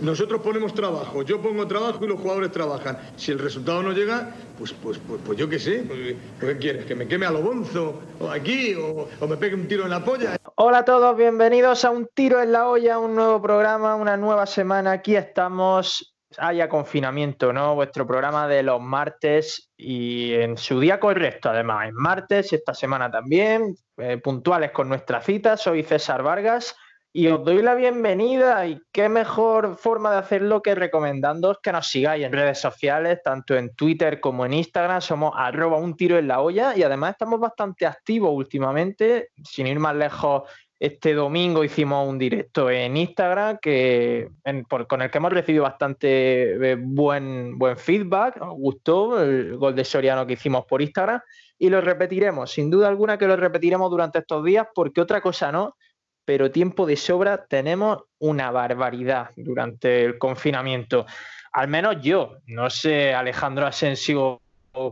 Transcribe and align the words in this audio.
Nosotros 0.00 0.40
ponemos 0.40 0.72
trabajo, 0.72 1.22
yo 1.24 1.42
pongo 1.42 1.66
trabajo 1.66 2.02
y 2.02 2.08
los 2.08 2.18
jugadores 2.18 2.50
trabajan. 2.50 2.96
Si 3.16 3.32
el 3.32 3.38
resultado 3.38 3.82
no 3.82 3.92
llega, 3.92 4.30
pues, 4.56 4.72
pues, 4.72 4.98
pues, 5.06 5.20
pues 5.26 5.38
yo 5.38 5.46
qué 5.46 5.58
sé, 5.58 5.84
pues, 5.86 6.16
¿qué 6.40 6.56
quieres? 6.56 6.86
¿Que 6.86 6.94
me 6.94 7.06
queme 7.06 7.26
a 7.26 7.30
lo 7.30 7.42
bonzo? 7.42 8.00
¿O 8.18 8.30
aquí? 8.30 8.74
O, 8.76 9.06
¿O 9.20 9.26
me 9.26 9.36
pegue 9.36 9.54
un 9.54 9.68
tiro 9.68 9.84
en 9.84 9.90
la 9.90 10.02
polla? 10.02 10.38
Hola 10.54 10.78
a 10.78 10.84
todos, 10.86 11.14
bienvenidos 11.18 11.84
a 11.84 11.90
Un 11.90 12.08
Tiro 12.14 12.40
en 12.40 12.52
la 12.52 12.66
Olla, 12.66 12.98
un 12.98 13.14
nuevo 13.14 13.42
programa, 13.42 13.94
una 13.94 14.16
nueva 14.16 14.46
semana. 14.46 14.92
Aquí 14.92 15.16
estamos, 15.16 16.16
haya 16.38 16.66
confinamiento, 16.66 17.52
¿no? 17.52 17.74
Vuestro 17.74 18.06
programa 18.06 18.48
de 18.48 18.62
los 18.62 18.80
martes 18.80 19.70
y 19.76 20.32
en 20.32 20.56
su 20.56 20.80
día 20.80 20.98
correcto, 20.98 21.50
además, 21.50 21.88
en 21.90 21.94
martes, 21.94 22.54
esta 22.54 22.72
semana 22.72 23.10
también, 23.10 23.76
eh, 23.98 24.16
puntuales 24.16 24.70
con 24.70 24.88
nuestra 24.88 25.20
cita. 25.20 25.58
Soy 25.58 25.82
César 25.82 26.22
Vargas 26.22 26.74
y 27.16 27.28
os 27.28 27.44
doy 27.44 27.62
la 27.62 27.76
bienvenida 27.76 28.66
y 28.66 28.82
qué 28.90 29.08
mejor 29.08 29.76
forma 29.76 30.10
de 30.10 30.18
hacerlo 30.18 30.60
que 30.60 30.74
recomendándoos 30.74 31.60
que 31.62 31.70
nos 31.70 31.86
sigáis 31.86 32.24
en 32.24 32.32
redes 32.32 32.58
sociales, 32.58 33.20
tanto 33.22 33.54
en 33.54 33.72
Twitter 33.76 34.18
como 34.18 34.44
en 34.44 34.52
Instagram, 34.52 35.00
somos 35.00 35.32
arroba 35.36 35.76
un 35.76 35.96
tiro 35.96 36.18
en 36.18 36.26
la 36.26 36.40
olla 36.40 36.76
y 36.76 36.82
además 36.82 37.12
estamos 37.12 37.38
bastante 37.38 37.86
activos 37.86 38.32
últimamente, 38.34 39.28
sin 39.44 39.68
ir 39.68 39.78
más 39.78 39.94
lejos. 39.94 40.42
Este 40.80 41.14
domingo 41.14 41.62
hicimos 41.62 42.06
un 42.08 42.18
directo 42.18 42.68
en 42.68 42.96
Instagram 42.96 43.58
que, 43.62 44.30
por, 44.68 44.88
con 44.88 45.00
el 45.00 45.08
que 45.08 45.18
hemos 45.18 45.32
recibido 45.32 45.62
bastante 45.62 46.72
eh, 46.72 46.76
buen, 46.76 47.56
buen 47.56 47.76
feedback. 47.76 48.38
Nos 48.38 48.54
gustó 48.54 49.22
el 49.22 49.56
gol 49.56 49.76
de 49.76 49.84
Soriano 49.84 50.26
que 50.26 50.32
hicimos 50.32 50.64
por 50.66 50.82
Instagram 50.82 51.20
y 51.56 51.70
lo 51.70 51.80
repetiremos. 51.80 52.50
Sin 52.50 52.70
duda 52.70 52.88
alguna 52.88 53.16
que 53.16 53.28
lo 53.28 53.36
repetiremos 53.36 53.88
durante 53.88 54.18
estos 54.18 54.44
días 54.44 54.66
porque 54.74 55.00
otra 55.00 55.20
cosa 55.20 55.52
no 55.52 55.76
pero 56.24 56.50
tiempo 56.50 56.86
de 56.86 56.96
sobra 56.96 57.46
tenemos 57.46 58.04
una 58.18 58.50
barbaridad 58.50 59.30
durante 59.36 60.04
el 60.04 60.18
confinamiento. 60.18 61.06
Al 61.52 61.68
menos 61.68 61.96
yo. 62.00 62.38
No 62.46 62.70
sé, 62.70 63.14
Alejandro 63.14 63.66
Asensio, 63.66 64.40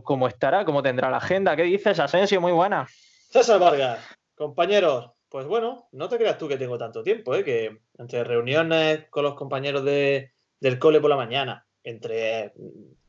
cómo 0.03 0.27
estará, 0.27 0.63
cómo 0.65 0.83
tendrá 0.83 1.09
la 1.09 1.17
agenda. 1.17 1.55
¿Qué 1.55 1.63
dices, 1.63 1.99
Asensio? 1.99 2.39
Muy 2.39 2.51
buena. 2.51 2.87
César 3.29 3.59
Vargas, 3.59 3.99
compañeros. 4.35 5.11
Pues 5.27 5.47
bueno, 5.47 5.87
no 5.91 6.09
te 6.09 6.17
creas 6.17 6.37
tú 6.37 6.47
que 6.47 6.57
tengo 6.57 6.77
tanto 6.77 7.01
tiempo, 7.01 7.33
¿eh? 7.33 7.43
que 7.43 7.79
entre 7.97 8.23
reuniones 8.23 9.05
con 9.09 9.23
los 9.23 9.33
compañeros 9.33 9.83
de, 9.83 10.31
del 10.59 10.77
cole 10.77 11.01
por 11.01 11.09
la 11.09 11.15
mañana, 11.15 11.65
entre 11.83 12.53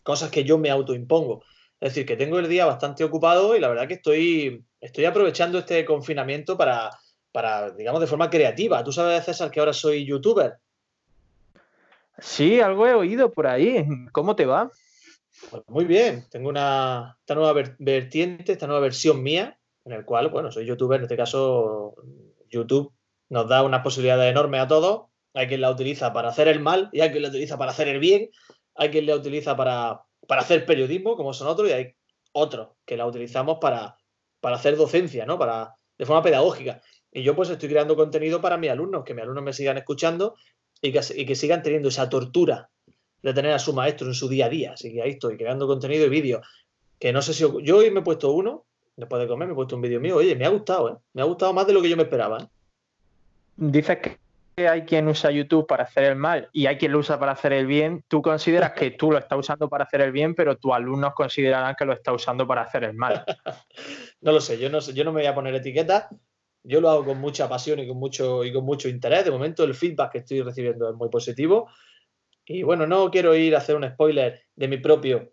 cosas 0.03 0.31
que 0.31 0.45
yo 0.45 0.57
me 0.57 0.71
autoimpongo. 0.71 1.45
Es 1.81 1.91
decir, 1.91 2.07
que 2.07 2.17
tengo 2.17 2.39
el 2.39 2.49
día 2.49 2.65
bastante 2.65 3.05
ocupado 3.05 3.55
y 3.55 3.61
la 3.61 3.69
verdad 3.69 3.87
que 3.87 3.95
estoy, 3.95 4.65
estoy 4.81 5.05
aprovechando 5.05 5.59
este 5.59 5.85
confinamiento 5.85 6.57
para, 6.57 6.91
para, 7.35 7.73
digamos, 7.73 8.01
de 8.01 8.07
forma 8.07 8.31
creativa. 8.31 8.85
¿Tú 8.85 8.93
sabes, 8.93 9.25
César, 9.25 9.51
que 9.51 9.59
ahora 9.59 9.73
soy 9.73 10.07
youtuber? 10.07 10.59
Sí, 12.17 12.61
algo 12.61 12.87
he 12.87 12.95
oído 12.95 13.33
por 13.33 13.49
ahí. 13.49 13.85
¿Cómo 14.13 14.37
te 14.37 14.47
va? 14.47 14.71
Pues 15.51 15.65
muy 15.67 15.85
bien. 15.85 16.27
Tengo 16.31 16.49
una, 16.49 17.17
esta 17.19 17.35
nueva 17.35 17.53
vertiente, 17.81 18.53
esta 18.53 18.69
nueva 18.69 18.83
versión 18.83 19.21
mía, 19.21 19.59
en 19.85 19.95
el 19.95 20.05
cual, 20.05 20.29
bueno, 20.29 20.53
soy 20.53 20.65
youtuber. 20.65 21.01
En 21.01 21.07
este 21.07 21.17
caso, 21.17 21.97
YouTube 22.49 22.93
nos 23.31 23.49
da 23.49 23.65
una 23.65 23.83
posibilidad 23.83 24.29
enorme 24.29 24.61
a 24.61 24.69
todos. 24.69 25.07
Hay 25.35 25.49
quien 25.49 25.61
la 25.61 25.73
utiliza 25.73 26.13
para 26.13 26.29
hacer 26.29 26.47
el 26.47 26.61
mal 26.61 26.89
y 26.93 27.01
hay 27.01 27.11
quien 27.11 27.23
la 27.23 27.31
utiliza 27.31 27.59
para 27.59 27.73
hacer 27.73 27.89
el 27.89 27.99
bien. 27.99 28.31
Hay 28.77 28.91
quien 28.91 29.07
la 29.07 29.17
utiliza 29.17 29.57
para, 29.57 30.03
para 30.29 30.43
hacer 30.43 30.65
periodismo, 30.67 31.17
como 31.17 31.33
son 31.33 31.49
otros, 31.49 31.69
y 31.69 31.73
hay 31.73 31.97
otros 32.31 32.69
que 32.85 32.97
la 32.97 33.07
utilizamos 33.07 33.59
para, 33.61 33.97
para 34.41 34.55
hacer 34.55 34.77
docencia, 34.77 35.27
¿no? 35.27 35.37
Para, 35.37 35.75
de 35.99 36.07
forma 36.07 36.23
pedagógica. 36.23 36.81
Y 37.17 37.23
yo 37.23 37.37
pues 37.37 37.49
estoy 37.49 37.69
creando 37.69 37.95
contenido 37.95 38.41
para 38.41 38.57
mis 38.57 38.71
alumnos, 38.71 39.05
que 39.05 39.15
mis 39.15 39.23
alumnos 39.23 39.45
me 39.45 39.53
sigan 39.53 39.79
escuchando 39.79 40.35
y 40.83 40.93
que, 40.93 41.01
y 41.15 41.25
que 41.25 41.37
sigan 41.37 41.63
teniendo 41.63 41.89
esa 41.89 42.11
tortura 42.11 42.69
de 43.23 43.33
tener 43.33 43.53
a 43.53 43.61
su 43.61 43.73
maestro 43.73 44.09
en 44.09 44.15
su 44.15 44.29
día 44.29 44.47
a 44.47 44.49
día. 44.49 44.73
Así 44.73 44.93
que 44.93 45.01
ahí 45.01 45.11
estoy, 45.11 45.37
creando 45.37 45.69
contenido 45.69 46.05
y 46.05 46.09
vídeo. 46.09 46.43
Que 46.99 47.13
no 47.13 47.23
sé 47.23 47.33
si... 47.33 47.45
Yo 47.63 47.77
hoy 47.79 47.91
me 47.93 48.01
he 48.01 48.03
puesto 48.03 48.33
uno, 48.33 48.65
después 48.97 49.23
de 49.23 49.29
comer 49.29 49.47
me 49.47 49.53
he 49.53 49.55
puesto 49.55 49.77
un 49.77 49.83
vídeo 49.83 50.01
mío. 50.01 50.17
Oye, 50.17 50.35
me 50.35 50.45
ha 50.45 50.49
gustado, 50.49 50.91
¿eh? 50.91 50.97
Me 51.13 51.23
ha 51.23 51.25
gustado 51.25 51.53
más 51.53 51.69
de 51.69 51.73
lo 51.73 51.81
que 51.81 51.89
yo 51.89 51.97
me 51.97 52.03
esperaba. 52.03 52.39
¿eh? 52.39 52.47
Dices 53.57 53.99
que 54.57 54.69
hay 54.69 54.83
quien 54.83 55.07
usa 55.07 55.31
YouTube 55.31 55.69
para 55.69 55.85
hacer 55.85 56.03
el 56.05 56.17
mal 56.17 56.49
y 56.53 56.67
hay 56.67 56.79
quien 56.79 56.91
lo 56.91 56.99
usa 56.99 57.21
para 57.21 57.31
hacer 57.31 57.53
el 57.53 57.69
bien. 57.69 58.03
Tú 58.09 58.23
consideras 58.23 58.73
que 58.73 58.91
tú 58.91 59.13
lo 59.13 59.19
estás 59.19 59.39
usando 59.39 59.69
para 59.69 59.85
hacer 59.85 60.01
el 60.01 60.11
bien, 60.11 60.35
pero 60.35 60.57
tus 60.57 60.73
alumnos 60.73 61.15
considerarán 61.15 61.77
que 61.79 61.85
lo 61.85 61.93
está 61.93 62.13
usando 62.13 62.45
para 62.45 62.63
hacer 62.63 62.83
el 62.83 62.95
mal. 62.95 63.25
no 64.21 64.33
lo 64.33 64.41
sé, 64.41 64.59
yo 64.59 64.69
no 64.69 64.81
sé, 64.81 64.95
yo 64.95 65.05
no 65.05 65.13
me 65.13 65.21
voy 65.21 65.29
a 65.29 65.35
poner 65.35 65.55
etiqueta 65.55 66.09
yo 66.65 66.81
lo 66.81 66.91
hago 66.91 67.05
con 67.05 67.21
mucha 67.21 67.49
pasión 67.49 67.79
y 67.79 67.87
con 67.87 67.99
mucho, 67.99 68.43
y 68.43 68.53
con 68.53 68.65
mucho 68.65 68.89
interés. 68.89 69.25
De 69.25 69.31
momento 69.31 69.65
el 69.65 69.75
feedback 69.75 70.13
que 70.13 70.19
estoy 70.19 70.43
recibiendo 70.43 70.89
es 70.89 70.97
muy 70.97 71.11
positivo. 71.11 71.69
Y 72.47 72.63
bueno, 72.63 72.87
no 72.87 73.11
quiero 73.11 73.35
ir 73.35 73.55
a 73.55 73.59
hacer 73.59 73.77
un 73.77 73.89
spoiler 73.89 74.43
de 74.57 74.69
mi 74.69 74.79
propio 74.79 75.33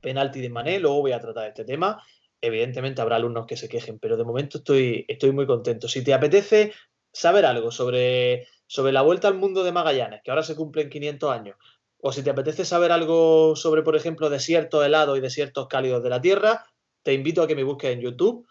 penalti 0.00 0.40
de 0.40 0.48
Mané, 0.48 0.78
luego 0.78 1.00
voy 1.00 1.12
a 1.12 1.20
tratar 1.20 1.48
este 1.48 1.64
tema. 1.64 2.02
Evidentemente 2.40 3.02
habrá 3.02 3.16
alumnos 3.16 3.46
que 3.46 3.56
se 3.56 3.68
quejen, 3.68 3.98
pero 3.98 4.16
de 4.16 4.24
momento 4.24 4.58
estoy, 4.58 5.04
estoy 5.08 5.32
muy 5.32 5.46
contento. 5.46 5.88
Si 5.88 6.02
te 6.02 6.14
apetece 6.14 6.72
saber 7.12 7.44
algo 7.44 7.70
sobre, 7.70 8.46
sobre 8.66 8.92
la 8.92 9.02
vuelta 9.02 9.28
al 9.28 9.34
mundo 9.34 9.64
de 9.64 9.72
Magallanes, 9.72 10.22
que 10.22 10.30
ahora 10.30 10.42
se 10.42 10.56
cumplen 10.56 10.88
500 10.88 11.32
años, 11.32 11.56
o 11.98 12.12
si 12.12 12.22
te 12.22 12.30
apetece 12.30 12.64
saber 12.64 12.92
algo 12.92 13.56
sobre, 13.56 13.82
por 13.82 13.94
ejemplo, 13.94 14.30
desiertos 14.30 14.86
helados 14.86 15.18
y 15.18 15.20
desiertos 15.20 15.66
cálidos 15.68 16.02
de 16.02 16.10
la 16.10 16.20
Tierra, 16.20 16.64
te 17.02 17.12
invito 17.12 17.42
a 17.42 17.46
que 17.46 17.56
me 17.56 17.64
busques 17.64 17.90
en 17.90 18.00
YouTube 18.00 18.46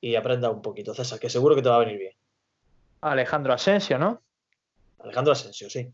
y 0.00 0.16
aprenda 0.16 0.50
un 0.50 0.62
poquito, 0.62 0.94
César, 0.94 1.18
que 1.18 1.30
seguro 1.30 1.54
que 1.54 1.62
te 1.62 1.68
va 1.68 1.76
a 1.76 1.80
venir 1.80 1.98
bien. 1.98 2.12
Alejandro 3.00 3.52
Asensio, 3.52 3.98
¿no? 3.98 4.22
Alejandro 4.98 5.32
Asensio, 5.32 5.70
sí. 5.70 5.92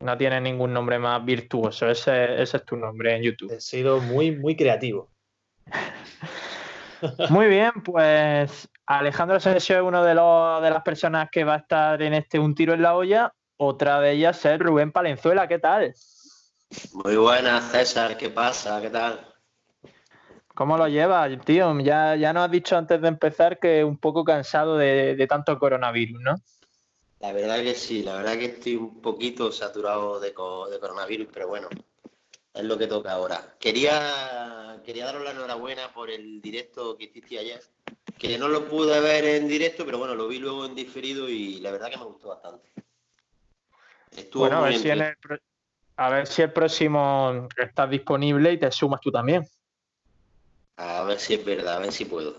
No 0.00 0.16
tiene 0.16 0.40
ningún 0.40 0.72
nombre 0.72 0.98
más 0.98 1.24
virtuoso, 1.24 1.88
ese, 1.88 2.42
ese 2.42 2.56
es 2.56 2.64
tu 2.64 2.76
nombre 2.76 3.14
en 3.16 3.22
YouTube. 3.22 3.52
He 3.52 3.60
sido 3.60 4.00
muy, 4.00 4.32
muy 4.32 4.56
creativo. 4.56 5.10
Muy 7.30 7.48
bien, 7.48 7.72
pues 7.84 8.68
Alejandro 8.86 9.36
Asensio 9.36 9.76
es 9.76 9.82
uno 9.82 10.04
de, 10.04 10.14
los, 10.14 10.62
de 10.62 10.70
las 10.70 10.82
personas 10.82 11.28
que 11.32 11.42
va 11.42 11.54
a 11.54 11.58
estar 11.58 12.00
en 12.00 12.14
este 12.14 12.38
Un 12.38 12.54
Tiro 12.54 12.74
en 12.74 12.82
la 12.82 12.94
Olla. 12.94 13.34
Otra 13.56 14.00
de 14.00 14.12
ellas 14.12 14.44
es 14.44 14.58
Rubén 14.60 14.92
Palenzuela, 14.92 15.48
¿qué 15.48 15.58
tal? 15.58 15.94
Muy 16.92 17.16
buenas, 17.16 17.72
César, 17.72 18.16
¿qué 18.16 18.30
pasa? 18.30 18.80
¿Qué 18.80 18.90
tal? 18.90 19.31
¿Cómo 20.54 20.76
lo 20.76 20.86
llevas, 20.86 21.30
tío? 21.44 21.78
Ya, 21.80 22.14
ya 22.16 22.32
nos 22.32 22.44
has 22.44 22.50
dicho 22.50 22.76
antes 22.76 23.00
de 23.00 23.08
empezar 23.08 23.58
que 23.58 23.82
un 23.82 23.96
poco 23.96 24.24
cansado 24.24 24.76
de, 24.76 25.16
de, 25.16 25.26
tanto 25.26 25.58
coronavirus, 25.58 26.20
¿no? 26.20 26.34
La 27.20 27.32
verdad 27.32 27.62
que 27.62 27.74
sí, 27.74 28.02
la 28.02 28.16
verdad 28.16 28.34
que 28.34 28.46
estoy 28.46 28.76
un 28.76 29.00
poquito 29.00 29.50
saturado 29.50 30.20
de, 30.20 30.28
de 30.28 30.80
coronavirus, 30.80 31.28
pero 31.32 31.48
bueno, 31.48 31.68
es 32.52 32.64
lo 32.64 32.76
que 32.76 32.86
toca 32.86 33.12
ahora. 33.12 33.56
Quería, 33.58 34.80
quería 34.84 35.06
daros 35.06 35.24
la 35.24 35.30
enhorabuena 35.30 35.92
por 35.92 36.10
el 36.10 36.42
directo 36.42 36.96
que 36.98 37.04
hiciste 37.04 37.38
ayer, 37.38 37.60
que 38.18 38.36
no 38.36 38.48
lo 38.48 38.68
pude 38.68 39.00
ver 39.00 39.24
en 39.24 39.48
directo, 39.48 39.86
pero 39.86 39.98
bueno, 39.98 40.14
lo 40.14 40.28
vi 40.28 40.38
luego 40.38 40.66
en 40.66 40.74
diferido 40.74 41.28
y 41.28 41.60
la 41.60 41.70
verdad 41.70 41.90
que 41.90 41.96
me 41.96 42.04
gustó 42.04 42.28
bastante. 42.28 42.68
Estuvo 44.10 44.42
bueno, 44.42 44.58
a 44.58 44.68
ver, 44.68 44.74
si 44.74 44.90
el, 44.90 45.02
a 45.96 46.10
ver 46.10 46.26
si 46.26 46.42
el 46.42 46.52
próximo 46.52 47.48
estás 47.56 47.88
disponible 47.88 48.52
y 48.52 48.58
te 48.58 48.70
sumas 48.70 49.00
tú 49.00 49.10
también. 49.10 49.46
A 50.76 51.02
ver 51.04 51.18
si 51.18 51.34
es 51.34 51.44
verdad, 51.44 51.76
a 51.76 51.78
ver 51.80 51.92
si 51.92 52.04
puedo. 52.04 52.36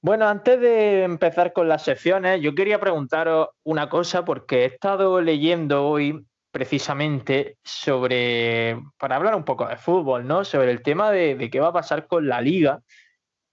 Bueno, 0.00 0.28
antes 0.28 0.60
de 0.60 1.02
empezar 1.02 1.52
con 1.52 1.68
las 1.68 1.82
secciones, 1.82 2.40
yo 2.40 2.54
quería 2.54 2.78
preguntaros 2.78 3.48
una 3.64 3.88
cosa 3.88 4.24
porque 4.24 4.62
he 4.62 4.64
estado 4.66 5.20
leyendo 5.20 5.84
hoy 5.86 6.24
precisamente 6.50 7.58
sobre, 7.64 8.78
para 8.98 9.16
hablar 9.16 9.34
un 9.34 9.44
poco 9.44 9.66
de 9.66 9.76
fútbol, 9.76 10.26
¿no? 10.26 10.44
Sobre 10.44 10.70
el 10.70 10.82
tema 10.82 11.10
de, 11.10 11.34
de 11.34 11.50
qué 11.50 11.60
va 11.60 11.68
a 11.68 11.72
pasar 11.72 12.06
con 12.06 12.28
la 12.28 12.40
liga. 12.40 12.80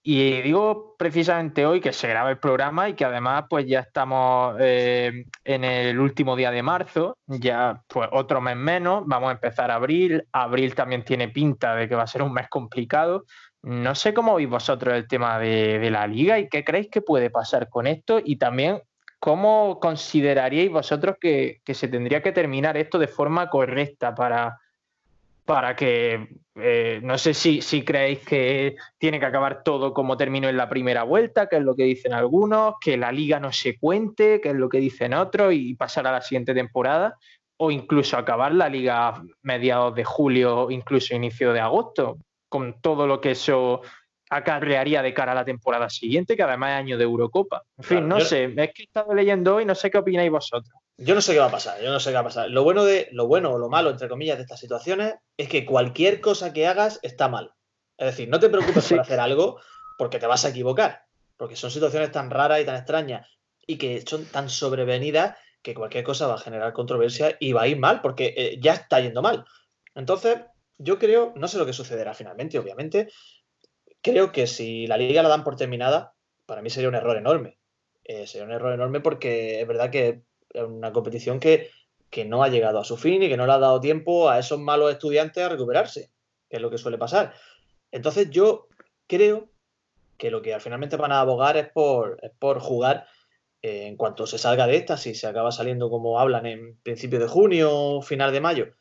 Y 0.06 0.42
digo 0.42 0.96
precisamente 0.98 1.64
hoy 1.64 1.80
que 1.80 1.94
se 1.94 2.06
graba 2.08 2.28
el 2.28 2.38
programa 2.38 2.90
y 2.90 2.92
que 2.92 3.06
además 3.06 3.46
pues 3.48 3.64
ya 3.66 3.80
estamos 3.80 4.54
eh, 4.60 5.24
en 5.42 5.64
el 5.64 5.98
último 5.98 6.36
día 6.36 6.50
de 6.50 6.62
marzo, 6.62 7.16
ya 7.26 7.82
pues 7.88 8.10
otro 8.12 8.42
mes 8.42 8.54
menos, 8.54 9.04
vamos 9.06 9.30
a 9.30 9.32
empezar 9.32 9.70
abril, 9.70 10.22
abril 10.30 10.74
también 10.74 11.06
tiene 11.06 11.30
pinta 11.30 11.74
de 11.74 11.88
que 11.88 11.94
va 11.94 12.02
a 12.02 12.06
ser 12.06 12.20
un 12.20 12.34
mes 12.34 12.50
complicado. 12.50 13.24
No 13.62 13.94
sé 13.94 14.12
cómo 14.12 14.34
veis 14.34 14.50
vosotros 14.50 14.92
el 14.92 15.08
tema 15.08 15.38
de, 15.38 15.78
de 15.78 15.90
la 15.90 16.06
liga 16.06 16.38
y 16.38 16.50
qué 16.50 16.64
creéis 16.64 16.90
que 16.90 17.00
puede 17.00 17.30
pasar 17.30 17.70
con 17.70 17.86
esto 17.86 18.20
y 18.22 18.36
también 18.36 18.82
cómo 19.18 19.80
consideraríais 19.80 20.70
vosotros 20.70 21.16
que, 21.18 21.62
que 21.64 21.72
se 21.72 21.88
tendría 21.88 22.20
que 22.20 22.32
terminar 22.32 22.76
esto 22.76 22.98
de 22.98 23.08
forma 23.08 23.48
correcta 23.48 24.14
para, 24.14 24.58
para 25.44 25.76
que 25.76 26.28
eh, 26.56 27.00
no 27.02 27.18
sé 27.18 27.34
si, 27.34 27.60
si, 27.60 27.84
creéis 27.84 28.20
que 28.20 28.76
tiene 28.98 29.18
que 29.18 29.26
acabar 29.26 29.62
todo 29.64 29.92
como 29.92 30.16
terminó 30.16 30.48
en 30.48 30.56
la 30.56 30.68
primera 30.68 31.02
vuelta, 31.02 31.48
que 31.48 31.56
es 31.56 31.62
lo 31.62 31.74
que 31.74 31.82
dicen 31.82 32.12
algunos, 32.12 32.74
que 32.80 32.96
la 32.96 33.10
liga 33.10 33.40
no 33.40 33.52
se 33.52 33.76
cuente, 33.76 34.40
que 34.40 34.50
es 34.50 34.54
lo 34.54 34.68
que 34.68 34.78
dicen 34.78 35.14
otros, 35.14 35.52
y 35.52 35.74
pasar 35.74 36.06
a 36.06 36.12
la 36.12 36.22
siguiente 36.22 36.54
temporada, 36.54 37.18
o 37.56 37.70
incluso 37.70 38.16
acabar 38.16 38.54
la 38.54 38.68
liga 38.68 39.08
a 39.08 39.22
mediados 39.42 39.94
de 39.96 40.04
julio, 40.04 40.70
incluso 40.70 41.14
inicio 41.14 41.52
de 41.52 41.60
agosto, 41.60 42.18
con 42.48 42.80
todo 42.80 43.06
lo 43.06 43.20
que 43.20 43.32
eso 43.32 43.82
acarrearía 44.30 45.02
de 45.02 45.12
cara 45.12 45.32
a 45.32 45.36
la 45.36 45.44
temporada 45.44 45.90
siguiente, 45.90 46.36
que 46.36 46.42
además 46.42 46.70
es 46.70 46.76
año 46.76 46.98
de 46.98 47.04
Eurocopa. 47.04 47.62
En 47.78 47.84
fin, 47.84 47.98
claro, 47.98 48.06
no 48.06 48.18
yo... 48.20 48.24
sé, 48.24 48.44
es 48.44 48.72
que 48.72 48.82
he 48.82 48.84
estado 48.84 49.12
leyendo 49.12 49.56
hoy, 49.56 49.64
no 49.64 49.74
sé 49.74 49.90
qué 49.90 49.98
opináis 49.98 50.30
vosotros. 50.30 50.74
Yo 50.96 51.14
no 51.14 51.20
sé 51.20 51.32
qué 51.32 51.40
va 51.40 51.46
a 51.46 51.50
pasar, 51.50 51.82
yo 51.82 51.90
no 51.90 52.00
sé 52.00 52.10
qué 52.10 52.14
va 52.14 52.20
a 52.20 52.24
pasar. 52.24 52.50
Lo 52.50 52.62
bueno 52.62 52.84
de 52.84 53.08
lo 53.12 53.26
bueno 53.26 53.52
o 53.52 53.58
lo 53.58 53.68
malo 53.68 53.90
entre 53.90 54.08
comillas 54.08 54.36
de 54.36 54.42
estas 54.42 54.60
situaciones 54.60 55.14
es 55.36 55.48
que 55.48 55.66
cualquier 55.66 56.20
cosa 56.20 56.52
que 56.52 56.66
hagas 56.66 57.00
está 57.02 57.28
mal. 57.28 57.52
Es 57.96 58.06
decir, 58.06 58.28
no 58.28 58.40
te 58.40 58.48
preocupes 58.48 58.88
por 58.88 59.00
hacer 59.00 59.20
algo 59.20 59.60
porque 59.98 60.18
te 60.18 60.26
vas 60.26 60.44
a 60.44 60.48
equivocar, 60.48 61.02
porque 61.36 61.56
son 61.56 61.70
situaciones 61.70 62.10
tan 62.12 62.30
raras 62.30 62.60
y 62.60 62.64
tan 62.64 62.76
extrañas 62.76 63.28
y 63.66 63.78
que 63.78 64.02
son 64.06 64.24
tan 64.26 64.48
sobrevenidas 64.48 65.36
que 65.62 65.74
cualquier 65.74 66.04
cosa 66.04 66.26
va 66.26 66.34
a 66.34 66.38
generar 66.38 66.72
controversia 66.72 67.36
y 67.40 67.52
va 67.52 67.62
a 67.62 67.68
ir 67.68 67.78
mal 67.78 68.00
porque 68.00 68.34
eh, 68.36 68.58
ya 68.60 68.74
está 68.74 69.00
yendo 69.00 69.22
mal. 69.22 69.44
Entonces, 69.94 70.40
yo 70.78 70.98
creo, 70.98 71.32
no 71.36 71.48
sé 71.48 71.58
lo 71.58 71.66
que 71.66 71.72
sucederá 71.72 72.14
finalmente, 72.14 72.58
obviamente, 72.58 73.08
creo 74.02 74.30
que 74.30 74.46
si 74.46 74.86
la 74.86 74.98
liga 74.98 75.22
la 75.22 75.28
dan 75.28 75.44
por 75.44 75.56
terminada, 75.56 76.14
para 76.46 76.60
mí 76.60 76.70
sería 76.70 76.88
un 76.88 76.94
error 76.94 77.16
enorme. 77.16 77.58
Eh, 78.04 78.26
sería 78.26 78.44
un 78.44 78.52
error 78.52 78.74
enorme 78.74 79.00
porque 79.00 79.62
es 79.62 79.66
verdad 79.66 79.90
que 79.90 80.22
una 80.54 80.92
competición 80.92 81.40
que, 81.40 81.70
que 82.10 82.24
no 82.24 82.42
ha 82.42 82.48
llegado 82.48 82.78
a 82.78 82.84
su 82.84 82.96
fin 82.96 83.22
y 83.22 83.28
que 83.28 83.36
no 83.36 83.46
le 83.46 83.52
ha 83.52 83.58
dado 83.58 83.80
tiempo 83.80 84.28
a 84.28 84.38
esos 84.38 84.58
malos 84.58 84.92
estudiantes 84.92 85.42
a 85.42 85.48
recuperarse, 85.48 86.10
que 86.48 86.56
es 86.56 86.62
lo 86.62 86.70
que 86.70 86.78
suele 86.78 86.98
pasar. 86.98 87.34
Entonces 87.90 88.30
yo 88.30 88.68
creo 89.06 89.50
que 90.16 90.30
lo 90.30 90.42
que 90.42 90.54
al 90.54 90.60
finalmente 90.60 90.96
van 90.96 91.12
a 91.12 91.20
abogar 91.20 91.56
es 91.56 91.68
por, 91.68 92.20
por 92.38 92.60
jugar 92.60 93.06
eh, 93.62 93.86
en 93.86 93.96
cuanto 93.96 94.26
se 94.26 94.38
salga 94.38 94.66
de 94.66 94.76
esta, 94.76 94.96
si 94.96 95.14
se 95.14 95.26
acaba 95.26 95.50
saliendo 95.50 95.90
como 95.90 96.20
hablan 96.20 96.46
en 96.46 96.78
principio 96.82 97.18
de 97.18 97.28
junio 97.28 97.70
o 97.72 98.02
final 98.02 98.32
de 98.32 98.40
mayo, 98.40 98.74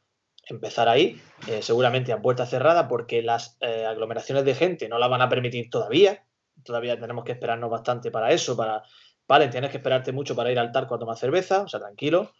empezar 0.45 0.89
ahí, 0.89 1.21
eh, 1.47 1.61
seguramente 1.61 2.11
a 2.11 2.21
puerta 2.21 2.45
cerrada, 2.45 2.87
porque 2.87 3.21
las 3.21 3.57
eh, 3.61 3.85
aglomeraciones 3.85 4.45
de 4.45 4.55
gente 4.55 4.89
no 4.89 4.99
la 4.99 5.07
van 5.07 5.21
a 5.21 5.29
permitir 5.29 5.69
todavía. 5.69 6.25
Todavía 6.63 6.99
tenemos 6.99 7.23
que 7.23 7.31
esperarnos 7.31 7.69
bastante 7.69 8.11
para 8.11 8.31
eso, 8.31 8.55
para, 8.55 8.83
vale, 9.27 9.47
tienes 9.47 9.71
que 9.71 9.77
esperarte 9.77 10.11
mucho 10.11 10.35
para 10.35 10.51
ir 10.51 10.59
al 10.59 10.71
tarco 10.71 10.95
a 10.95 10.99
tomar 10.99 11.17
cerveza, 11.17 11.61
o 11.61 11.67
sea, 11.67 11.79
tranquilo, 11.79 12.31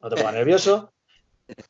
no 0.00 0.08
te 0.08 0.16
pongas 0.16 0.34
nervioso. 0.34 0.92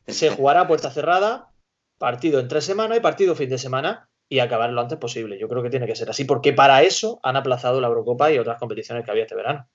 Se 0.07 0.31
jugará 0.31 0.63
a 0.63 0.69
puerta 0.69 0.91
cerrada, 0.91 1.51
partido 1.99 2.41
en 2.41 2.49
tres 2.49 2.65
semanas 2.65 2.99
y 2.99 3.01
partido 3.01 3.35
fin 3.35 3.51
de 3.51 3.59
semana 3.59 4.09
y 4.29 4.39
acabar 4.39 4.71
lo 4.71 4.81
antes 4.81 4.99
posible. 4.99 5.39
Yo 5.39 5.49
creo 5.49 5.63
que 5.63 5.71
tiene 5.71 5.87
que 5.87 5.97
ser 5.97 6.11
así, 6.11 6.25
porque 6.25 6.53
para 6.53 6.83
eso 6.83 7.21
han 7.23 7.37
aplazado 7.37 7.81
la 7.81 7.89
Eurocopa 7.89 8.33
y 8.33 8.39
otras 8.39 8.59
competiciones 8.59 9.05
que 9.05 9.11
había 9.11 9.25
este 9.25 9.37
verano. 9.37 9.69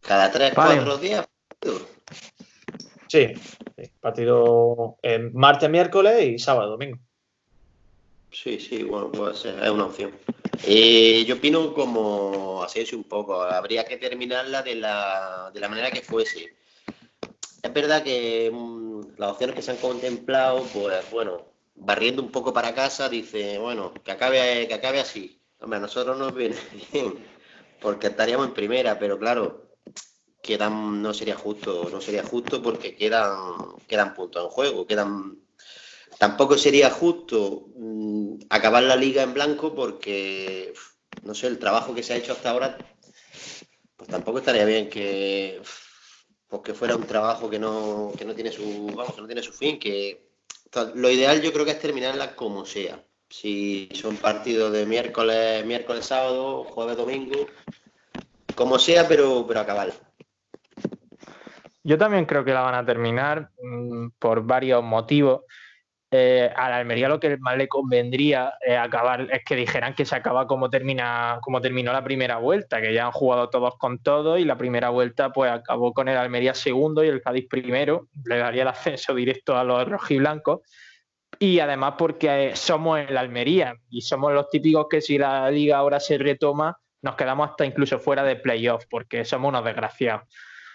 Cada 0.00 0.30
tres, 0.30 0.52
cuatro 0.54 0.98
días. 0.98 1.26
Sí, 3.06 3.32
partido 4.00 4.98
en 5.02 5.34
martes, 5.34 5.68
miércoles 5.68 6.22
y 6.24 6.38
sábado, 6.38 6.70
domingo. 6.70 6.98
Sí, 8.30 8.60
sí, 8.60 8.84
bueno, 8.84 9.10
puede 9.10 9.34
ser, 9.34 9.62
es 9.62 9.70
una 9.70 9.86
opción. 9.86 10.12
Eh, 10.64 11.24
yo 11.26 11.36
opino 11.36 11.72
como 11.74 12.62
así 12.62 12.84
un 12.94 13.04
poco, 13.04 13.42
habría 13.42 13.84
que 13.84 13.96
terminarla 13.96 14.62
de 14.62 14.74
la, 14.76 15.50
de 15.52 15.60
la 15.60 15.68
manera 15.68 15.90
que 15.90 16.02
fuese. 16.02 16.54
Es 17.62 17.72
verdad 17.72 18.02
que 18.02 18.50
mm, 18.52 19.18
las 19.18 19.32
opciones 19.32 19.56
que 19.56 19.62
se 19.62 19.70
han 19.72 19.76
contemplado, 19.78 20.62
pues 20.72 21.10
bueno, 21.10 21.46
barriendo 21.74 22.22
un 22.22 22.30
poco 22.30 22.52
para 22.52 22.74
casa, 22.74 23.08
dice, 23.08 23.58
bueno, 23.58 23.92
que 24.04 24.12
acabe, 24.12 24.66
que 24.68 24.74
acabe 24.74 25.00
así. 25.00 25.40
Hombre, 25.60 25.78
a 25.78 25.82
nosotros 25.82 26.16
nos 26.18 26.34
viene 26.34 26.56
bien, 26.92 27.14
porque 27.80 28.08
estaríamos 28.08 28.46
en 28.48 28.54
primera, 28.54 28.98
pero 28.98 29.18
claro, 29.18 29.70
quedan, 30.42 31.02
no 31.02 31.14
sería 31.14 31.36
justo, 31.36 31.88
no 31.90 32.00
sería 32.00 32.22
justo 32.24 32.62
porque 32.62 32.96
quedan, 32.96 33.76
quedan 33.86 34.14
puntos 34.14 34.44
en 34.44 34.50
juego, 34.50 34.86
quedan. 34.86 35.38
Tampoco 36.20 36.58
sería 36.58 36.90
justo 36.90 37.68
mm, 37.76 38.40
acabar 38.50 38.82
la 38.82 38.94
liga 38.94 39.22
en 39.22 39.32
blanco 39.32 39.74
porque, 39.74 40.74
no 41.22 41.34
sé, 41.34 41.46
el 41.46 41.58
trabajo 41.58 41.94
que 41.94 42.02
se 42.02 42.12
ha 42.12 42.18
hecho 42.18 42.34
hasta 42.34 42.50
ahora, 42.50 42.76
pues 43.96 44.10
tampoco 44.10 44.40
estaría 44.40 44.66
bien 44.66 44.90
que, 44.90 45.62
pues 46.46 46.60
que 46.60 46.74
fuera 46.74 46.94
un 46.94 47.06
trabajo 47.06 47.48
que 47.48 47.58
no, 47.58 48.12
que 48.18 48.26
no 48.26 48.34
tiene 48.34 48.52
su, 48.52 48.92
vamos, 48.94 49.14
que 49.14 49.22
no 49.22 49.26
tiene 49.26 49.42
su 49.42 49.54
fin, 49.54 49.78
que 49.78 50.28
lo 50.94 51.08
ideal 51.08 51.40
yo 51.40 51.54
creo 51.54 51.64
que 51.64 51.70
es 51.70 51.80
terminarla 51.80 52.36
como 52.36 52.66
sea. 52.66 53.02
Si 53.30 53.88
son 53.94 54.16
partidos 54.16 54.74
de 54.74 54.84
miércoles, 54.84 55.64
miércoles, 55.64 56.04
sábado, 56.04 56.64
jueves, 56.64 56.98
domingo, 56.98 57.46
como 58.54 58.78
sea, 58.78 59.08
pero, 59.08 59.46
pero 59.48 59.60
acabarla. 59.60 59.94
Yo 61.82 61.96
también 61.96 62.26
creo 62.26 62.44
que 62.44 62.52
la 62.52 62.60
van 62.60 62.74
a 62.74 62.84
terminar 62.84 63.52
mm, 63.62 64.08
por 64.18 64.44
varios 64.44 64.84
motivos. 64.84 65.44
Eh, 66.12 66.50
a 66.56 66.68
la 66.68 66.78
Almería 66.78 67.08
lo 67.08 67.20
que 67.20 67.36
más 67.36 67.56
le 67.56 67.68
convendría 67.68 68.54
es 68.60 68.76
acabar, 68.76 69.28
es 69.30 69.44
que 69.44 69.54
dijeran 69.54 69.94
que 69.94 70.04
se 70.04 70.16
acaba 70.16 70.48
como 70.48 70.68
termina, 70.68 71.38
como 71.40 71.60
terminó 71.60 71.92
la 71.92 72.02
primera 72.02 72.38
vuelta, 72.38 72.80
que 72.80 72.92
ya 72.92 73.06
han 73.06 73.12
jugado 73.12 73.48
todos 73.48 73.76
con 73.78 74.02
todo 74.02 74.36
y 74.36 74.44
la 74.44 74.58
primera 74.58 74.88
vuelta 74.88 75.30
pues 75.30 75.52
acabó 75.52 75.92
con 75.92 76.08
el 76.08 76.16
Almería 76.16 76.52
segundo 76.52 77.04
y 77.04 77.08
el 77.08 77.22
Cádiz 77.22 77.46
primero, 77.48 78.08
le 78.24 78.38
daría 78.38 78.62
el 78.62 78.68
ascenso 78.68 79.14
directo 79.14 79.56
a 79.56 79.62
los 79.62 79.86
rojiblancos. 79.88 80.60
Y 81.38 81.60
además 81.60 81.94
porque 81.96 82.56
somos 82.56 82.98
el 82.98 83.16
Almería 83.16 83.76
y 83.88 84.02
somos 84.02 84.32
los 84.32 84.50
típicos 84.50 84.86
que 84.90 85.00
si 85.00 85.16
la 85.16 85.48
liga 85.48 85.78
ahora 85.78 86.00
se 86.00 86.18
retoma, 86.18 86.76
nos 87.02 87.14
quedamos 87.14 87.50
hasta 87.50 87.64
incluso 87.64 88.00
fuera 88.00 88.24
de 88.24 88.34
playoff, 88.34 88.84
porque 88.90 89.24
somos 89.24 89.50
unos 89.50 89.64
desgraciados. 89.64 90.24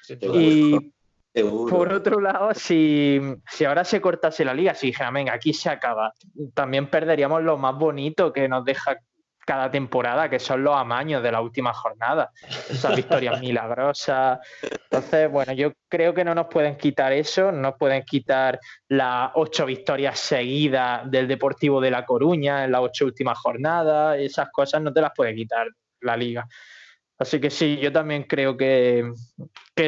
y 0.08 0.95
por 1.44 1.92
otro 1.92 2.22
lado, 2.22 2.54
si, 2.54 3.20
ahora 3.68 3.84
se 3.84 4.00
cortase 4.00 4.46
la 4.46 4.54
liga, 4.54 4.74
si 4.74 4.88
dijera, 4.88 5.12
venga, 5.12 5.34
aquí 5.34 5.54
se 5.54 5.70
acaba, 5.70 6.14
también 6.54 6.90
perderíamos 6.90 7.44
lo 7.44 7.58
más 7.58 7.76
bonito 7.76 8.32
que 8.32 8.48
nos 8.48 8.64
deja 8.64 8.98
cada 9.46 9.70
temporada, 9.70 10.30
que 10.30 10.40
son 10.40 10.64
los 10.64 10.76
amaños 10.76 11.22
de 11.22 11.32
la 11.32 11.42
última 11.42 11.74
jornada, 11.74 12.32
esas 12.70 12.96
victorias 12.96 13.40
milagrosas. 13.42 14.40
Entonces, 14.62 15.30
bueno, 15.30 15.54
yo 15.54 15.74
creo 15.88 16.14
que 16.14 16.24
no 16.24 16.34
nos 16.34 16.48
pueden 16.48 16.78
quitar 16.78 17.14
eso, 17.14 17.52
no 17.52 17.62
nos 17.62 17.76
pueden 17.78 18.04
quitar 18.04 18.60
las 18.88 19.32
ocho 19.36 19.66
victorias 19.66 20.20
seguidas 20.20 21.10
del 21.12 21.28
Deportivo 21.28 21.80
de 21.80 21.92
La 21.92 22.06
Coruña 22.06 22.64
en 22.64 22.72
las 22.72 22.82
ocho 22.82 23.06
últimas 23.06 23.38
jornadas, 23.38 24.18
esas 24.20 24.50
cosas 24.52 24.82
no 24.82 24.92
te 24.92 25.02
las 25.02 25.12
puede 25.16 25.36
quitar 25.36 25.68
la 26.02 26.18
liga. 26.18 26.48
Así 27.18 27.40
que 27.40 27.50
sí, 27.50 27.78
yo 27.78 27.94
también 27.94 28.24
creo 28.24 28.58
que, 28.58 29.10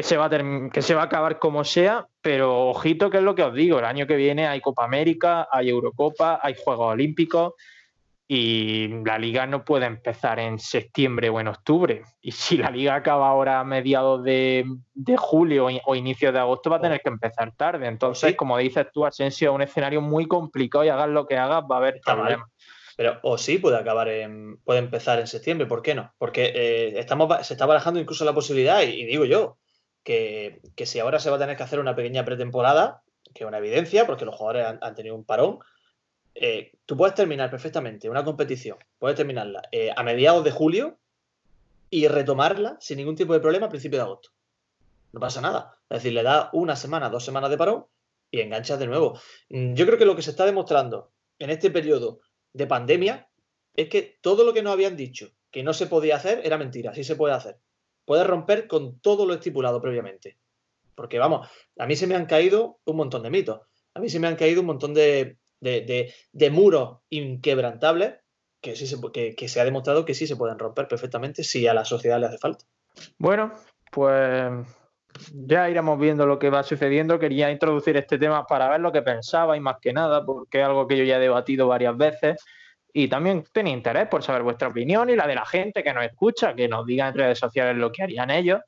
se 0.02 0.16
va 0.16 0.26
a 0.26 0.70
que 0.70 0.80
se 0.80 0.94
va 0.94 1.02
a 1.02 1.04
acabar 1.04 1.38
como 1.38 1.62
sea, 1.62 2.06
pero 2.22 2.68
ojito 2.68 3.10
que 3.10 3.18
es 3.18 3.22
lo 3.22 3.34
que 3.34 3.42
os 3.42 3.54
digo, 3.54 3.78
el 3.78 3.84
año 3.84 4.06
que 4.06 4.16
viene 4.16 4.46
hay 4.46 4.60
Copa 4.60 4.84
América, 4.84 5.46
hay 5.52 5.68
Eurocopa, 5.68 6.40
hay 6.42 6.54
Juegos 6.56 6.92
Olímpicos 6.92 7.52
y 8.30 8.88
la 9.04 9.18
liga 9.18 9.46
no 9.46 9.64
puede 9.64 9.86
empezar 9.86 10.38
en 10.38 10.58
septiembre 10.58 11.30
o 11.30 11.40
en 11.40 11.48
octubre. 11.48 12.02
Y 12.20 12.32
si 12.32 12.58
la 12.58 12.70
liga 12.70 12.94
acaba 12.94 13.28
ahora 13.28 13.60
a 13.60 13.64
mediados 13.64 14.22
de, 14.22 14.66
julio 15.16 15.68
o 15.86 15.94
inicios 15.94 16.34
de 16.34 16.38
agosto, 16.38 16.68
va 16.68 16.76
a 16.76 16.82
tener 16.82 17.00
que 17.00 17.08
empezar 17.08 17.52
tarde. 17.56 17.86
Entonces, 17.86 18.36
como 18.36 18.58
dices 18.58 18.86
tú, 18.92 19.06
Asensio, 19.06 19.50
es 19.50 19.54
un 19.54 19.62
escenario 19.62 20.02
muy 20.02 20.26
complicado 20.26 20.84
y 20.84 20.90
hagas 20.90 21.08
lo 21.08 21.26
que 21.26 21.38
hagas, 21.38 21.64
va 21.70 21.76
a 21.76 21.78
haber 21.78 22.00
problemas. 22.04 22.48
Pero, 22.98 23.20
o 23.22 23.38
sí, 23.38 23.58
puede 23.58 23.76
acabar 23.76 24.08
en, 24.08 24.56
puede 24.64 24.80
empezar 24.80 25.20
en 25.20 25.28
septiembre, 25.28 25.68
¿por 25.68 25.82
qué 25.82 25.94
no? 25.94 26.12
Porque 26.18 26.46
eh, 26.52 26.98
estamos, 26.98 27.46
se 27.46 27.54
está 27.54 27.64
barajando 27.64 28.00
incluso 28.00 28.24
la 28.24 28.34
posibilidad, 28.34 28.82
y, 28.82 29.04
digo 29.04 29.24
yo, 29.24 29.56
que, 30.02 30.60
si 30.84 30.98
ahora 30.98 31.20
se 31.20 31.30
va 31.30 31.36
a 31.36 31.38
tener 31.38 31.56
que 31.56 31.62
hacer 31.62 31.78
una 31.78 31.94
pequeña 31.94 32.24
pretemporada, 32.24 33.02
que 33.32 33.44
es 33.44 33.48
una 33.48 33.58
evidencia, 33.58 34.04
porque 34.04 34.24
los 34.24 34.34
jugadores 34.34 34.78
han, 34.80 34.94
tenido 34.96 35.14
un 35.14 35.22
parón, 35.22 35.60
eh, 36.34 36.72
tú 36.86 36.96
puedes 36.96 37.14
terminar 37.14 37.52
perfectamente 37.52 38.10
una 38.10 38.24
competición, 38.24 38.78
puedes 38.98 39.16
terminarla 39.16 39.62
eh, 39.70 39.92
a 39.94 40.02
mediados 40.02 40.42
de 40.42 40.50
julio 40.50 40.98
y 41.90 42.08
retomarla 42.08 42.78
sin 42.80 42.96
ningún 42.96 43.14
tipo 43.14 43.32
de 43.32 43.38
problema 43.38 43.66
a 43.66 43.70
principios 43.70 44.00
de 44.00 44.06
agosto. 44.06 44.30
No 45.12 45.20
pasa 45.20 45.40
nada. 45.40 45.78
Es 45.88 45.98
decir, 45.98 46.14
le 46.14 46.24
da 46.24 46.50
una 46.52 46.74
semana, 46.74 47.10
dos 47.10 47.24
semanas 47.24 47.50
de 47.50 47.58
parón 47.58 47.86
y 48.32 48.40
enganchas 48.40 48.80
de 48.80 48.88
nuevo. 48.88 49.20
Mm, 49.50 49.74
yo 49.74 49.86
creo 49.86 49.98
que 49.98 50.04
lo 50.04 50.16
que 50.16 50.22
se 50.22 50.30
está 50.30 50.44
demostrando 50.44 51.12
en 51.38 51.50
este 51.50 51.70
periodo 51.70 52.18
de 52.52 52.66
pandemia 52.66 53.28
es 53.74 53.88
que 53.88 54.18
todo 54.20 54.44
lo 54.44 54.52
que 54.52 54.62
nos 54.62 54.72
habían 54.72 54.96
dicho 54.96 55.30
que 55.50 55.62
no 55.62 55.72
se 55.72 55.86
podía 55.86 56.16
hacer 56.16 56.40
era 56.44 56.58
mentira, 56.58 56.94
sí 56.94 57.04
se 57.04 57.16
puede 57.16 57.34
hacer. 57.34 57.58
Puedes 58.04 58.26
romper 58.26 58.66
con 58.66 58.98
todo 59.00 59.26
lo 59.26 59.34
estipulado 59.34 59.80
previamente. 59.80 60.38
Porque 60.94 61.18
vamos, 61.18 61.48
a 61.78 61.86
mí 61.86 61.94
se 61.96 62.06
me 62.06 62.16
han 62.16 62.26
caído 62.26 62.80
un 62.84 62.96
montón 62.96 63.22
de 63.22 63.30
mitos, 63.30 63.60
a 63.94 64.00
mí 64.00 64.08
se 64.08 64.18
me 64.18 64.26
han 64.26 64.36
caído 64.36 64.60
un 64.62 64.66
montón 64.66 64.94
de, 64.94 65.38
de, 65.60 66.50
muros 66.50 66.98
inquebrantables 67.08 68.14
que, 68.60 68.74
sí 68.74 68.86
se, 68.86 68.96
que, 69.12 69.34
que 69.34 69.48
se 69.48 69.60
ha 69.60 69.64
demostrado 69.64 70.04
que 70.04 70.14
sí 70.14 70.26
se 70.26 70.36
pueden 70.36 70.58
romper 70.58 70.88
perfectamente 70.88 71.44
si 71.44 71.66
a 71.66 71.74
la 71.74 71.84
sociedad 71.84 72.18
le 72.18 72.26
hace 72.26 72.38
falta. 72.38 72.64
Bueno, 73.18 73.52
pues 73.92 74.50
ya 75.32 75.68
iremos 75.68 75.98
viendo 75.98 76.26
lo 76.26 76.38
que 76.38 76.50
va 76.50 76.62
sucediendo. 76.62 77.18
Quería 77.18 77.50
introducir 77.50 77.96
este 77.96 78.18
tema 78.18 78.46
para 78.46 78.68
ver 78.68 78.80
lo 78.80 78.92
que 78.92 79.02
pensaba 79.02 79.56
y 79.56 79.60
más 79.60 79.76
que 79.80 79.92
nada, 79.92 80.24
porque 80.24 80.60
es 80.60 80.66
algo 80.66 80.86
que 80.86 80.96
yo 80.96 81.04
ya 81.04 81.16
he 81.16 81.20
debatido 81.20 81.68
varias 81.68 81.96
veces. 81.96 82.44
Y 82.92 83.08
también 83.08 83.44
tenía 83.52 83.72
interés 83.72 84.08
por 84.08 84.22
saber 84.22 84.42
vuestra 84.42 84.68
opinión 84.68 85.10
y 85.10 85.16
la 85.16 85.26
de 85.26 85.34
la 85.34 85.44
gente 85.44 85.82
que 85.82 85.92
nos 85.92 86.04
escucha, 86.04 86.54
que 86.54 86.68
nos 86.68 86.86
diga 86.86 87.08
en 87.08 87.14
redes 87.14 87.38
sociales 87.38 87.76
lo 87.76 87.92
que 87.92 88.02
harían 88.02 88.30
ellos. 88.30 88.60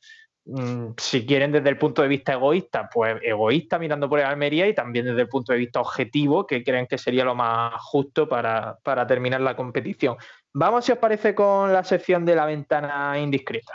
Mm, 0.44 0.92
si 0.96 1.26
quieren 1.26 1.52
desde 1.52 1.68
el 1.68 1.78
punto 1.78 2.02
de 2.02 2.08
vista 2.08 2.32
egoísta, 2.32 2.88
pues 2.92 3.20
egoísta 3.22 3.78
mirando 3.78 4.08
por 4.08 4.20
Almería 4.20 4.66
y 4.66 4.74
también 4.74 5.06
desde 5.06 5.22
el 5.22 5.28
punto 5.28 5.52
de 5.52 5.58
vista 5.58 5.80
objetivo, 5.80 6.46
que 6.46 6.64
creen 6.64 6.86
que 6.86 6.98
sería 6.98 7.24
lo 7.24 7.34
más 7.34 7.74
justo 7.82 8.28
para, 8.28 8.78
para 8.82 9.06
terminar 9.06 9.40
la 9.40 9.54
competición. 9.54 10.16
Vamos, 10.52 10.84
si 10.84 10.92
os 10.92 10.98
parece, 10.98 11.34
con 11.34 11.72
la 11.72 11.84
sección 11.84 12.24
de 12.24 12.34
la 12.34 12.46
ventana 12.46 13.18
indiscreta. 13.18 13.74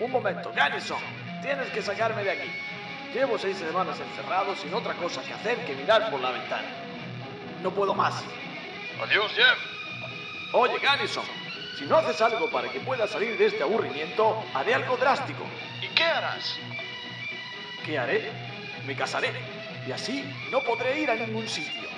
Un 0.00 0.10
momento, 0.10 0.52
Garrison. 0.54 0.98
Tienes 1.42 1.68
que 1.70 1.82
sacarme 1.82 2.24
de 2.24 2.30
aquí. 2.30 2.50
Llevo 3.14 3.38
seis 3.38 3.56
semanas 3.56 3.98
encerrado 4.00 4.54
sin 4.56 4.72
otra 4.74 4.94
cosa 4.94 5.22
que 5.22 5.32
hacer 5.32 5.64
que 5.64 5.74
mirar 5.74 6.10
por 6.10 6.20
la 6.20 6.30
ventana. 6.30 6.68
No 7.62 7.70
puedo 7.70 7.94
más. 7.94 8.24
Adiós, 9.02 9.32
Jeff. 9.32 9.58
Oye, 10.52 10.78
Garrison, 10.78 11.24
si 11.78 11.84
no 11.84 11.96
haces 11.96 12.20
algo 12.20 12.50
para 12.50 12.68
que 12.68 12.80
pueda 12.80 13.06
salir 13.06 13.36
de 13.36 13.46
este 13.46 13.62
aburrimiento, 13.62 14.44
haré 14.54 14.74
algo 14.74 14.96
drástico. 14.96 15.44
¿Y 15.82 15.88
qué 15.88 16.04
harás? 16.04 16.58
¿Qué 17.84 17.98
haré? 17.98 18.30
Me 18.86 18.96
casaré. 18.96 19.32
Y 19.86 19.92
así 19.92 20.24
no 20.50 20.60
podré 20.60 21.00
ir 21.00 21.10
a 21.10 21.14
ningún 21.14 21.48
sitio. 21.48 21.88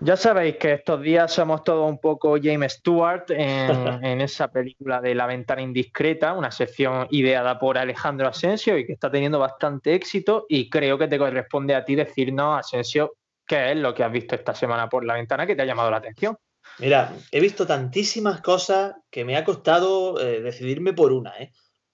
Ya 0.00 0.16
sabéis 0.16 0.56
que 0.56 0.72
estos 0.72 1.00
días 1.00 1.32
somos 1.32 1.64
todos 1.64 1.88
un 1.88 1.98
poco 1.98 2.36
James 2.42 2.74
Stewart 2.74 3.30
en, 3.30 3.34
en, 4.04 4.20
esa 4.20 4.48
película 4.48 5.00
de 5.00 5.14
La 5.14 5.26
ventana 5.26 5.62
indiscreta, 5.62 6.32
una 6.32 6.50
sección 6.50 7.06
ideada 7.10 7.58
por 7.58 7.78
Alejandro 7.78 8.28
Asensio 8.28 8.76
y 8.76 8.86
que 8.86 8.92
está 8.92 9.10
teniendo 9.10 9.38
bastante 9.38 9.94
éxito 9.94 10.46
y 10.48 10.68
creo 10.68 10.98
que 10.98 11.08
te 11.08 11.18
corresponde 11.18 11.74
a 11.74 11.84
ti 11.84 11.94
decirnos, 11.94 12.58
Asensio, 12.58 13.14
qué 13.46 13.72
es 13.72 13.76
lo 13.76 13.94
que 13.94 14.04
has 14.04 14.12
visto 14.12 14.34
esta 14.34 14.54
semana 14.54 14.88
por 14.88 15.04
la 15.04 15.14
ventana 15.14 15.46
que 15.46 15.54
te 15.54 15.62
ha 15.62 15.66
llamado 15.66 15.90
la 15.90 15.98
atención. 15.98 16.36
Mira, 16.78 17.14
he 17.30 17.40
visto 17.40 17.66
tantísimas 17.66 18.40
cosas 18.40 18.94
que 19.10 19.24
me 19.24 19.36
ha 19.36 19.44
costado 19.44 20.20
eh, 20.20 20.40
decidirme 20.40 20.92
por 20.92 21.12
una, 21.12 21.36
¿eh? 21.38 21.52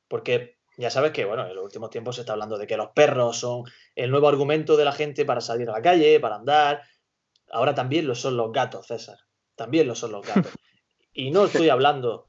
porque 0.09 0.57
ya 0.77 0.91
sabes 0.91 1.13
que, 1.13 1.25
bueno, 1.25 1.47
en 1.47 1.55
los 1.55 1.65
últimos 1.65 1.91
tiempos 1.91 2.15
se 2.17 2.23
está 2.23 2.33
hablando 2.33 2.57
de 2.57 2.67
que 2.67 2.77
los 2.77 2.91
perros 2.95 3.39
son 3.39 3.65
el 3.95 4.11
nuevo 4.11 4.29
argumento 4.29 4.77
de 4.77 4.85
la 4.85 4.93
gente 4.93 5.27
para 5.27 5.41
salir 5.41 5.69
a 5.69 5.73
la 5.73 5.83
calle, 5.83 6.19
para 6.21 6.37
andar. 6.37 6.83
Ahora 7.51 7.75
también 7.75 8.07
lo 8.07 8.15
son 8.15 8.37
los 8.37 8.53
gatos, 8.53 8.87
César. 8.87 9.19
También 9.57 9.87
lo 9.87 9.95
son 9.95 10.13
los 10.13 10.27
gatos. 10.27 10.53
Y 11.13 11.33
no 11.33 11.47
estoy 11.47 11.69
hablando 11.69 12.29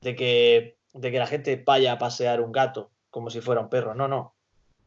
de 0.00 0.14
que, 0.14 0.78
de 0.92 1.10
que 1.10 1.18
la 1.18 1.26
gente 1.26 1.62
vaya 1.66 1.92
a 1.92 1.98
pasear 1.98 2.40
un 2.40 2.52
gato 2.52 2.90
como 3.10 3.28
si 3.28 3.40
fuera 3.40 3.60
un 3.60 3.68
perro. 3.68 3.94
No, 3.94 4.08
no. 4.08 4.34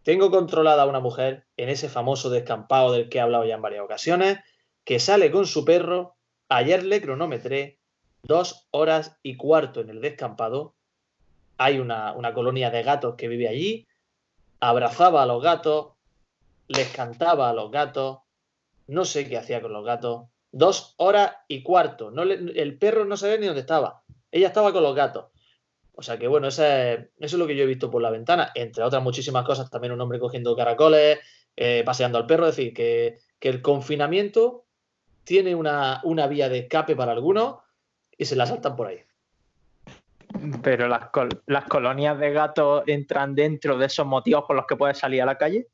Tengo 0.03 0.31
controlada 0.31 0.83
a 0.83 0.87
una 0.87 0.99
mujer 0.99 1.45
en 1.57 1.69
ese 1.69 1.89
famoso 1.89 2.29
descampado 2.29 2.91
del 2.91 3.09
que 3.09 3.17
he 3.17 3.21
hablado 3.21 3.45
ya 3.45 3.55
en 3.55 3.61
varias 3.61 3.83
ocasiones, 3.83 4.39
que 4.83 4.99
sale 4.99 5.31
con 5.31 5.45
su 5.45 5.65
perro. 5.65 6.15
Ayer 6.49 6.83
le 6.83 7.01
cronometré 7.01 7.79
dos 8.23 8.67
horas 8.71 9.17
y 9.23 9.37
cuarto 9.37 9.81
en 9.81 9.89
el 9.89 10.01
descampado. 10.01 10.75
Hay 11.57 11.79
una, 11.79 12.13
una 12.13 12.33
colonia 12.33 12.69
de 12.69 12.83
gatos 12.83 13.15
que 13.15 13.27
vive 13.27 13.47
allí. 13.47 13.87
Abrazaba 14.59 15.23
a 15.23 15.25
los 15.25 15.41
gatos, 15.43 15.93
les 16.67 16.89
cantaba 16.89 17.49
a 17.49 17.53
los 17.53 17.71
gatos, 17.71 18.19
no 18.87 19.05
sé 19.05 19.27
qué 19.27 19.37
hacía 19.37 19.61
con 19.61 19.73
los 19.73 19.85
gatos. 19.85 20.27
Dos 20.51 20.93
horas 20.97 21.33
y 21.47 21.63
cuarto. 21.63 22.11
No 22.11 22.25
le, 22.25 22.35
el 22.61 22.77
perro 22.77 23.05
no 23.05 23.17
sabía 23.17 23.37
ni 23.37 23.47
dónde 23.47 23.61
estaba. 23.61 24.03
Ella 24.31 24.47
estaba 24.47 24.71
con 24.71 24.83
los 24.83 24.95
gatos. 24.95 25.25
O 25.95 26.01
sea 26.01 26.17
que 26.17 26.27
bueno, 26.27 26.47
eso 26.47 26.65
es, 26.65 26.99
eso 27.19 27.35
es 27.35 27.39
lo 27.39 27.47
que 27.47 27.55
yo 27.55 27.63
he 27.63 27.67
visto 27.67 27.89
por 27.89 28.01
la 28.01 28.09
ventana. 28.09 28.51
Entre 28.55 28.83
otras 28.83 29.03
muchísimas 29.03 29.45
cosas, 29.45 29.69
también 29.69 29.93
un 29.93 30.01
hombre 30.01 30.19
cogiendo 30.19 30.55
caracoles, 30.55 31.19
eh, 31.55 31.83
paseando 31.85 32.17
al 32.17 32.25
perro. 32.25 32.47
Es 32.47 32.55
decir, 32.55 32.73
que, 32.73 33.19
que 33.39 33.49
el 33.49 33.61
confinamiento 33.61 34.65
tiene 35.23 35.55
una, 35.55 36.01
una, 36.03 36.27
vía 36.27 36.49
de 36.49 36.59
escape 36.59 36.95
para 36.95 37.11
algunos 37.11 37.57
y 38.17 38.25
se 38.25 38.35
la 38.35 38.45
saltan 38.45 38.75
por 38.75 38.87
ahí. 38.87 38.99
Pero 40.63 40.87
las, 40.87 41.09
col 41.09 41.29
las 41.45 41.65
colonias 41.65 42.17
de 42.19 42.31
gatos 42.31 42.83
entran 42.87 43.35
dentro 43.35 43.77
de 43.77 43.85
esos 43.85 44.05
motivos 44.05 44.45
por 44.45 44.55
los 44.55 44.65
que 44.65 44.75
puedes 44.75 44.97
salir 44.97 45.21
a 45.21 45.25
la 45.25 45.37
calle. 45.37 45.67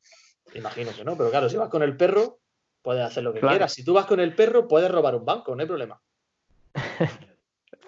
Imagino 0.53 0.91
que 0.95 1.03
no, 1.03 1.15
pero 1.15 1.29
claro, 1.29 1.49
si 1.49 1.57
vas 1.57 1.69
con 1.69 1.81
el 1.81 1.95
perro, 1.95 2.39
puedes 2.81 3.03
hacer 3.03 3.23
lo 3.23 3.33
que 3.33 3.39
claro. 3.39 3.53
quieras. 3.53 3.73
Si 3.73 3.83
tú 3.83 3.93
vas 3.93 4.05
con 4.05 4.19
el 4.19 4.35
perro, 4.35 4.67
puedes 4.67 4.91
robar 4.91 5.15
un 5.15 5.25
banco, 5.25 5.55
no 5.55 5.61
hay 5.61 5.67
problema. 5.67 6.01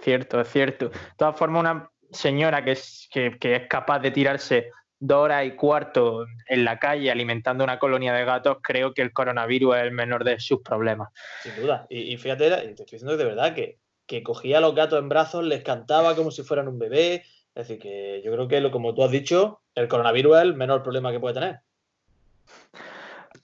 cierto, 0.01 0.41
es 0.41 0.47
cierto. 0.49 0.89
De 0.89 0.97
todas 1.17 1.37
formas, 1.37 1.61
una 1.61 1.91
señora 2.11 2.63
que 2.63 2.71
es, 2.71 3.07
que, 3.11 3.37
que 3.39 3.55
es 3.55 3.67
capaz 3.67 3.99
de 3.99 4.11
tirarse 4.11 4.71
dos 5.01 5.23
horas 5.23 5.45
y 5.45 5.55
cuarto 5.55 6.25
en 6.47 6.63
la 6.63 6.77
calle 6.77 7.09
alimentando 7.09 7.63
una 7.63 7.79
colonia 7.79 8.13
de 8.13 8.23
gatos, 8.23 8.57
creo 8.61 8.93
que 8.93 9.01
el 9.01 9.11
coronavirus 9.11 9.77
es 9.77 9.81
el 9.83 9.91
menor 9.91 10.23
de 10.23 10.39
sus 10.39 10.61
problemas. 10.61 11.09
Sin 11.41 11.55
duda. 11.55 11.87
Y, 11.89 12.13
y 12.13 12.17
fíjate, 12.17 12.49
te 12.49 12.69
estoy 12.69 12.85
diciendo 12.85 13.17
de 13.17 13.25
verdad 13.25 13.55
que, 13.55 13.79
que, 14.05 14.21
cogía 14.21 14.59
a 14.59 14.61
los 14.61 14.75
gatos 14.75 14.99
en 14.99 15.09
brazos, 15.09 15.43
les 15.43 15.63
cantaba 15.63 16.15
como 16.15 16.29
si 16.29 16.43
fueran 16.43 16.67
un 16.67 16.77
bebé. 16.77 17.25
Es 17.55 17.67
decir, 17.67 17.79
que 17.79 18.21
yo 18.23 18.31
creo 18.31 18.47
que, 18.47 18.61
lo, 18.61 18.71
como 18.71 18.93
tú 18.93 19.03
has 19.03 19.11
dicho, 19.11 19.61
el 19.73 19.87
coronavirus 19.87 20.37
es 20.37 20.43
el 20.43 20.53
menor 20.53 20.83
problema 20.83 21.11
que 21.11 21.19
puede 21.19 21.33
tener. 21.33 21.59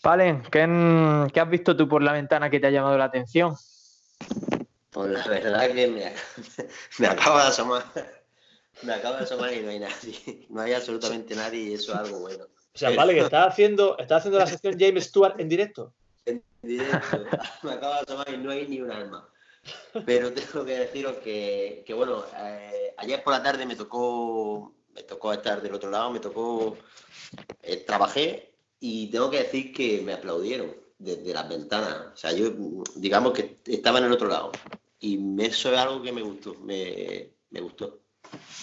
Valen, 0.04 0.44
¿qué, 0.44 1.30
¿qué, 1.34 1.40
has 1.40 1.50
visto 1.50 1.76
tú 1.76 1.88
por 1.88 2.02
la 2.02 2.14
ventana 2.14 2.50
que 2.50 2.60
te 2.60 2.68
ha 2.68 2.72
llamado 2.72 2.98
la 2.98 3.06
atención? 3.06 3.56
Pues 4.92 5.12
la 5.12 5.28
verdad 5.28 5.68
que 5.68 5.88
me, 5.88 6.14
me 7.00 7.08
acaba 7.08 7.44
de 7.44 7.50
asomar. 7.50 7.84
Me 8.84 8.94
acaba 8.94 9.18
de 9.18 9.24
asomar 9.24 9.54
y 9.54 9.62
no 9.62 9.70
hay 9.70 9.80
nadie. 9.80 10.46
No 10.50 10.62
hay 10.62 10.74
absolutamente 10.74 11.36
nadie 11.36 11.62
y 11.62 11.74
eso 11.74 11.94
es 11.94 12.00
algo 12.00 12.20
bueno. 12.20 12.46
O 12.46 12.78
sea, 12.78 12.92
vale, 12.92 13.14
que 13.14 13.20
estás 13.26 13.48
haciendo, 13.48 13.98
está 13.98 14.18
haciendo 14.18 14.40
la 14.40 14.48
sección 14.48 14.76
James 14.80 15.06
Stewart 15.06 15.40
en 15.40 15.50
directo. 15.50 15.94
En 16.26 16.44
directo. 16.62 17.26
Me 17.64 17.72
acaba 17.72 17.96
de 17.96 18.02
asomar 18.02 18.34
y 18.34 18.38
no 18.38 18.52
hay 18.52 18.68
ni 18.68 18.82
un 18.82 18.92
alma. 18.92 19.28
Pero 20.06 20.32
tengo 20.32 20.64
que 20.64 20.80
deciros 20.80 21.18
que, 21.18 21.84
que 21.86 21.94
bueno, 21.94 22.24
eh, 22.38 22.94
ayer 22.98 23.22
por 23.24 23.34
la 23.34 23.44
tarde 23.44 23.66
me 23.66 23.76
tocó, 23.76 24.74
me 24.94 25.04
tocó 25.04 25.34
estar 25.34 25.62
del 25.62 25.74
otro 25.74 25.90
lado, 25.90 26.10
me 26.12 26.22
tocó, 26.22 26.78
eh, 27.64 27.84
trabajé 27.86 28.47
y 28.80 29.08
tengo 29.08 29.30
que 29.30 29.40
decir 29.40 29.74
que 29.74 30.02
me 30.02 30.14
aplaudieron 30.14 30.76
desde 30.98 31.34
las 31.34 31.48
ventanas. 31.48 32.08
O 32.14 32.18
sea, 32.18 32.32
yo, 32.32 32.52
digamos 32.96 33.34
que 33.34 33.58
estaba 33.66 34.00
en 34.00 34.06
el 34.06 34.12
otro 34.12 34.28
lado. 34.28 34.52
Y 35.00 35.20
eso 35.42 35.72
es 35.72 35.78
algo 35.78 36.02
que 36.02 36.12
me 36.12 36.22
gustó, 36.22 36.56
me, 36.56 37.30
me 37.52 37.62
gustó. 37.62 38.02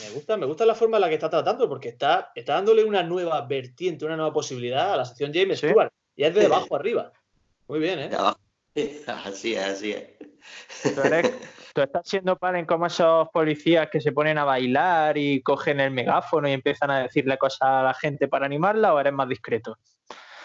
Me 0.00 0.10
gusta, 0.10 0.36
me 0.36 0.46
gusta 0.46 0.66
la 0.66 0.74
forma 0.74 0.96
en 0.96 1.02
la 1.02 1.08
que 1.08 1.14
está 1.14 1.30
tratando, 1.30 1.68
porque 1.68 1.88
está, 1.88 2.32
está 2.34 2.54
dándole 2.54 2.84
una 2.84 3.02
nueva 3.02 3.40
vertiente, 3.42 4.04
una 4.04 4.16
nueva 4.16 4.32
posibilidad 4.32 4.92
a 4.92 4.96
la 4.98 5.04
sección 5.04 5.32
James 5.32 5.60
¿Sí? 5.60 5.68
Stewart. 5.68 5.92
Y 6.16 6.24
es 6.24 6.34
de 6.34 6.46
abajo 6.46 6.76
arriba. 6.76 7.12
Muy 7.68 7.78
bien, 7.78 7.98
¿eh? 7.98 8.10
Así 9.06 9.54
es, 9.54 9.64
así 9.64 9.92
es. 9.92 10.94
¿Tú, 10.94 11.00
eres, 11.02 11.32
tú 11.72 11.80
estás 11.80 12.08
siendo 12.08 12.36
palen 12.36 12.66
como 12.66 12.86
esos 12.86 13.28
policías 13.32 13.88
que 13.88 14.00
se 14.00 14.10
ponen 14.10 14.36
a 14.36 14.44
bailar 14.44 15.16
y 15.16 15.42
cogen 15.42 15.78
el 15.78 15.92
megáfono 15.92 16.48
y 16.48 16.52
empiezan 16.52 16.90
a 16.90 17.04
decirle 17.04 17.38
cosas 17.38 17.62
a 17.62 17.82
la 17.84 17.94
gente 17.94 18.26
para 18.26 18.46
animarla 18.46 18.92
o 18.92 18.98
eres 18.98 19.12
más 19.12 19.28
discreto? 19.28 19.78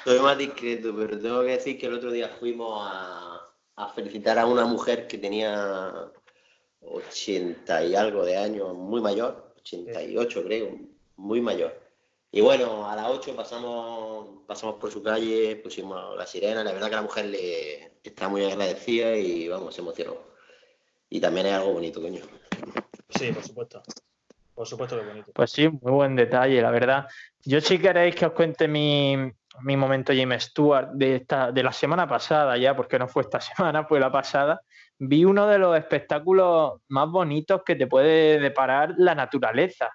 Soy 0.03 0.19
más 0.19 0.37
discreto, 0.37 0.93
pero 0.97 1.19
tengo 1.19 1.41
que 1.41 1.51
decir 1.51 1.77
que 1.77 1.87
el 1.87 1.93
otro 1.93 2.11
día 2.11 2.29
fuimos 2.39 2.81
a, 2.81 3.41
a 3.75 3.89
felicitar 3.89 4.37
a 4.39 4.45
una 4.45 4.65
mujer 4.65 5.07
que 5.07 5.17
tenía 5.17 6.11
80 6.81 7.83
y 7.85 7.95
algo 7.95 8.25
de 8.25 8.37
años, 8.37 8.73
muy 8.75 9.01
mayor, 9.01 9.53
88 9.59 10.43
creo, 10.43 10.77
muy 11.15 11.41
mayor. 11.41 11.79
Y 12.31 12.41
bueno, 12.41 12.87
a 12.87 12.95
las 12.95 13.07
8 13.07 13.35
pasamos, 13.35 14.43
pasamos 14.45 14.75
por 14.75 14.91
su 14.91 15.01
calle, 15.01 15.55
pusimos 15.55 16.15
la 16.15 16.27
sirena, 16.27 16.63
la 16.63 16.73
verdad 16.73 16.89
que 16.89 16.95
la 16.95 17.01
mujer 17.01 17.25
le 17.25 17.93
está 18.03 18.29
muy 18.29 18.45
agradecida 18.45 19.15
y 19.15 19.47
vamos, 19.47 19.73
se 19.73 19.81
emocionó. 19.81 20.17
Y 21.09 21.19
también 21.19 21.47
es 21.47 21.53
algo 21.53 21.73
bonito, 21.73 22.01
coño. 22.01 22.21
Sí, 23.09 23.31
por 23.31 23.43
supuesto. 23.43 23.81
Por 24.53 24.67
supuesto 24.67 24.99
que 24.99 25.05
bonito. 25.05 25.31
Pues 25.33 25.51
sí, 25.51 25.67
muy 25.69 25.91
buen 25.91 26.15
detalle, 26.15 26.61
la 26.61 26.69
verdad. 26.69 27.07
Yo 27.43 27.61
si 27.61 27.79
queréis 27.79 28.13
que 28.13 28.27
os 28.27 28.33
cuente 28.33 28.67
mi, 28.67 29.31
mi 29.61 29.75
momento 29.75 30.13
James 30.15 30.43
Stewart 30.43 30.89
de, 30.93 31.17
esta, 31.17 31.51
de 31.51 31.63
la 31.63 31.71
semana 31.71 32.07
pasada 32.07 32.57
ya, 32.57 32.75
porque 32.75 32.99
no 32.99 33.07
fue 33.07 33.23
esta 33.23 33.41
semana, 33.41 33.85
fue 33.85 33.99
la 33.99 34.11
pasada, 34.11 34.61
vi 34.97 35.25
uno 35.25 35.47
de 35.47 35.57
los 35.57 35.77
espectáculos 35.77 36.81
más 36.89 37.09
bonitos 37.09 37.61
que 37.65 37.75
te 37.75 37.87
puede 37.87 38.39
deparar 38.39 38.95
la 38.97 39.15
naturaleza, 39.15 39.91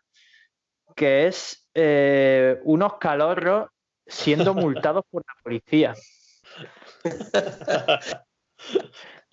que 0.97 1.27
es 1.27 1.69
eh, 1.75 2.59
unos 2.65 2.99
calorros 2.99 3.69
siendo 4.07 4.55
multados 4.55 5.05
por 5.11 5.23
la 5.27 5.35
policía. 5.43 5.95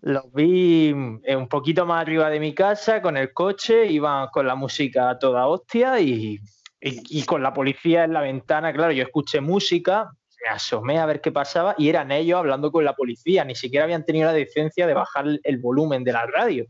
Los 0.03 0.33
vi 0.33 0.91
un 0.91 1.47
poquito 1.47 1.85
más 1.85 2.01
arriba 2.01 2.27
de 2.31 2.39
mi 2.39 2.55
casa 2.55 3.03
con 3.03 3.17
el 3.17 3.31
coche, 3.33 3.85
iban 3.85 4.29
con 4.29 4.47
la 4.47 4.55
música 4.55 5.11
a 5.11 5.19
toda 5.19 5.45
hostia 5.45 5.99
y, 5.99 6.39
y, 6.81 7.23
con 7.23 7.43
la 7.43 7.53
policía 7.53 8.03
en 8.03 8.13
la 8.13 8.21
ventana. 8.21 8.73
Claro, 8.73 8.91
yo 8.91 9.03
escuché 9.03 9.39
música, 9.39 10.09
me 10.43 10.49
asomé 10.49 10.99
a 10.99 11.05
ver 11.05 11.21
qué 11.21 11.31
pasaba 11.31 11.75
y 11.77 11.89
eran 11.89 12.11
ellos 12.11 12.39
hablando 12.39 12.71
con 12.71 12.83
la 12.83 12.93
policía, 12.93 13.45
ni 13.45 13.55
siquiera 13.55 13.85
habían 13.85 14.03
tenido 14.03 14.25
la 14.25 14.33
decencia 14.33 14.87
de 14.87 14.93
bajar 14.93 15.25
el 15.43 15.57
volumen 15.59 16.03
de 16.03 16.13
la 16.13 16.25
radio. 16.25 16.65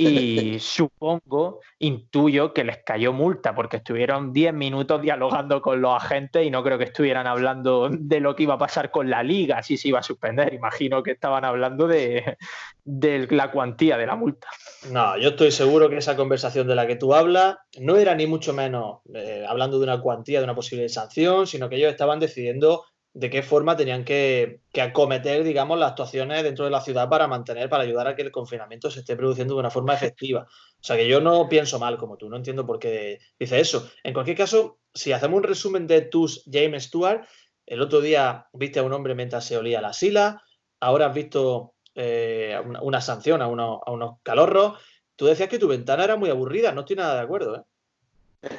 Y 0.00 0.60
supongo, 0.60 1.60
intuyo 1.80 2.54
que 2.54 2.62
les 2.62 2.78
cayó 2.84 3.12
multa 3.12 3.56
porque 3.56 3.78
estuvieron 3.78 4.32
10 4.32 4.54
minutos 4.54 5.02
dialogando 5.02 5.60
con 5.60 5.80
los 5.80 6.00
agentes 6.00 6.46
y 6.46 6.50
no 6.50 6.62
creo 6.62 6.78
que 6.78 6.84
estuvieran 6.84 7.26
hablando 7.26 7.88
de 7.90 8.20
lo 8.20 8.36
que 8.36 8.44
iba 8.44 8.54
a 8.54 8.58
pasar 8.58 8.92
con 8.92 9.10
la 9.10 9.24
liga, 9.24 9.60
si 9.64 9.76
se 9.76 9.88
iba 9.88 9.98
a 9.98 10.04
suspender. 10.04 10.54
Imagino 10.54 11.02
que 11.02 11.10
estaban 11.10 11.44
hablando 11.44 11.88
de, 11.88 12.36
de 12.84 13.26
la 13.30 13.50
cuantía 13.50 13.98
de 13.98 14.06
la 14.06 14.14
multa. 14.14 14.46
No, 14.92 15.18
yo 15.18 15.30
estoy 15.30 15.50
seguro 15.50 15.90
que 15.90 15.96
esa 15.96 16.16
conversación 16.16 16.68
de 16.68 16.76
la 16.76 16.86
que 16.86 16.94
tú 16.94 17.12
hablas 17.12 17.56
no 17.80 17.96
era 17.96 18.14
ni 18.14 18.28
mucho 18.28 18.54
menos 18.54 19.00
eh, 19.12 19.44
hablando 19.48 19.78
de 19.78 19.84
una 19.84 20.00
cuantía, 20.00 20.38
de 20.38 20.44
una 20.44 20.54
posible 20.54 20.88
sanción, 20.88 21.48
sino 21.48 21.68
que 21.68 21.74
ellos 21.74 21.90
estaban 21.90 22.20
decidiendo 22.20 22.84
de 23.18 23.30
qué 23.30 23.42
forma 23.42 23.76
tenían 23.76 24.04
que, 24.04 24.60
acometer, 24.80 25.42
digamos, 25.42 25.76
las 25.76 25.90
actuaciones 25.90 26.44
dentro 26.44 26.64
de 26.64 26.70
la 26.70 26.80
ciudad 26.80 27.08
para 27.08 27.26
mantener, 27.26 27.68
para 27.68 27.82
ayudar 27.82 28.06
a 28.06 28.14
que 28.14 28.22
el 28.22 28.30
confinamiento 28.30 28.92
se 28.92 29.00
esté 29.00 29.16
produciendo 29.16 29.54
de 29.54 29.60
una 29.60 29.70
forma 29.70 29.92
efectiva. 29.92 30.46
O 30.48 30.84
sea 30.84 30.96
que 30.96 31.08
yo 31.08 31.20
no 31.20 31.48
pienso 31.48 31.80
mal 31.80 31.98
como 31.98 32.16
tú, 32.16 32.28
no 32.28 32.36
entiendo 32.36 32.64
por 32.64 32.78
qué 32.78 33.18
dice 33.36 33.58
eso. 33.58 33.90
En 34.04 34.14
cualquier 34.14 34.36
caso, 34.36 34.78
si 34.94 35.10
hacemos 35.10 35.38
un 35.38 35.42
resumen 35.42 35.88
de 35.88 36.02
tus 36.02 36.44
James 36.48 36.84
Stewart, 36.84 37.26
el 37.66 37.82
otro 37.82 38.00
día 38.00 38.46
viste 38.52 38.78
a 38.78 38.84
un 38.84 38.92
hombre 38.92 39.16
mientras 39.16 39.44
se 39.44 39.56
olía 39.56 39.80
la 39.80 39.92
sila, 39.92 40.40
ahora 40.78 41.06
has 41.06 41.14
visto 41.14 41.74
eh, 41.96 42.56
una, 42.80 43.00
sanción 43.00 43.42
a 43.42 43.48
unos, 43.48 43.80
a 43.84 43.90
unos 43.90 44.20
calorros. 44.22 44.78
Tú 45.16 45.26
decías 45.26 45.48
que 45.48 45.58
tu 45.58 45.66
ventana 45.66 46.04
era 46.04 46.14
muy 46.14 46.30
aburrida, 46.30 46.70
no 46.70 46.82
estoy 46.82 46.94
nada 46.94 47.16
de 47.16 47.22
acuerdo, 47.22 47.56
¿eh? 47.56 47.62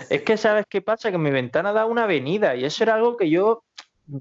Es 0.09 0.23
que 0.23 0.35
sabes 0.35 0.65
qué 0.67 0.81
pasa, 0.81 1.11
que 1.11 1.17
mi 1.17 1.31
ventana 1.31 1.71
da 1.71 1.85
una 1.85 2.03
avenida 2.03 2.57
y 2.57 2.65
eso 2.65 2.83
era 2.83 2.95
algo 2.95 3.15
que 3.15 3.29
yo 3.29 3.63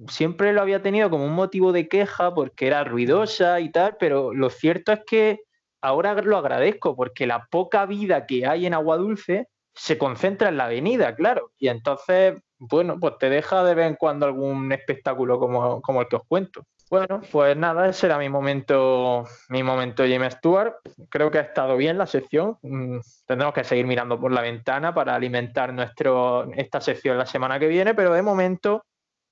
siempre 0.08 0.52
lo 0.52 0.60
había 0.60 0.82
tenido 0.82 1.10
como 1.10 1.24
un 1.24 1.34
motivo 1.34 1.72
de 1.72 1.88
queja 1.88 2.34
porque 2.34 2.66
era 2.66 2.84
ruidosa 2.84 3.60
y 3.60 3.70
tal, 3.70 3.96
pero 3.98 4.34
lo 4.34 4.50
cierto 4.50 4.92
es 4.92 5.00
que 5.06 5.40
ahora 5.80 6.14
lo 6.14 6.36
agradezco 6.36 6.96
porque 6.96 7.26
la 7.26 7.46
poca 7.46 7.86
vida 7.86 8.26
que 8.26 8.46
hay 8.46 8.66
en 8.66 8.74
Agua 8.74 8.96
Dulce 8.96 9.48
se 9.74 9.96
concentra 9.96 10.48
en 10.48 10.56
la 10.56 10.64
avenida, 10.64 11.14
claro, 11.14 11.52
y 11.56 11.68
entonces, 11.68 12.34
bueno, 12.58 12.98
pues 12.98 13.14
te 13.18 13.30
deja 13.30 13.62
de 13.62 13.74
vez 13.74 13.86
en 13.86 13.94
cuando 13.94 14.26
algún 14.26 14.72
espectáculo 14.72 15.38
como, 15.38 15.80
como 15.80 16.00
el 16.00 16.08
que 16.08 16.16
os 16.16 16.22
cuento. 16.26 16.64
Bueno, 16.90 17.20
pues 17.30 17.54
nada, 17.56 17.88
ese 17.88 18.06
era 18.06 18.18
mi 18.18 18.30
momento, 18.30 19.24
mi 19.50 19.62
momento 19.62 20.04
James 20.08 20.34
Stewart. 20.34 20.74
Creo 21.10 21.30
que 21.30 21.38
ha 21.38 21.42
estado 21.42 21.76
bien 21.76 21.98
la 21.98 22.06
sección. 22.06 22.56
Mm, 22.62 22.98
tendremos 23.26 23.54
que 23.54 23.62
seguir 23.62 23.86
mirando 23.86 24.18
por 24.18 24.32
la 24.32 24.40
ventana 24.40 24.94
para 24.94 25.14
alimentar 25.14 25.72
nuestro, 25.74 26.50
esta 26.54 26.80
sección 26.80 27.18
la 27.18 27.26
semana 27.26 27.58
que 27.58 27.68
viene, 27.68 27.94
pero 27.94 28.14
de 28.14 28.22
momento 28.22 28.86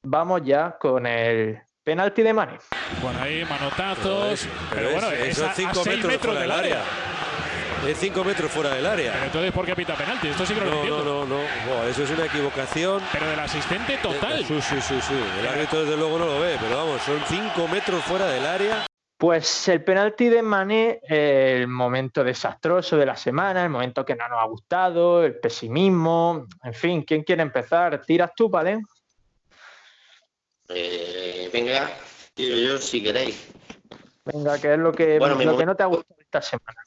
vamos 0.06 0.42
ya 0.44 0.76
con 0.78 1.06
el 1.06 1.60
penalti 1.82 2.22
de 2.22 2.32
Mane. 2.32 2.58
Bueno, 3.02 3.20
ahí 3.20 3.44
manotazos, 3.44 4.48
pero, 4.72 4.90
bueno, 4.92 5.10
es, 5.10 5.40
a, 5.42 5.52
5 5.52 5.84
metros, 5.84 6.38
del 6.38 6.50
área. 6.50 6.82
Es 7.86 7.98
5 7.98 8.24
metros 8.24 8.50
fuera 8.50 8.70
del 8.74 8.86
área. 8.86 9.12
Pero 9.12 9.24
entonces, 9.26 9.52
¿por 9.52 9.66
qué 9.66 9.76
pita 9.76 9.94
penalti? 9.94 10.28
Esto 10.28 10.46
sí 10.46 10.54
que 10.54 10.60
no, 10.60 10.66
lo 10.66 10.74
entiendo. 10.74 11.04
No, 11.04 11.24
no, 11.26 11.36
no. 11.36 11.84
eso 11.88 12.04
es 12.04 12.10
una 12.10 12.26
equivocación. 12.26 13.02
Pero 13.12 13.28
del 13.28 13.40
asistente 13.40 13.98
total. 13.98 14.44
Sí, 14.44 14.60
sí, 14.60 14.80
sí. 14.80 15.00
sí. 15.00 15.14
El 15.40 15.46
árbitro 15.46 15.80
desde 15.80 15.96
luego 15.96 16.18
no 16.18 16.26
lo 16.26 16.40
ve, 16.40 16.56
pero 16.60 16.76
vamos, 16.76 17.02
son 17.02 17.20
5 17.26 17.68
metros 17.68 18.02
fuera 18.04 18.26
del 18.26 18.46
área. 18.46 18.86
Pues 19.18 19.68
el 19.68 19.82
penalti 19.82 20.28
de 20.28 20.42
Mané, 20.42 21.00
el 21.08 21.68
momento 21.68 22.22
desastroso 22.22 22.98
de 22.98 23.06
la 23.06 23.16
semana, 23.16 23.62
el 23.62 23.70
momento 23.70 24.04
que 24.04 24.14
no 24.14 24.28
nos 24.28 24.42
ha 24.42 24.44
gustado, 24.44 25.24
el 25.24 25.38
pesimismo, 25.38 26.46
en 26.62 26.74
fin, 26.74 27.02
¿quién 27.02 27.22
quiere 27.22 27.40
empezar? 27.40 28.02
¿Tiras 28.04 28.32
tú, 28.36 28.50
Palen? 28.50 28.82
Eh, 30.68 31.50
venga, 31.52 31.90
yo 32.36 32.78
si 32.78 33.02
queréis. 33.02 33.36
Venga, 34.24 34.60
¿qué 34.60 34.74
es 34.74 34.78
lo 34.78 34.92
que, 34.92 35.18
lo 35.18 35.56
que 35.56 35.66
no 35.66 35.76
te 35.76 35.82
ha 35.82 35.86
gustado 35.86 36.20
esta 36.20 36.42
semana? 36.42 36.82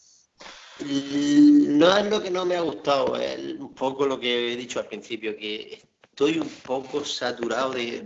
No 0.79 1.97
es 1.97 2.05
lo 2.05 2.21
que 2.21 2.31
no 2.31 2.45
me 2.45 2.55
ha 2.55 2.61
gustado, 2.61 3.17
es 3.17 3.37
un 3.59 3.73
poco 3.73 4.05
lo 4.05 4.19
que 4.19 4.53
he 4.53 4.55
dicho 4.55 4.79
al 4.79 4.87
principio, 4.87 5.35
que 5.35 5.81
estoy 6.01 6.39
un 6.39 6.49
poco 6.49 7.03
saturado 7.03 7.71
de, 7.71 8.01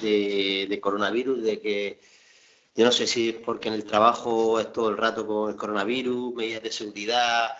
de, 0.00 0.80
coronavirus, 0.80 1.42
de 1.42 1.60
que 1.60 2.00
yo 2.74 2.84
no 2.84 2.92
sé 2.92 3.06
si 3.06 3.30
es 3.30 3.34
porque 3.36 3.68
en 3.68 3.74
el 3.74 3.84
trabajo 3.84 4.60
es 4.60 4.72
todo 4.72 4.90
el 4.90 4.96
rato 4.96 5.26
con 5.26 5.50
el 5.50 5.56
coronavirus, 5.56 6.34
medidas 6.34 6.62
de 6.62 6.72
seguridad, 6.72 7.50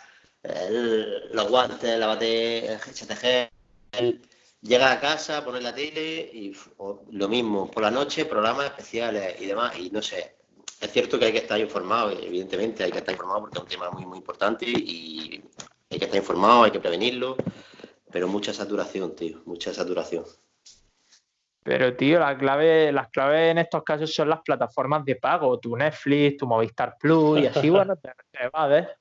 los 1.33 1.49
guantes, 1.49 1.99
la 1.99 2.07
bate, 2.07 2.67
el 2.67 2.79
HTG, 2.79 3.51
el, 4.67 4.69
llega 4.69 4.93
a 4.93 5.01
casa, 5.01 5.45
poner 5.45 5.63
la 5.63 5.75
tele 5.75 6.31
y 6.33 6.57
lo 7.11 7.29
mismo, 7.29 7.71
por 7.71 7.83
la 7.83 7.91
noche 7.91 8.25
programas 8.25 8.67
especiales 8.67 9.41
y 9.41 9.47
demás, 9.47 9.79
y 9.79 9.91
no 9.91 10.03
sé, 10.03 10.37
es 10.81 10.93
cierto 10.93 11.19
que 11.19 11.27
hay 11.27 11.33
que 11.33 11.39
estar 11.39 11.59
informado, 11.61 12.11
evidentemente 12.11 12.85
hay 12.85 12.93
que 12.93 12.99
estar 12.99 13.15
informado 13.15 13.41
porque 13.43 13.59
es 13.59 13.63
un 13.63 13.69
tema 13.69 13.91
muy, 13.91 14.07
muy 14.07 14.19
importante 14.19 14.67
y 14.67 15.43
hay 15.91 15.99
que 15.99 16.05
estar 16.05 16.19
informado, 16.19 16.65
hay 16.65 16.71
que 16.71 16.81
prevenirlo, 16.81 17.37
pero 18.11 18.29
mucha 18.29 18.53
saturación, 18.53 19.15
tío, 19.15 19.43
mucha 19.47 19.73
saturación. 19.73 20.25
Pero, 21.67 21.97
tío, 21.97 22.21
la 22.21 22.39
clave, 22.39 22.93
las 22.93 23.11
claves 23.11 23.51
en 23.51 23.59
estos 23.59 23.83
casos 23.83 24.15
son 24.15 24.29
las 24.29 24.41
plataformas 24.41 25.05
de 25.05 25.17
pago, 25.17 25.59
tu 25.59 25.77
Netflix, 25.77 26.37
tu 26.37 26.47
Movistar 26.47 26.97
Plus, 26.97 27.41
y 27.41 27.47
así, 27.47 27.69
bueno, 27.71 27.97
te, 27.97 28.13
te 28.31 28.49
ver. 28.69 28.97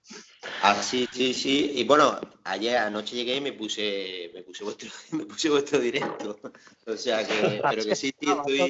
Ah, 0.63 0.73
sí, 0.81 1.07
sí, 1.11 1.35
sí. 1.35 1.73
Y 1.75 1.83
bueno, 1.83 2.19
ayer 2.43 2.77
anoche 2.77 3.15
llegué 3.15 3.35
y 3.35 3.41
me 3.41 3.53
puse, 3.53 4.31
me 4.33 4.41
puse 4.41 4.63
vuestro, 4.63 4.89
me 5.11 5.27
puse 5.27 5.47
vuestro 5.51 5.77
directo. 5.77 6.39
O 6.87 6.97
sea 6.97 7.23
que, 7.23 7.61
pero 7.69 7.83
que 7.85 7.95
sí, 7.95 8.11
tío, 8.13 8.41
estoy. 8.47 8.67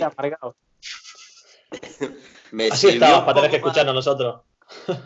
me 2.51 2.67
Así 2.67 2.89
estabas 2.89 3.21
para 3.21 3.35
tener 3.35 3.49
que 3.49 3.57
escucharnos 3.57 3.93
a 3.93 3.95
nosotros. 3.95 4.41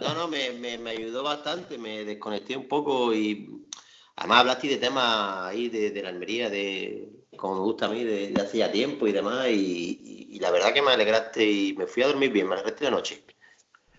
No, 0.02 0.16
no, 0.16 0.28
me, 0.28 0.50
me, 0.54 0.80
me, 0.80 0.90
ayudó 0.90 1.22
bastante, 1.22 1.78
me 1.78 2.06
desconecté 2.06 2.58
un 2.58 2.68
poco 2.68 3.14
y 3.14 3.68
además 4.16 4.40
hablaste 4.40 4.68
de 4.68 4.78
temas 4.78 5.46
ahí 5.46 5.70
de, 5.70 5.92
de 5.92 6.02
la 6.02 6.10
Almería, 6.10 6.50
de, 6.50 7.08
como 7.38 7.56
me 7.56 7.62
gusta 7.62 7.86
a 7.86 7.90
mí, 7.90 8.04
de, 8.04 8.34
hacía 8.40 8.72
tiempo 8.72 9.08
y 9.08 9.12
demás, 9.12 9.48
y, 9.50 10.38
la 10.40 10.52
verdad 10.52 10.74
que 10.74 10.82
me 10.82 10.92
alegraste 10.92 11.44
y 11.44 11.74
me 11.74 11.86
fui 11.86 12.04
a 12.04 12.08
dormir 12.08 12.32
bien, 12.32 12.48
me 12.48 12.54
alegraste 12.54 12.86
la 12.86 12.92
noche. 12.92 13.24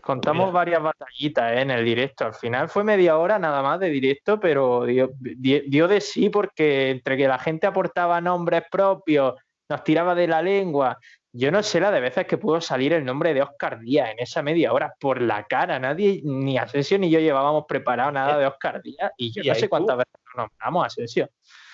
Contamos 0.00 0.52
varias 0.52 0.82
batallitas 0.82 1.52
¿eh? 1.52 1.60
en 1.60 1.70
el 1.70 1.84
directo. 1.84 2.24
Al 2.24 2.34
final 2.34 2.70
fue 2.70 2.82
media 2.82 3.18
hora 3.18 3.38
nada 3.38 3.62
más 3.62 3.78
de 3.78 3.90
directo, 3.90 4.40
pero 4.40 4.86
dio, 4.86 5.10
dio, 5.18 5.88
de 5.88 6.00
sí 6.00 6.30
porque 6.30 6.90
entre 6.90 7.18
que 7.18 7.28
la 7.28 7.38
gente 7.38 7.66
aportaba 7.66 8.20
nombres 8.20 8.64
propios, 8.70 9.34
nos 9.68 9.84
tiraba 9.84 10.14
de 10.14 10.26
la 10.26 10.40
lengua. 10.40 10.98
Yo 11.32 11.52
no 11.52 11.62
sé 11.62 11.78
la 11.78 11.90
de 11.90 12.00
veces 12.00 12.26
que 12.26 12.38
pudo 12.38 12.60
salir 12.60 12.92
el 12.92 13.04
nombre 13.04 13.34
de 13.34 13.42
Oscar 13.42 13.78
Díaz 13.78 14.10
en 14.10 14.18
esa 14.18 14.42
media 14.42 14.72
hora 14.72 14.94
por 14.98 15.20
la 15.20 15.44
cara. 15.44 15.78
Nadie, 15.78 16.22
ni 16.24 16.58
Asensio 16.58 16.98
ni 16.98 17.10
yo 17.10 17.20
llevábamos 17.20 17.66
preparado 17.68 18.10
nada 18.10 18.38
de 18.38 18.46
Oscar 18.46 18.82
Díaz 18.82 19.12
y 19.16 19.30
yo 19.30 19.42
no 19.44 19.54
sé 19.54 19.68
cuántas 19.68 19.98
veces 19.98 20.14
nos 20.24 20.48
nombramos 20.48 20.86
Asensio. 20.86 21.28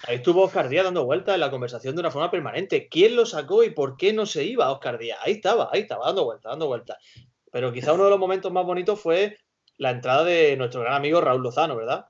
Ahí 0.04 0.16
estuvo 0.16 0.42
Oscar 0.42 0.68
Díaz 0.68 0.84
dando 0.84 1.04
vueltas 1.04 1.34
en 1.34 1.40
la 1.40 1.50
conversación 1.50 1.94
de 1.94 2.00
una 2.00 2.10
forma 2.10 2.30
permanente. 2.30 2.88
¿Quién 2.88 3.16
lo 3.16 3.26
sacó 3.26 3.64
y 3.64 3.70
por 3.70 3.96
qué 3.96 4.12
no 4.12 4.26
se 4.26 4.44
iba 4.44 4.70
Oscar 4.70 4.98
Díaz? 4.98 5.18
Ahí 5.22 5.32
estaba, 5.32 5.68
ahí 5.72 5.80
estaba, 5.80 6.06
dando 6.06 6.24
vueltas, 6.24 6.50
dando 6.50 6.66
vueltas. 6.66 6.98
Pero 7.50 7.72
quizá 7.72 7.92
uno 7.92 8.04
de 8.04 8.10
los 8.10 8.18
momentos 8.18 8.52
más 8.52 8.64
bonitos 8.64 9.00
fue 9.00 9.38
la 9.78 9.90
entrada 9.90 10.24
de 10.24 10.56
nuestro 10.56 10.82
gran 10.82 10.94
amigo 10.94 11.20
Raúl 11.20 11.42
Lozano, 11.42 11.76
¿verdad? 11.76 12.06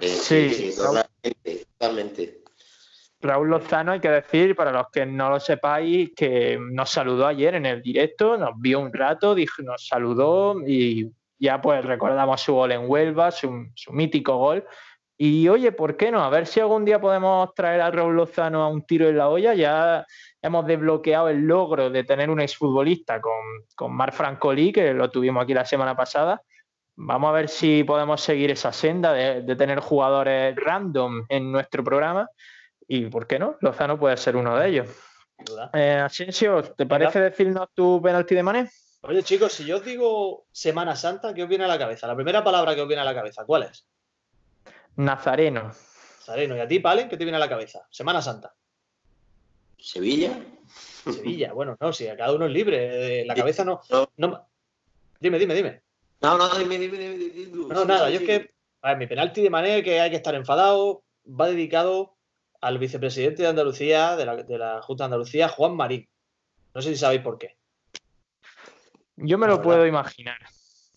Sí, 0.00 0.50
sí, 0.50 0.74
totalmente, 0.74 2.42
Raúl 3.20 3.48
Lozano, 3.48 3.92
hay 3.92 4.00
que 4.00 4.10
decir, 4.10 4.54
para 4.54 4.72
los 4.72 4.90
que 4.92 5.06
no 5.06 5.30
lo 5.30 5.40
sepáis, 5.40 6.10
que 6.14 6.58
nos 6.60 6.90
saludó 6.90 7.26
ayer 7.26 7.54
en 7.54 7.64
el 7.64 7.80
directo, 7.80 8.36
nos 8.36 8.50
vio 8.60 8.80
un 8.80 8.92
rato, 8.92 9.34
dijo, 9.34 9.62
nos 9.62 9.86
saludó 9.86 10.60
y 10.66 11.10
ya 11.38 11.60
pues 11.60 11.84
recordamos 11.84 12.40
su 12.40 12.54
gol 12.54 12.72
en 12.72 12.88
Huelva, 12.88 13.30
su, 13.30 13.68
su 13.74 13.92
mítico 13.92 14.36
gol. 14.36 14.64
Y 15.16 15.48
oye, 15.48 15.70
¿por 15.70 15.96
qué 15.96 16.10
no? 16.10 16.24
A 16.24 16.28
ver 16.28 16.46
si 16.46 16.58
algún 16.60 16.84
día 16.84 17.00
podemos 17.00 17.54
traer 17.54 17.80
a 17.80 17.90
Raúl 17.90 18.16
Lozano 18.16 18.62
a 18.62 18.68
un 18.68 18.84
tiro 18.84 19.08
en 19.08 19.16
la 19.16 19.28
olla. 19.28 19.54
Ya 19.54 20.04
hemos 20.42 20.66
desbloqueado 20.66 21.28
el 21.28 21.42
logro 21.46 21.88
de 21.88 22.02
tener 22.02 22.30
un 22.30 22.40
exfutbolista 22.40 23.20
con, 23.20 23.32
con 23.76 23.92
Mar 23.92 24.12
Francolí, 24.12 24.72
que 24.72 24.92
lo 24.92 25.10
tuvimos 25.10 25.44
aquí 25.44 25.54
la 25.54 25.64
semana 25.64 25.96
pasada. 25.96 26.42
Vamos 26.96 27.28
a 27.28 27.32
ver 27.32 27.48
si 27.48 27.84
podemos 27.84 28.20
seguir 28.20 28.50
esa 28.50 28.72
senda 28.72 29.12
de, 29.12 29.56
tener 29.56 29.80
jugadores 29.80 30.54
random 30.56 31.26
en 31.28 31.52
nuestro 31.52 31.84
programa. 31.84 32.28
Y 32.86 33.06
¿por 33.06 33.26
qué 33.26 33.38
no? 33.38 33.56
Lozano 33.60 33.98
puede 33.98 34.16
ser 34.16 34.36
uno 34.36 34.56
de 34.56 34.68
ellos. 34.68 34.90
Eh, 35.72 36.00
Asensio, 36.04 36.62
¿te 36.62 36.86
parece 36.86 37.20
decirnos 37.20 37.68
tu 37.72 38.00
penalti 38.02 38.34
de 38.34 38.42
Mané? 38.42 38.70
Oye, 39.02 39.22
chicos, 39.22 39.52
si 39.52 39.64
yo 39.64 39.76
os 39.76 39.84
digo 39.84 40.46
Semana 40.50 40.96
Santa, 40.96 41.34
¿qué 41.34 41.42
os 41.42 41.48
viene 41.48 41.64
a 41.64 41.68
la 41.68 41.78
cabeza? 41.78 42.06
La 42.06 42.14
primera 42.14 42.42
palabra 42.42 42.74
que 42.74 42.80
os 42.80 42.88
viene 42.88 43.02
a 43.02 43.04
la 43.04 43.14
cabeza, 43.14 43.44
¿cuál 43.44 43.64
es? 43.64 43.86
Nazareno. 44.96 45.72
Nazareno. 46.18 46.56
¿Y 46.56 46.60
a 46.60 46.68
ti, 46.68 46.78
Palen, 46.80 47.08
qué 47.08 47.16
te 47.16 47.24
viene 47.24 47.36
a 47.36 47.40
la 47.40 47.48
cabeza? 47.48 47.86
Semana 47.90 48.22
Santa. 48.22 48.54
¿Sevilla? 49.78 50.38
Sevilla, 51.04 51.52
bueno, 51.52 51.76
no, 51.78 51.92
si 51.92 52.08
a 52.08 52.16
cada 52.16 52.32
uno 52.32 52.46
es 52.46 52.52
libre. 52.52 53.24
La 53.26 53.34
cabeza 53.34 53.64
no, 53.64 53.80
no. 54.16 54.48
Dime, 55.20 55.38
dime, 55.38 55.54
dime. 55.54 55.82
No, 56.22 56.38
no, 56.38 56.48
dime, 56.58 56.78
dime, 56.78 56.98
dime. 56.98 57.46
No, 57.68 57.84
nada, 57.84 58.08
yo 58.10 58.20
es 58.20 58.26
que. 58.26 58.54
A 58.80 58.90
ver, 58.90 58.98
mi 58.98 59.06
penalti 59.06 59.42
de 59.42 59.50
manera 59.50 59.82
que 59.82 60.00
hay 60.00 60.10
que 60.10 60.16
estar 60.16 60.34
enfadado 60.34 61.04
va 61.28 61.48
dedicado 61.48 62.16
al 62.60 62.78
vicepresidente 62.78 63.42
de 63.42 63.48
Andalucía, 63.48 64.16
de 64.16 64.26
la, 64.26 64.36
de 64.36 64.58
la 64.58 64.82
Junta 64.82 65.04
de 65.04 65.06
Andalucía, 65.06 65.48
Juan 65.48 65.74
Marín. 65.74 66.08
No 66.74 66.82
sé 66.82 66.90
si 66.90 66.96
sabéis 66.96 67.22
por 67.22 67.38
qué. 67.38 67.56
Yo 69.16 69.38
me 69.38 69.46
lo 69.46 69.62
puedo 69.62 69.86
imaginar. 69.86 70.38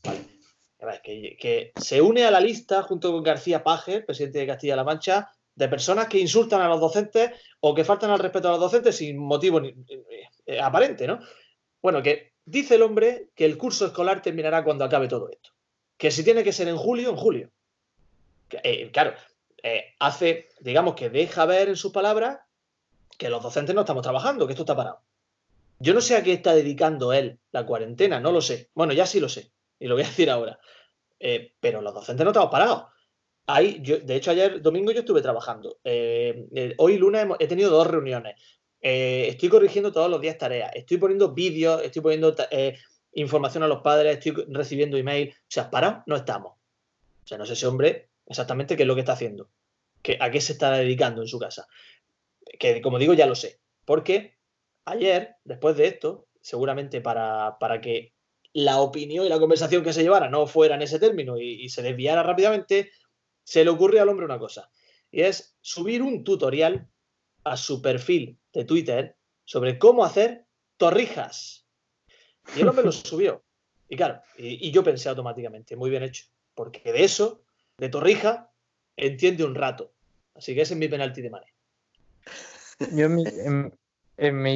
Vale 0.04 0.37
que, 1.04 1.72
se 1.76 2.02
une 2.02 2.26
a 2.26 2.32
la 2.32 2.40
lista 2.40 2.84
junto 2.84 3.12
con 3.12 3.24
García 3.24 3.63
Paje, 3.63 4.02
presidente 4.02 4.40
de 4.40 4.48
Castilla-La 4.48 4.84
Mancha, 4.84 5.32
de 5.56 5.68
personas 5.68 6.08
que 6.08 6.20
insultan 6.20 6.62
a 6.62 6.68
los 6.68 6.80
docentes 6.80 7.32
o 7.60 7.74
que 7.74 7.84
faltan 7.84 8.12
al 8.12 8.20
respeto 8.20 8.48
a 8.48 8.52
los 8.52 8.60
docentes 8.60 8.96
sin 8.96 9.18
motivo 9.18 9.60
eh, 9.60 10.60
aparente, 10.62 11.08
¿no? 11.08 11.20
Bueno, 11.82 12.04
que 12.04 12.34
dice 12.46 12.76
el 12.76 12.84
hombre 12.84 13.30
que 13.36 13.46
el 13.46 13.58
curso 13.58 13.88
escolar 13.88 14.22
terminará 14.22 14.63
cuando 14.63 14.86
acabe 14.86 15.08
todo 15.08 15.30
esto. 15.30 15.50
Que 15.98 16.12
si 16.12 16.24
tiene 16.24 16.44
que 16.44 16.54
ser 16.54 16.68
en 16.68 16.78
julio, 16.78 17.10
en 17.10 17.16
julio. 17.16 17.50
Eh, 18.63 18.92
claro, 18.92 19.13
eh, 19.63 19.96
hace, 20.00 20.50
digamos 20.60 20.94
que 20.94 21.10
deja 21.10 21.46
ver 21.46 21.70
en 21.70 21.76
sus 21.76 21.92
palabras 21.92 22.40
que 23.18 23.30
los 23.30 23.42
docentes 23.42 23.74
no 23.74 23.82
estamos 23.82 24.04
trabajando, 24.04 24.46
que 24.46 24.54
esto 24.54 24.63
está 24.63 24.76
parado. 24.76 25.02
Yo 25.80 25.94
no 25.94 26.02
sé 26.02 26.16
a 26.16 26.24
qué 26.24 26.34
está 26.34 26.54
dedicando 26.54 27.13
él 27.13 27.40
la 27.52 27.66
cuarentena, 27.66 28.20
no 28.20 28.32
lo 28.32 28.42
sé. 28.42 28.70
Bueno, 28.74 28.94
ya 28.94 29.06
sí 29.06 29.20
lo 29.20 29.30
sé, 29.30 29.52
y 29.80 29.88
lo 29.88 29.96
voy 29.96 30.04
a 30.04 30.08
decir 30.08 30.30
ahora. 30.30 30.60
Eh, 31.20 31.54
pero 31.60 31.82
los 31.82 31.94
docentes 31.94 32.24
no 32.24 32.32
estamos 32.32 32.52
parados. 32.52 32.86
Ahí, 33.48 33.80
yo, 33.82 34.00
de 34.00 34.16
hecho, 34.16 34.32
ayer 34.32 34.62
domingo 34.62 34.92
yo 34.92 35.00
estuve 35.00 35.22
trabajando. 35.22 35.80
Eh, 35.84 36.48
eh, 36.54 36.76
hoy 36.78 36.98
lunes 36.98 37.26
he 37.40 37.48
tenido 37.48 37.70
dos 37.70 37.88
reuniones. 37.88 38.36
estoy 38.82 39.50
corrigiendo 39.50 39.92
todos 39.92 40.10
los 40.10 40.22
días 40.22 40.38
tareas. 40.38 40.72
Estoy 40.76 40.98
poniendo 40.98 41.34
vídeos, 41.34 41.82
estoy 41.82 42.02
poniendo 42.02 42.36
información 43.13 43.63
a 43.63 43.68
los 43.68 43.82
padres, 43.82 44.18
estoy 44.18 44.46
recibiendo 44.50 44.98
email. 44.98 45.30
O 45.30 45.46
sea, 45.48 45.70
parados 45.70 46.04
no 46.08 46.16
estamos. 46.16 46.54
O 46.54 47.28
sea, 47.28 47.38
no 47.38 47.46
sé 47.46 47.54
ese 47.54 47.68
hombre 47.68 48.10
exactamente 48.26 48.76
qué 48.76 48.84
es 48.84 48.88
lo 48.88 48.96
que 48.96 49.02
está 49.02 49.13
haciendo. 49.13 49.50
¿A 50.20 50.32
qué 50.32 50.40
se 50.42 50.54
está 50.54 50.72
dedicando 50.72 51.22
en 51.22 51.28
su 51.28 51.40
casa? 51.40 51.68
Que 52.60 52.82
como 52.82 53.00
digo, 53.00 53.13
ya 53.13 53.26
lo 53.26 53.36
sé. 53.36 53.60
Porque 53.86 54.38
ayer, 54.86 55.36
después 55.44 55.76
de 55.78 55.88
esto, 55.88 56.28
seguramente 56.42 57.02
para, 57.02 57.58
para 57.60 57.82
que 57.82 58.13
la 58.58 58.80
opinión 58.80 59.24
y 59.24 59.30
la 59.30 59.38
conversación 59.38 59.84
que 59.84 59.93
se 59.93 60.02
llevara 60.02 60.32
no 60.32 60.48
fuera 60.48 60.74
en 60.74 60.82
ese 60.82 60.98
término 60.98 61.38
y, 61.38 61.70
se 61.70 61.84
desviara 61.84 62.24
rápidamente, 62.24 62.89
se 63.43 63.63
le 63.63 63.70
ocurrió 63.70 64.02
al 64.02 64.10
hombre 64.10 64.26
una 64.26 64.39
cosa. 64.39 64.72
Y 65.12 65.22
es 65.22 65.56
subir 65.62 66.02
un 66.02 66.24
tutorial 66.24 66.89
a 67.43 67.56
su 67.56 67.84
perfil 67.84 68.39
de 68.52 68.65
Twitter 68.65 69.15
sobre 69.46 69.78
cómo 69.78 70.04
hacer 70.04 70.48
torrijas. 70.78 71.67
Y 72.56 72.62
el 72.62 72.67
hombre 72.67 72.86
lo 72.86 72.91
subió. 72.91 73.43
Y 73.89 73.96
claro, 73.96 74.24
y, 74.39 74.72
yo 74.72 74.84
pensé 74.84 75.08
automáticamente, 75.08 75.76
muy 75.76 75.91
bien 75.91 76.02
hecho. 76.02 76.26
Porque 76.56 76.91
de 76.91 77.04
eso, 77.04 77.43
de 77.78 77.89
torrija, 77.89 78.52
entiende 78.96 79.43
un 79.43 79.54
rato. 79.54 79.93
Así 80.34 80.56
que 80.56 80.62
ese 80.62 80.74
es 80.74 80.80
mi 80.80 80.88
penalti 80.88 81.22
de 81.22 81.30
Mané. 81.30 81.54
Yo 82.91 83.06
en 83.06 83.15
mi 83.15 83.24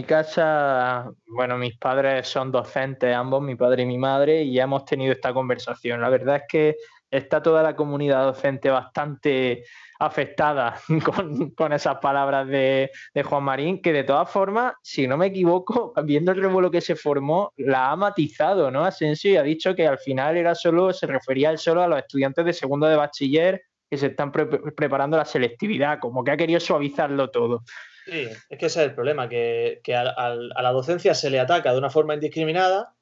casa, 0.08 1.12
bueno, 1.28 1.58
mis 1.58 1.78
padres 1.78 2.28
son 2.28 2.52
docentes, 2.52 3.16
ambos, 3.16 3.42
mi 3.42 3.56
padre 3.56 3.84
y 3.84 3.86
mi 3.86 3.98
madre, 3.98 4.44
y 4.44 4.54
ya 4.54 4.64
hemos 4.64 4.86
tenido 4.86 5.14
esta 5.14 5.34
conversación. 5.34 6.02
La 6.02 6.10
verdad 6.10 6.38
es 6.38 6.44
que 6.48 6.76
está 7.12 7.44
toda 7.44 7.62
la 7.62 7.76
comunidad 7.76 8.24
docente 8.24 8.70
bastante 8.70 9.66
afectada 10.00 10.80
con, 11.56 11.74
esas 11.74 11.98
palabras 11.98 12.48
de, 12.48 12.90
Juan 13.24 13.44
Marín, 13.44 13.82
que 13.82 13.94
de 13.94 14.04
todas 14.04 14.30
formas, 14.32 14.74
si 14.82 15.08
no 15.08 15.18
me 15.18 15.28
equivoco, 15.28 15.94
viendo 16.06 16.32
el 16.32 16.42
revuelo 16.42 16.72
que 16.72 16.82
se 16.82 16.96
formó, 16.96 17.54
la 17.58 17.92
ha 17.92 17.96
matizado, 17.96 18.72
¿no? 18.72 18.84
Asensio 18.84 19.32
y 19.32 19.38
ha 19.38 19.44
dicho 19.44 19.76
que 19.76 19.88
al 19.88 20.00
final 20.00 20.38
era 20.38 20.56
solo, 20.56 20.92
se 20.92 21.06
refería 21.06 21.52
él 21.52 21.60
solo 21.60 21.84
a 21.84 21.88
los 21.88 22.00
estudiantes 22.00 22.46
de 22.46 22.54
segundo 22.54 22.88
de 22.88 22.96
bachiller 22.96 23.62
que 23.90 23.98
se 23.98 24.08
están 24.08 24.32
preparando 24.32 25.18
la 25.18 25.26
selectividad, 25.26 26.00
como 26.00 26.24
que 26.24 26.32
ha 26.32 26.38
querido 26.38 26.62
suavizarlo 26.62 27.30
todo. 27.30 27.64
Sí, 28.06 28.28
es 28.50 28.58
que 28.58 28.66
ese 28.66 28.82
es 28.82 28.90
el 28.90 28.96
problema, 28.96 29.30
que, 29.30 29.82
a, 29.96 30.36
la 30.36 30.72
docencia 30.72 31.14
se 31.14 31.30
le 31.30 31.40
ataca 31.40 31.72
de 31.72 31.78
una 31.78 31.90
forma 31.90 32.14
indiscriminada, 32.14 32.94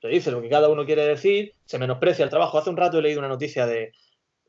se 0.00 0.08
dice 0.08 0.30
lo 0.32 0.42
que 0.42 0.48
cada 0.48 0.68
uno 0.68 0.84
quiere 0.84 1.06
decir, 1.06 1.54
se 1.64 1.78
menosprecia 1.78 2.24
el 2.24 2.30
trabajo. 2.30 2.58
Hace 2.58 2.70
un 2.70 2.76
rato 2.76 2.98
he 2.98 3.02
leído 3.02 3.20
una 3.20 3.28
noticia 3.28 3.66
de, 3.66 3.92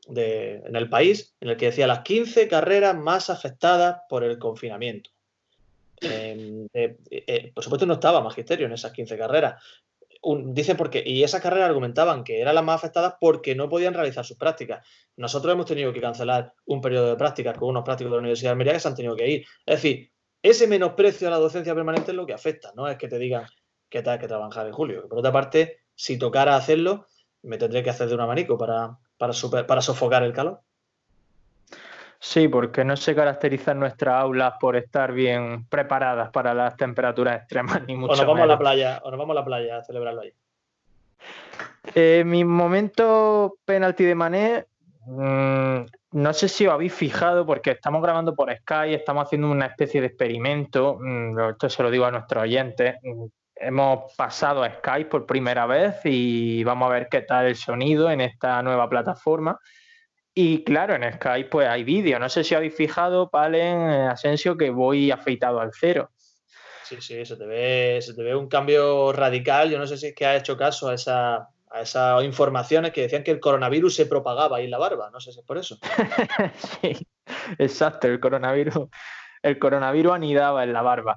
en 0.08 0.74
el 0.74 0.88
país 0.88 1.34
en 1.40 1.50
el 1.50 1.56
que 1.56 1.66
decía 1.66 1.86
las 1.86 2.00
15 2.00 2.48
carreras 2.48 2.96
más 2.96 3.30
afectadas 3.30 4.00
por 4.08 4.24
el 4.24 4.38
confinamiento. 4.38 5.10
Eh, 6.00 6.66
eh, 6.74 7.52
por 7.54 7.62
supuesto 7.62 7.86
no 7.86 7.94
estaba 7.94 8.20
magisterio 8.20 8.66
en 8.66 8.72
esas 8.72 8.92
15 8.92 9.16
carreras, 9.16 9.62
dice 10.46 10.74
porque, 10.74 11.02
y 11.04 11.22
esas 11.22 11.40
carreras 11.40 11.68
argumentaban 11.68 12.24
que 12.24 12.40
eran 12.40 12.54
las 12.54 12.64
más 12.64 12.76
afectadas 12.76 13.14
porque 13.20 13.54
no 13.54 13.68
podían 13.68 13.94
realizar 13.94 14.24
sus 14.24 14.36
prácticas. 14.36 14.86
Nosotros 15.16 15.52
hemos 15.52 15.66
tenido 15.66 15.92
que 15.92 16.00
cancelar 16.00 16.52
un 16.66 16.80
periodo 16.80 17.08
de 17.08 17.16
prácticas 17.16 17.56
con 17.58 17.68
unos 17.68 17.84
prácticos 17.84 18.10
de 18.10 18.16
la 18.16 18.20
Universidad 18.20 18.50
de 18.50 18.52
Almería 18.52 18.72
que 18.74 18.80
se 18.80 18.88
han 18.88 18.94
tenido 18.94 19.16
que 19.16 19.28
ir. 19.28 19.46
Es 19.66 19.76
decir, 19.76 20.10
ese 20.42 20.66
menosprecio 20.66 21.28
a 21.28 21.30
la 21.30 21.38
docencia 21.38 21.74
permanente 21.74 22.10
es 22.10 22.16
lo 22.16 22.26
que 22.26 22.34
afecta, 22.34 22.72
no 22.76 22.88
es 22.88 22.96
que 22.98 23.08
te 23.08 23.18
digan 23.18 23.46
que 23.88 24.02
te 24.02 24.18
que 24.18 24.28
trabajar 24.28 24.66
en 24.66 24.72
julio. 24.72 25.08
Por 25.08 25.18
otra 25.18 25.32
parte, 25.32 25.78
si 25.94 26.18
tocara 26.18 26.56
hacerlo, 26.56 27.06
me 27.42 27.58
tendré 27.58 27.82
que 27.82 27.90
hacer 27.90 28.08
de 28.08 28.14
un 28.14 28.20
abanico 28.20 28.58
para, 28.58 28.98
para, 29.16 29.32
para 29.66 29.82
sofocar 29.82 30.22
el 30.22 30.32
calor. 30.32 30.60
Sí, 32.24 32.48
porque 32.48 32.86
no 32.86 32.96
se 32.96 33.14
caracterizan 33.14 33.78
nuestras 33.78 34.14
aulas 34.14 34.54
por 34.58 34.76
estar 34.76 35.12
bien 35.12 35.66
preparadas 35.68 36.30
para 36.30 36.54
las 36.54 36.74
temperaturas 36.74 37.36
extremas, 37.36 37.86
ni 37.86 37.96
mucho 37.96 38.14
O 38.14 38.16
nos 38.16 38.26
vamos 38.26 38.42
a 38.44 38.46
la 38.46 38.58
playa, 38.58 39.02
o 39.04 39.10
nos 39.10 39.18
vamos 39.18 39.36
a 39.36 39.40
la 39.40 39.44
playa 39.44 39.76
a 39.76 39.84
celebrarlo 39.84 40.22
ahí. 40.22 40.32
Eh, 41.94 42.22
mi 42.24 42.42
momento 42.42 43.58
penalti 43.66 44.04
de 44.04 44.14
Mané, 44.14 44.64
mm, 45.04 45.84
no 46.12 46.32
sé 46.32 46.48
si 46.48 46.66
os 46.66 46.72
habéis 46.72 46.94
fijado, 46.94 47.44
porque 47.44 47.72
estamos 47.72 48.02
grabando 48.02 48.34
por 48.34 48.50
Sky, 48.50 48.94
estamos 48.94 49.26
haciendo 49.26 49.50
una 49.50 49.66
especie 49.66 50.00
de 50.00 50.06
experimento, 50.06 50.96
mm, 50.98 51.38
esto 51.50 51.68
se 51.68 51.82
lo 51.82 51.90
digo 51.90 52.06
a 52.06 52.10
nuestros 52.10 52.44
oyentes, 52.44 52.96
mm, 53.02 53.24
hemos 53.54 54.14
pasado 54.16 54.62
a 54.62 54.70
Sky 54.70 55.04
por 55.10 55.26
primera 55.26 55.66
vez 55.66 55.96
y 56.04 56.64
vamos 56.64 56.88
a 56.88 56.94
ver 56.94 57.08
qué 57.10 57.20
tal 57.20 57.44
el 57.44 57.56
sonido 57.56 58.10
en 58.10 58.22
esta 58.22 58.62
nueva 58.62 58.88
plataforma. 58.88 59.60
Y 60.34 60.64
claro, 60.64 60.96
en 60.96 61.12
Skype 61.14 61.48
pues 61.48 61.68
hay 61.68 61.84
vídeo. 61.84 62.18
No 62.18 62.28
sé 62.28 62.42
si 62.42 62.54
habéis 62.54 62.74
fijado, 62.74 63.30
Palen, 63.30 64.08
Asensio, 64.08 64.56
que 64.56 64.70
voy 64.70 65.12
afeitado 65.12 65.60
al 65.60 65.70
cero. 65.72 66.10
Sí, 66.84 66.96
sí, 67.00 67.24
se 67.24 67.36
te 67.36 67.46
ve, 67.46 68.00
se 68.02 68.14
te 68.14 68.22
ve 68.22 68.34
un 68.34 68.48
cambio 68.48 69.12
radical. 69.12 69.70
Yo 69.70 69.78
no 69.78 69.86
sé 69.86 69.96
si 69.96 70.08
es 70.08 70.14
que 70.14 70.26
ha 70.26 70.36
hecho 70.36 70.56
caso 70.56 70.88
a, 70.88 70.94
esa, 70.94 71.48
a 71.70 71.80
esas 71.80 72.24
informaciones 72.24 72.92
que 72.92 73.02
decían 73.02 73.22
que 73.22 73.30
el 73.30 73.40
coronavirus 73.40 73.94
se 73.94 74.06
propagaba 74.06 74.56
ahí 74.56 74.64
en 74.64 74.72
la 74.72 74.78
barba. 74.78 75.08
No 75.10 75.20
sé 75.20 75.32
si 75.32 75.38
es 75.38 75.46
por 75.46 75.56
eso. 75.56 75.78
sí, 76.82 77.06
exacto, 77.58 78.08
el 78.08 78.18
coronavirus, 78.18 78.88
el 79.44 79.58
coronavirus 79.58 80.14
anidaba 80.14 80.64
en 80.64 80.72
la 80.72 80.82
barba. 80.82 81.16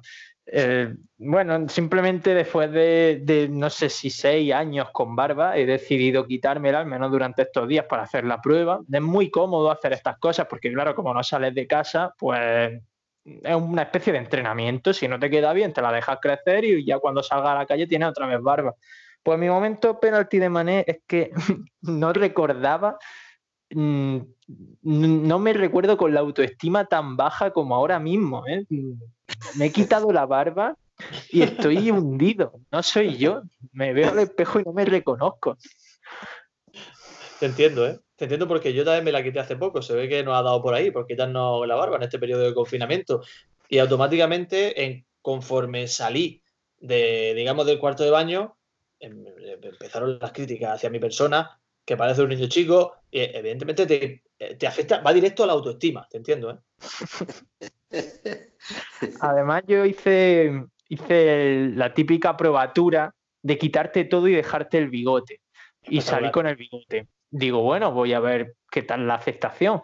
Eh, 0.50 0.94
bueno, 1.18 1.68
simplemente 1.68 2.34
después 2.34 2.70
de, 2.70 3.48
no 3.50 3.68
sé 3.70 3.88
si 3.88 4.10
seis 4.10 4.52
años 4.52 4.88
con 4.92 5.16
barba, 5.16 5.56
he 5.56 5.66
decidido 5.66 6.26
quitármela, 6.26 6.80
al 6.80 6.86
menos 6.86 7.10
durante 7.10 7.42
estos 7.42 7.66
días, 7.66 7.86
para 7.86 8.02
hacer 8.02 8.24
la 8.24 8.40
prueba. 8.40 8.80
Es 8.90 9.00
muy 9.00 9.30
cómodo 9.30 9.70
hacer 9.70 9.92
estas 9.92 10.18
cosas 10.18 10.46
porque, 10.48 10.72
claro, 10.72 10.94
como 10.94 11.12
no 11.12 11.22
sales 11.22 11.54
de 11.54 11.66
casa, 11.66 12.14
pues 12.18 12.80
es 13.24 13.54
una 13.54 13.82
especie 13.82 14.12
de 14.12 14.20
entrenamiento. 14.20 14.92
Si 14.92 15.08
no 15.08 15.18
te 15.18 15.30
queda 15.30 15.52
bien, 15.52 15.72
te 15.72 15.82
la 15.82 15.92
dejas 15.92 16.18
crecer 16.20 16.64
y 16.64 16.84
ya 16.84 16.98
cuando 16.98 17.22
salga 17.22 17.52
a 17.52 17.56
la 17.56 17.66
calle 17.66 17.86
tienes 17.86 18.08
otra 18.08 18.26
vez 18.26 18.40
barba. 18.40 18.74
Pues 19.22 19.38
mi 19.38 19.48
momento 19.48 19.98
penalti 20.00 20.38
de 20.38 20.48
Mané 20.48 20.84
es 20.86 21.00
que 21.06 21.30
no 21.82 22.12
recordaba 22.12 22.98
mm, 23.70 24.18
no 24.82 25.38
me 25.38 25.52
recuerdo 25.52 25.96
con 25.96 26.14
la 26.14 26.20
autoestima 26.20 26.86
tan 26.86 27.16
baja 27.16 27.52
como 27.52 27.74
ahora 27.74 27.98
mismo. 27.98 28.46
¿eh? 28.46 28.66
me 29.56 29.66
he 29.66 29.72
quitado 29.72 30.12
la 30.12 30.26
barba 30.26 30.76
y 31.30 31.42
estoy 31.42 31.90
hundido. 31.90 32.52
No 32.70 32.82
soy 32.82 33.16
yo. 33.16 33.42
Me 33.72 33.92
veo 33.92 34.10
al 34.10 34.18
espejo 34.18 34.60
y 34.60 34.64
no 34.64 34.72
me 34.72 34.84
reconozco. 34.84 35.56
Te 37.38 37.46
entiendo, 37.46 37.86
¿eh? 37.86 38.00
Te 38.16 38.24
entiendo 38.24 38.48
porque 38.48 38.72
yo 38.72 38.84
también 38.84 39.04
me 39.04 39.12
la 39.12 39.22
quité 39.22 39.38
hace 39.38 39.56
poco. 39.56 39.80
Se 39.80 39.94
ve 39.94 40.08
que 40.08 40.24
nos 40.24 40.34
ha 40.36 40.42
dado 40.42 40.60
por 40.60 40.74
ahí, 40.74 40.90
por 40.90 41.06
quitarnos 41.06 41.66
la 41.66 41.76
barba 41.76 41.96
en 41.96 42.02
este 42.02 42.18
periodo 42.18 42.42
de 42.42 42.54
confinamiento. 42.54 43.22
Y 43.68 43.78
automáticamente, 43.78 44.84
en, 44.84 45.06
conforme 45.22 45.86
salí 45.86 46.42
de, 46.78 47.34
digamos, 47.34 47.66
del 47.66 47.78
cuarto 47.78 48.02
de 48.02 48.10
baño, 48.10 48.56
em, 48.98 49.24
empezaron 49.62 50.18
las 50.18 50.32
críticas 50.32 50.76
hacia 50.76 50.90
mi 50.90 50.98
persona, 50.98 51.60
que 51.88 51.96
parece 51.96 52.20
un 52.20 52.28
niño 52.28 52.46
chico. 52.48 52.96
Y 53.10 53.20
evidentemente 53.20 53.86
te, 53.86 54.22
te 54.56 54.66
afecta, 54.66 55.00
va 55.00 55.10
directo 55.14 55.42
a 55.42 55.46
la 55.46 55.54
autoestima, 55.54 56.06
te 56.10 56.18
entiendo, 56.18 56.50
¿eh? 56.50 56.58
Además, 59.20 59.62
yo 59.66 59.86
hice, 59.86 60.66
hice 60.90 61.70
la 61.74 61.94
típica 61.94 62.36
probatura 62.36 63.14
de 63.40 63.56
quitarte 63.56 64.04
todo 64.04 64.28
y 64.28 64.34
dejarte 64.34 64.76
el 64.76 64.90
bigote. 64.90 65.40
Y 65.84 66.02
salí 66.02 66.30
con 66.30 66.46
el 66.46 66.56
bigote. 66.56 67.08
Digo, 67.30 67.62
bueno, 67.62 67.90
voy 67.90 68.12
a 68.12 68.20
ver 68.20 68.56
qué 68.70 68.82
tal 68.82 69.06
la 69.06 69.14
aceptación. 69.14 69.80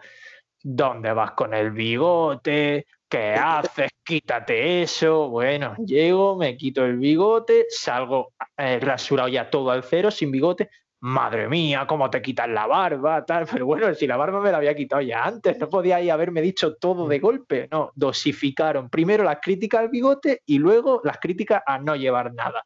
¿Dónde 0.61 1.11
vas 1.11 1.31
con 1.31 1.55
el 1.55 1.71
bigote? 1.71 2.85
¿Qué 3.09 3.33
haces? 3.33 3.89
Quítate 4.03 4.83
eso. 4.83 5.29
Bueno, 5.29 5.75
llego, 5.83 6.35
me 6.35 6.55
quito 6.55 6.85
el 6.85 6.97
bigote, 6.97 7.65
salgo 7.69 8.33
eh, 8.57 8.79
rasurado 8.79 9.29
ya 9.29 9.49
todo 9.49 9.71
al 9.71 9.83
cero, 9.83 10.11
sin 10.11 10.29
bigote 10.29 10.69
madre 11.01 11.47
mía, 11.47 11.85
cómo 11.87 12.09
te 12.09 12.21
quitas 12.21 12.49
la 12.49 12.67
barba, 12.67 13.25
tal. 13.25 13.45
Pero 13.51 13.65
bueno, 13.65 13.93
si 13.93 14.07
la 14.07 14.17
barba 14.17 14.41
me 14.41 14.51
la 14.51 14.57
había 14.57 14.75
quitado 14.75 15.01
ya 15.01 15.23
antes, 15.23 15.57
no 15.59 15.69
podía 15.69 15.97
haberme 16.13 16.41
dicho 16.41 16.75
todo 16.75 17.07
de 17.07 17.19
golpe. 17.19 17.67
No, 17.71 17.91
dosificaron 17.95 18.89
primero 18.89 19.23
las 19.23 19.39
críticas 19.41 19.81
al 19.81 19.89
bigote 19.89 20.41
y 20.45 20.57
luego 20.57 21.01
las 21.03 21.19
críticas 21.19 21.61
a 21.65 21.79
no 21.79 21.95
llevar 21.95 22.33
nada. 22.33 22.65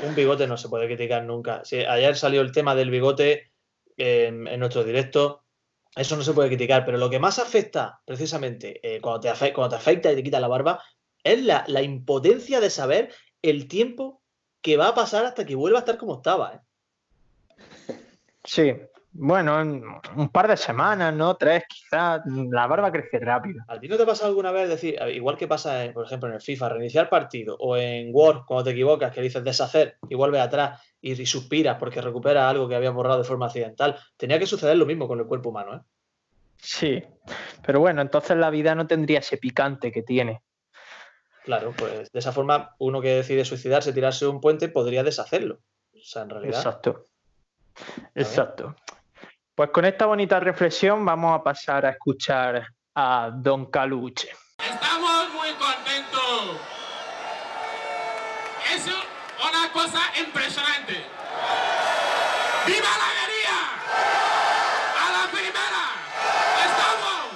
Un 0.00 0.14
bigote 0.14 0.46
no 0.46 0.56
se 0.56 0.68
puede 0.68 0.86
criticar 0.86 1.24
nunca. 1.24 1.64
Si 1.64 1.76
ayer 1.76 2.16
salió 2.16 2.42
el 2.42 2.52
tema 2.52 2.74
del 2.74 2.90
bigote 2.90 3.52
en, 3.98 4.58
nuestro 4.58 4.84
directo. 4.84 5.44
Eso 5.96 6.16
no 6.16 6.22
se 6.22 6.32
puede 6.32 6.48
criticar, 6.48 6.84
pero 6.84 6.98
lo 6.98 7.10
que 7.10 7.18
más 7.18 7.38
afecta 7.38 8.00
precisamente 8.04 8.78
eh, 8.82 9.00
cuando, 9.00 9.20
te 9.20 9.52
cuando 9.52 9.70
te 9.70 9.76
afecta 9.76 10.12
y 10.12 10.16
te 10.16 10.22
quita 10.22 10.38
la 10.38 10.48
barba 10.48 10.82
es 11.24 11.42
la, 11.42 11.64
la 11.66 11.82
impotencia 11.82 12.60
de 12.60 12.70
saber 12.70 13.12
el 13.42 13.66
tiempo 13.66 14.22
que 14.62 14.76
va 14.76 14.88
a 14.88 14.94
pasar 14.94 15.24
hasta 15.24 15.44
que 15.44 15.56
vuelva 15.56 15.78
a 15.78 15.80
estar 15.80 15.98
como 15.98 16.16
estaba. 16.16 16.54
¿eh? 16.54 16.60
Sí, 18.48 18.72
bueno, 19.12 19.60
un 20.16 20.28
par 20.30 20.48
de 20.48 20.56
semanas, 20.56 21.12
¿no? 21.12 21.36
Tres, 21.36 21.64
quizás. 21.68 22.22
La 22.50 22.66
barba 22.66 22.90
crece 22.90 23.18
rápido. 23.18 23.62
¿A 23.68 23.78
ti 23.78 23.86
no 23.88 23.98
te 23.98 24.06
pasa 24.06 24.24
alguna 24.24 24.52
vez 24.52 24.70
decir, 24.70 24.98
igual 25.12 25.36
que 25.36 25.46
pasa, 25.46 25.90
por 25.92 26.06
ejemplo, 26.06 26.30
en 26.30 26.36
el 26.36 26.40
FIFA, 26.40 26.70
reiniciar 26.70 27.10
partido 27.10 27.54
o 27.58 27.76
en 27.76 28.08
Word, 28.10 28.46
cuando 28.46 28.64
te 28.64 28.70
equivocas, 28.70 29.12
que 29.12 29.20
dices 29.20 29.44
deshacer 29.44 29.98
y 30.08 30.14
vuelves 30.14 30.40
atrás 30.40 30.80
y, 31.02 31.26
suspiras 31.26 31.76
porque 31.78 32.00
recuperas 32.00 32.44
algo 32.44 32.66
que 32.66 32.74
habías 32.74 32.94
borrado 32.94 33.18
de 33.18 33.24
forma 33.24 33.46
accidental? 33.46 33.98
Tenía 34.16 34.38
que 34.38 34.46
suceder 34.46 34.78
lo 34.78 34.86
mismo 34.86 35.06
con 35.06 35.18
el 35.18 35.26
cuerpo 35.26 35.50
humano, 35.50 35.76
¿eh? 35.76 35.80
Sí, 36.56 37.02
pero 37.66 37.80
bueno, 37.80 38.00
entonces 38.00 38.34
la 38.38 38.48
vida 38.48 38.74
no 38.74 38.86
tendría 38.86 39.18
ese 39.18 39.36
picante 39.36 39.92
que 39.92 40.02
tiene. 40.02 40.42
Claro, 41.44 41.74
pues 41.76 42.10
de 42.10 42.18
esa 42.18 42.32
forma, 42.32 42.74
uno 42.78 43.02
que 43.02 43.14
decide 43.16 43.44
suicidarse, 43.44 43.92
tirarse 43.92 44.24
de 44.24 44.30
un 44.30 44.40
puente, 44.40 44.68
podría 44.68 45.04
deshacerlo. 45.04 45.60
O 45.92 46.02
sea, 46.02 46.22
en 46.22 46.30
realidad. 46.30 46.56
Exacto. 46.56 47.04
Exacto. 48.14 48.74
Pues 49.54 49.70
con 49.70 49.84
esta 49.84 50.06
bonita 50.06 50.38
reflexión 50.38 51.04
vamos 51.04 51.34
a 51.34 51.42
pasar 51.42 51.84
a 51.84 51.90
escuchar 51.90 52.64
a 52.94 53.30
Don 53.34 53.66
Caluche. 53.70 54.30
Estamos 54.58 55.32
muy 55.32 55.50
contentos. 55.54 56.60
Es 58.72 58.86
una 58.86 59.72
cosa 59.72 60.00
impresionante. 60.20 61.04
¡Viva 62.66 62.86
la 62.86 63.06
alegría! 63.10 63.58
¡A 64.94 65.10
la 65.12 65.24
primera! 65.32 65.84
¡Estamos! 66.66 67.28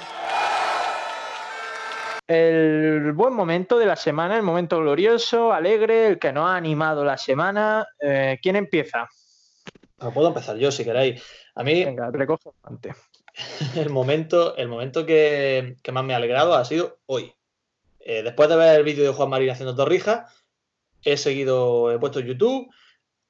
El 2.27 3.11
buen 3.13 3.33
momento 3.33 3.77
de 3.77 3.85
la 3.85 3.95
semana, 3.95 4.37
el 4.37 4.43
momento 4.43 4.79
glorioso, 4.79 5.51
alegre, 5.51 6.07
el 6.07 6.19
que 6.19 6.31
nos 6.31 6.49
ha 6.49 6.55
animado 6.55 7.03
la 7.03 7.17
semana. 7.17 7.85
Eh, 7.99 8.39
¿Quién 8.41 8.55
empieza? 8.55 9.09
Puedo 10.11 10.27
empezar 10.27 10.57
yo 10.57 10.71
si 10.71 10.83
queréis. 10.83 11.23
A 11.55 11.63
mí. 11.63 11.85
Venga, 11.85 12.09
recoge 12.11 12.49
antes. 12.63 12.95
El 13.75 13.89
momento, 13.89 14.55
el 14.57 14.67
momento 14.67 15.05
que, 15.05 15.75
más 15.91 16.03
me 16.03 16.13
ha 16.13 16.17
alegrado 16.17 16.53
ha 16.55 16.65
sido 16.65 16.99
hoy. 17.07 17.33
Eh, 17.99 18.21
después 18.21 18.49
de 18.49 18.57
ver 18.57 18.77
el 18.77 18.83
vídeo 18.83 19.03
de 19.05 19.13
Juan 19.13 19.29
Marín 19.29 19.49
haciendo 19.49 19.75
torrijas, 19.75 20.31
he 21.03 21.17
seguido, 21.17 21.91
he 21.91 21.97
puesto 21.97 22.19
YouTube 22.19 22.69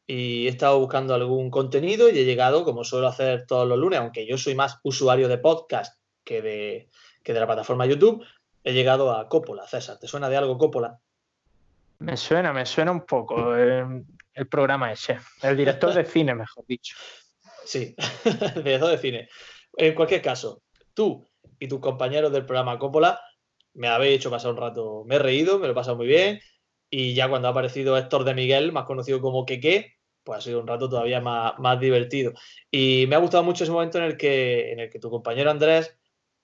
y 0.05 0.47
he 0.47 0.49
estado 0.49 0.79
buscando 0.79 1.13
algún 1.13 1.49
contenido 1.49 2.09
y 2.09 2.19
he 2.19 2.25
llegado, 2.25 2.65
como 2.65 2.83
suelo 2.83 3.07
hacer 3.07 3.45
todos 3.45 3.67
los 3.67 3.77
lunes, 3.77 3.99
aunque 3.99 4.27
yo 4.27 4.38
soy 4.38 4.55
más 4.55 4.79
usuario 4.83 5.27
de 5.27 5.38
podcast 5.38 6.01
que 6.23 6.41
de, 6.41 6.89
que 7.23 7.33
de 7.33 7.39
la 7.39 7.45
plataforma 7.45 7.86
YouTube, 7.86 8.25
he 8.63 8.73
llegado 8.73 9.12
a 9.12 9.29
Coppola. 9.29 9.67
César, 9.67 9.99
¿te 9.99 10.07
suena 10.07 10.27
de 10.27 10.38
algo 10.38 10.57
Coppola? 10.57 10.99
Me 11.99 12.17
suena, 12.17 12.51
me 12.51 12.65
suena 12.65 12.91
un 12.91 13.05
poco 13.05 13.55
el, 13.55 14.03
el 14.34 14.48
programa 14.48 14.91
ese, 14.91 15.19
el 15.41 15.58
director 15.58 15.93
de 15.93 16.06
cine, 16.06 16.36
mejor 16.36 16.65
dicho. 16.67 16.96
Sí, 17.65 17.96
el 18.56 18.63
director 18.63 18.91
de 18.91 18.98
cine. 18.98 19.30
En 19.78 19.96
cualquier 19.96 20.22
caso, 20.22 20.63
tú 20.93 21.28
y 21.60 21.67
tus 21.67 21.80
compañeros 21.80 22.32
del 22.32 22.46
programa 22.46 22.78
Coppola 22.78 23.19
me 23.74 23.88
habéis 23.88 24.17
hecho 24.17 24.32
pasar 24.32 24.52
un 24.52 24.58
rato, 24.58 25.04
me 25.06 25.15
he 25.15 25.19
reído, 25.19 25.60
me 25.60 25.67
lo 25.67 25.74
he 25.74 25.76
pasado 25.76 25.98
muy 25.98 26.08
bien 26.08 26.39
y 26.89 27.15
ya 27.15 27.28
cuando 27.28 27.48
ha 27.48 27.52
aparecido 27.52 27.98
Héctor 27.98 28.24
de 28.24 28.36
Miguel, 28.36 28.72
más 28.72 28.86
conocido 28.86 29.19
como 29.19 29.46
Keke, 29.46 29.96
pues 30.24 30.38
ha 30.38 30.41
sido 30.41 30.60
un 30.60 30.67
rato 30.67 30.89
todavía 30.89 31.19
más, 31.22 31.54
más 31.58 31.80
divertido. 31.80 32.34
Y 32.69 33.06
me 33.08 33.15
ha 33.15 33.19
gustado 33.19 33.43
mucho 33.43 33.63
ese 33.63 33.74
momento 33.74 33.98
en 33.98 34.04
el, 34.04 34.15
que, 34.15 34.72
en 34.72 34.80
el 34.80 34.89
que 34.91 35.00
tu 35.00 35.10
compañero 35.10 35.50
Andrés 35.50 35.98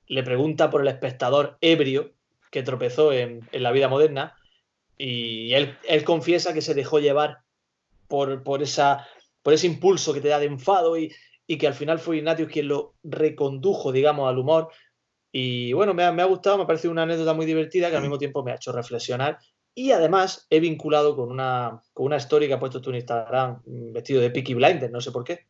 le 0.07 0.23
pregunta 0.23 0.71
por 0.71 0.81
el 0.81 0.87
espectador 0.87 1.57
ebrio 1.61 2.13
que 2.51 2.63
tropezó 2.63 3.13
en, 3.13 3.47
la 3.51 3.71
vida 3.71 3.87
moderna 3.87 4.35
y 4.97 5.53
él, 5.53 5.77
él 5.87 6.03
confiesa 6.03 6.53
que 6.53 6.61
se 6.61 6.73
dejó 6.73 6.99
llevar 6.99 7.43
por, 8.09 8.43
por 8.43 8.61
esa 8.61 9.07
por 9.41 9.53
ese 9.53 9.67
impulso 9.67 10.13
que 10.13 10.21
te 10.21 10.27
da 10.27 10.39
de 10.39 10.45
enfado 10.45 10.97
y, 10.97 11.13
que 11.47 11.65
al 11.65 11.73
final 11.73 11.97
fue 11.97 12.17
Ignatius 12.17 12.51
quien 12.51 12.67
lo 12.67 12.93
recondujo, 13.01 13.91
digamos, 13.91 14.29
al 14.29 14.37
humor. 14.37 14.69
Y 15.31 15.73
bueno, 15.73 15.95
me 15.95 16.03
ha, 16.03 16.11
me 16.11 16.21
ha 16.21 16.25
gustado, 16.25 16.57
me 16.57 16.63
ha 16.63 16.67
parecido 16.67 16.91
una 16.91 17.01
anécdota 17.01 17.33
muy 17.33 17.47
divertida 17.47 17.89
que 17.89 17.95
al 17.95 18.03
mismo 18.03 18.19
tiempo 18.19 18.43
me 18.43 18.51
ha 18.51 18.55
hecho 18.55 18.71
reflexionar. 18.71 19.39
Y 19.73 19.91
además 19.91 20.45
he 20.51 20.59
vinculado 20.59 21.15
con 21.15 21.31
una, 21.31 21.81
con 21.93 22.05
una 22.05 22.17
story 22.17 22.47
que 22.47 22.53
ha 22.53 22.59
puesto 22.59 22.81
tú 22.81 22.91
en 22.91 22.97
Instagram 22.97 23.63
mm, 23.65 23.93
vestido 23.93 24.21
de 24.21 24.29
Peaky 24.29 24.53
Blinders, 24.53 24.91
no 24.91 25.01
sé 25.01 25.11
por 25.11 25.23
qué. 25.23 25.47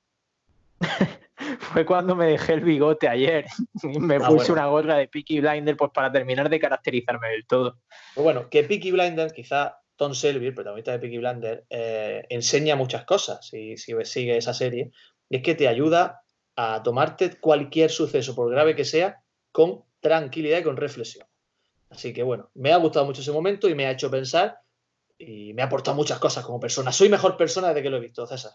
Fue 1.60 1.86
cuando 1.86 2.16
me 2.16 2.28
dejé 2.28 2.54
el 2.54 2.62
bigote 2.62 3.10
ayer 3.10 3.46
y 3.84 4.00
me 4.00 4.16
ah, 4.16 4.28
puse 4.28 4.54
una 4.54 4.68
gorra 4.68 4.96
de 4.96 5.10
Peaky 5.10 5.42
Blinders 5.42 5.78
pues 5.78 5.92
para 5.94 6.10
terminar 6.10 6.50
de 6.50 6.60
caracterizarme 6.62 7.28
del 7.30 7.46
todo. 7.46 7.78
Pues 8.16 8.24
bueno, 8.24 8.50
que 8.50 8.64
Peaky 8.64 8.92
Blinders 8.92 9.34
quizá 9.34 9.82
Tom 10.00 10.14
Selby, 10.14 10.48
el 10.48 10.54
protagonista 10.54 10.94
de 10.94 11.00
Peaky 11.00 11.18
Blinders, 11.18 11.64
eh, 11.70 12.26
enseña 12.30 12.78
muchas 12.78 13.04
cosas 13.04 13.46
si, 13.46 13.76
si 13.76 13.94
sigue 14.06 14.38
esa 14.38 14.54
serie, 14.54 14.94
y 15.28 15.36
es 15.36 15.44
que 15.44 15.56
te 15.56 15.68
ayuda 15.68 16.22
a 16.56 16.82
tomarte 16.82 17.38
cualquier 17.38 17.92
suceso, 17.92 18.34
por 18.34 18.50
grave 18.50 18.78
que 18.78 18.86
sea, 18.86 19.22
con 19.52 19.84
tranquilidad 20.00 20.60
y 20.60 20.64
con 20.64 20.78
reflexión. 20.78 21.28
Así 21.90 22.14
que 22.14 22.24
bueno, 22.24 22.50
me 22.54 22.72
ha 22.72 22.78
gustado 22.78 23.06
mucho 23.06 23.20
ese 23.20 23.34
momento 23.34 23.68
y 23.68 23.76
me 23.76 23.88
ha 23.88 23.92
hecho 23.92 24.10
pensar 24.10 24.60
y 25.18 25.54
me 25.54 25.64
ha 25.64 25.66
aportado 25.66 25.98
muchas 25.98 26.18
cosas 26.18 26.46
como 26.46 26.62
persona. 26.62 26.94
Soy 26.94 27.10
mejor 27.10 27.36
persona 27.36 27.68
desde 27.68 27.84
que 27.84 27.90
lo 27.90 27.98
he 27.98 28.02
visto, 28.02 28.26
César. 28.26 28.54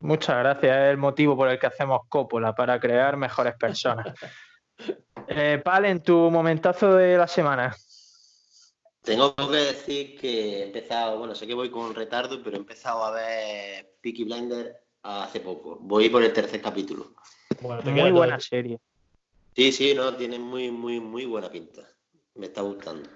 Muchas 0.00 0.36
gracias, 0.36 0.78
es 0.78 0.90
el 0.90 0.96
motivo 0.96 1.36
por 1.36 1.48
el 1.48 1.60
que 1.60 1.68
hacemos 1.68 2.00
Cópola, 2.08 2.56
para 2.56 2.80
crear 2.80 3.16
mejores 3.16 3.54
personas. 3.54 4.12
eh, 5.28 5.62
Pal, 5.64 5.84
en 5.84 6.02
tu 6.02 6.28
momentazo 6.28 6.96
de 6.96 7.16
la 7.16 7.28
semana. 7.28 7.76
Tengo 9.02 9.34
que 9.34 9.56
decir 9.56 10.18
que 10.18 10.60
he 10.60 10.62
empezado, 10.64 11.18
bueno, 11.18 11.34
sé 11.34 11.46
que 11.46 11.54
voy 11.54 11.70
con 11.70 11.92
retardo, 11.94 12.40
pero 12.42 12.56
he 12.56 12.60
empezado 12.60 13.04
a 13.04 13.10
ver 13.10 13.96
Peaky 14.00 14.24
Blinder 14.24 14.76
hace 15.02 15.40
poco. 15.40 15.76
Voy 15.80 16.08
por 16.08 16.22
el 16.22 16.32
tercer 16.32 16.62
capítulo. 16.62 17.12
muy 17.84 18.12
buena 18.12 18.38
serie. 18.38 18.78
Sí, 19.56 19.72
sí, 19.72 19.92
no, 19.94 20.14
tiene 20.14 20.38
muy, 20.38 20.70
muy, 20.70 21.00
muy 21.00 21.26
buena 21.26 21.50
pinta. 21.50 21.82
Me 22.36 22.46
está 22.46 22.62
gustando. 22.62 23.08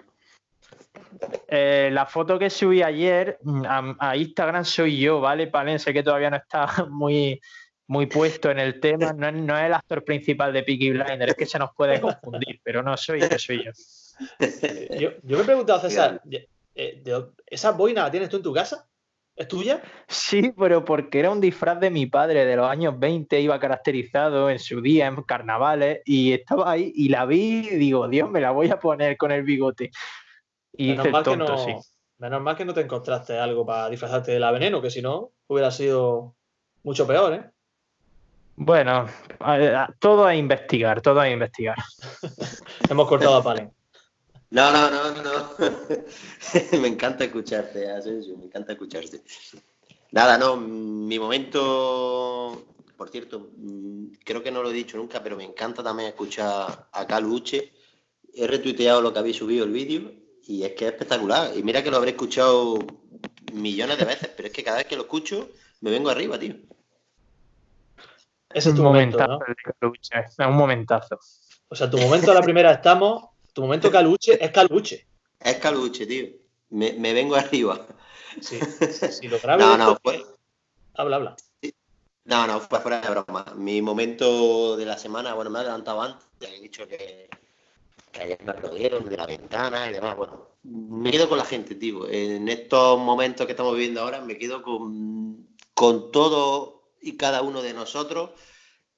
Eh, 1.47 1.89
la 1.93 2.05
foto 2.05 2.37
que 2.37 2.51
subí 2.51 2.83
ayer 2.83 3.39
a, 3.69 4.17
Instagram 4.17 4.65
soy 4.65 4.99
yo, 4.99 5.21
¿vale? 5.21 5.47
Palen, 5.47 5.79
sé 5.79 5.93
que 5.93 6.03
todavía 6.03 6.31
no 6.31 6.37
está 6.37 6.67
muy, 6.91 7.41
muy 7.87 8.07
puesto 8.07 8.51
en 8.51 8.59
el 8.59 8.81
tema. 8.81 9.13
No, 9.13 9.31
no 9.31 9.57
es 9.57 9.67
el 9.67 9.75
actor 9.75 10.05
principal 10.05 10.53
de 10.53 10.65
Peaky 10.65 10.91
Blinder, 10.91 11.29
es 11.29 11.37
que 11.37 11.47
se 11.47 11.61
nos 11.61 11.71
puede 11.77 12.01
confundir, 12.01 12.61
pero 12.65 12.83
no 12.83 12.97
soy 12.97 13.21
yo, 13.21 13.39
soy 13.39 13.65
yo. 13.65 13.71
Yo, 14.99 15.11
me 15.23 15.41
he 15.41 15.45
preguntado, 15.45 15.81
César, 15.89 16.23
eh, 16.75 17.03
¿esa 17.47 17.73
boina 17.73 18.03
la 18.03 18.11
tienes 18.11 18.29
tú 18.29 18.37
en 18.37 18.43
tu 18.43 18.53
casa? 18.53 18.89
¿Es 19.37 19.49
tuya? 19.49 19.83
Sí, 20.09 20.55
pero 20.59 20.83
porque 20.83 21.19
era 21.19 21.31
un 21.31 21.43
disfraz 21.43 21.79
de 21.79 21.91
mi 21.91 22.07
padre 22.07 22.47
de 22.47 22.57
los 22.57 22.71
años 22.71 22.99
20, 22.99 23.39
iba 23.39 23.61
caracterizado 23.61 24.49
en 24.49 24.59
su 24.59 24.81
día 24.81 25.07
en 25.07 25.23
carnavales 25.25 26.01
y 26.07 26.33
estaba 26.33 26.71
ahí 26.71 26.91
y 26.95 27.11
la 27.11 27.27
vi 27.27 27.69
y 27.71 27.77
digo, 27.77 28.09
Dios, 28.09 28.31
me 28.31 28.41
la 28.41 28.53
voy 28.53 28.71
a 28.71 28.81
poner 28.81 29.19
con 29.19 29.33
el 29.33 29.43
bigote. 29.43 29.91
Y 30.73 30.89
menos, 30.89 31.11
mal 31.11 31.23
que 31.23 31.37
no, 31.37 31.83
menos 32.17 32.43
mal 32.43 32.57
que 32.57 32.65
no 32.65 32.73
te 32.73 32.81
encontraste 32.81 33.39
algo 33.39 33.67
para 33.67 33.91
disfrazarte 33.91 34.33
de 34.33 34.41
la 34.41 34.51
veneno, 34.53 34.81
que 34.81 34.91
si 34.91 35.03
no 35.03 35.33
hubiera 35.49 35.71
sido 35.71 36.35
mucho 36.83 37.07
peor, 37.07 37.35
¿eh? 37.35 37.51
Bueno, 38.57 39.07
todo 39.99 40.25
a 40.25 40.35
investigar, 40.35 41.03
todo 41.03 41.21
a 41.21 41.29
investigar. 41.29 41.77
Hemos 42.89 43.07
cortado 43.07 43.37
a 43.37 43.43
Palen. 43.43 43.71
No, 44.51 44.71
no, 44.73 44.91
no, 44.91 45.23
no. 45.23 45.51
me 46.81 46.89
encanta 46.89 47.25
escucharte, 47.25 47.91
Asensio, 47.91 48.37
me 48.37 48.45
encanta 48.45 48.73
escucharte. 48.73 49.23
Nada, 50.13 50.39
no, 50.39 50.57
mi 50.57 51.19
momento, 51.19 52.65
por 52.97 53.11
cierto, 53.11 53.51
mm, 53.57 54.07
creo 54.25 54.43
que 54.43 54.53
no 54.53 54.63
lo 54.63 54.71
he 54.71 54.75
dicho 54.75 54.97
nunca, 54.97 55.23
pero 55.23 55.37
me 55.37 55.45
encanta 55.45 55.83
también 55.83 56.11
escuchar 56.11 56.89
a 56.93 57.07
Caluche. 57.07 57.73
He 58.33 58.47
retuiteado 58.47 59.01
lo 59.01 59.13
que 59.13 59.19
habéis 59.19 59.37
subido 59.37 59.65
el 59.65 59.73
vídeo 59.73 60.13
y 60.47 60.63
es 60.63 60.73
que 60.75 60.87
es 60.87 60.93
espectacular. 60.93 61.57
Y 61.57 61.63
mira 61.63 61.83
que 61.83 61.91
lo 61.91 61.97
habré 61.97 62.11
escuchado 62.11 62.79
millones 63.53 63.99
de 63.99 64.05
veces, 64.05 64.31
pero 64.37 64.49
es 64.49 64.55
que 64.55 64.63
cada 64.63 64.79
vez 64.79 64.87
que 64.87 64.97
lo 64.97 65.03
escucho 65.03 65.51
me 65.81 65.91
vengo 65.91 66.09
arriba, 66.09 66.39
tío. 66.39 66.55
Ese 68.51 68.71
es 68.71 68.75
tu 68.75 68.83
momento, 68.83 69.19
¿no? 69.19 69.41
Es 70.13 70.39
un 70.39 70.55
momentazo. 70.55 71.19
O 71.69 71.75
sea, 71.75 71.91
tu 71.91 71.99
momento 71.99 72.31
a 72.31 72.35
la 72.35 72.43
primera 72.43 72.71
estamos 72.71 73.25
tu 73.57 73.63
momento 73.63 73.91
caluche 73.91 74.37
es 74.45 74.51
caluche. 74.51 75.07
Es 75.41 75.57
caluche, 75.57 76.07
tío. 76.07 76.27
Me, 76.71 77.13
vengo 77.15 77.37
arriba. 77.37 77.87
Sí, 78.41 78.59
sí, 79.11 79.29
lo 79.29 79.39
grave. 79.39 79.63
no, 79.63 79.77
no, 79.79 79.99
fue... 80.03 80.25
Habla, 80.95 81.17
habla. 81.17 81.37
No, 82.25 82.47
no, 82.47 82.61
fue 82.61 82.81
fuera 82.81 83.01
de 83.01 83.11
broma. 83.11 83.45
Mi 83.55 83.81
momento 83.81 84.77
de 84.77 84.85
la 84.85 84.99
semana, 84.99 85.35
bueno, 85.35 85.51
me 85.51 85.59
he 85.59 85.63
adelantado 85.63 86.03
antes, 86.03 86.27
ya 86.41 86.49
he 86.49 86.61
dicho 86.61 86.87
que, 86.89 87.31
que 88.13 88.21
ayer 88.21 88.39
me 88.45 88.53
aplaudieron 88.53 89.09
de 89.09 89.17
la 89.17 89.27
ventana 89.27 89.89
y 89.89 89.93
demás. 89.95 90.17
Bueno, 90.17 90.49
me 90.63 91.11
quedo 91.11 91.29
con 91.29 91.39
la 91.39 91.45
gente, 91.45 91.77
tío. 91.77 92.09
En 92.09 92.49
estos 92.49 92.99
momentos 92.99 93.47
que 93.47 93.53
estamos 93.53 93.75
viviendo 93.75 94.03
ahora, 94.03 94.21
me 94.21 94.37
quedo 94.37 94.63
con, 94.63 95.47
con 95.73 96.11
todo 96.13 96.91
y 97.01 97.17
cada 97.17 97.43
uno 97.43 97.63
de 97.63 97.73
nosotros 97.73 98.31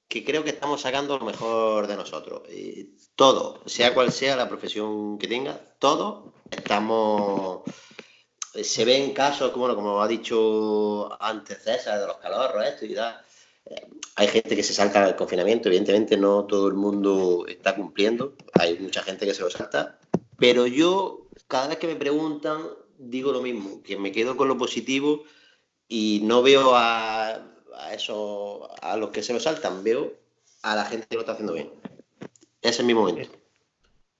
que 0.09 0.25
creo 0.25 0.43
que 0.43 0.49
estamos 0.49 0.81
sacando 0.81 1.19
lo 1.19 1.25
mejor 1.25 1.87
de 1.87 1.95
nosotros. 1.95 2.41
todo, 3.15 3.61
sea 3.65 3.93
cual 3.93 4.11
sea 4.11 4.35
la 4.35 4.49
profesión 4.49 5.17
que 5.19 5.27
tenga, 5.27 5.61
todo 5.79 6.33
estamos. 6.49 7.61
Se 8.61 8.83
ven 8.83 9.13
casos, 9.13 9.51
como, 9.51 9.73
como 9.75 10.01
ha 10.01 10.07
dicho 10.07 11.09
antes 11.21 11.63
César, 11.63 11.99
de 11.99 12.07
los 12.07 12.17
calorros, 12.17 12.65
esto 12.65 12.85
y 12.85 12.95
tal. 12.95 13.21
hay 14.15 14.27
gente 14.27 14.55
que 14.55 14.63
se 14.63 14.73
salta 14.73 15.07
el 15.07 15.15
confinamiento, 15.15 15.69
evidentemente 15.69 16.17
no 16.17 16.45
todo 16.45 16.67
el 16.67 16.73
mundo 16.73 17.45
está 17.47 17.75
cumpliendo, 17.75 18.33
hay 18.53 18.79
mucha 18.79 19.03
gente 19.03 19.27
que 19.27 19.35
se 19.35 19.43
lo 19.43 19.51
salta, 19.51 19.99
pero 20.37 20.65
yo 20.65 21.27
cada 21.47 21.67
vez 21.67 21.77
que 21.77 21.87
me 21.87 21.95
preguntan 21.95 22.63
digo 22.99 23.31
lo 23.31 23.41
mismo, 23.41 23.81
que 23.83 23.97
me 23.97 24.11
quedo 24.11 24.35
con 24.35 24.47
lo 24.47 24.57
positivo 24.57 25.23
y 25.87 26.21
no 26.23 26.41
veo 26.41 26.75
a, 26.75 27.39
a 27.79 27.93
eso, 27.93 28.69
a 28.81 28.97
los 28.97 29.09
que 29.09 29.23
se 29.23 29.33
lo 29.33 29.39
saltan, 29.39 29.83
veo 29.83 30.13
a 30.63 30.75
la 30.75 30.85
gente 30.85 31.07
que 31.09 31.15
lo 31.15 31.21
está 31.21 31.33
haciendo 31.33 31.53
bien. 31.53 31.71
Ese 32.61 32.81
es 32.81 32.85
mi 32.85 32.93
momento. 32.93 33.29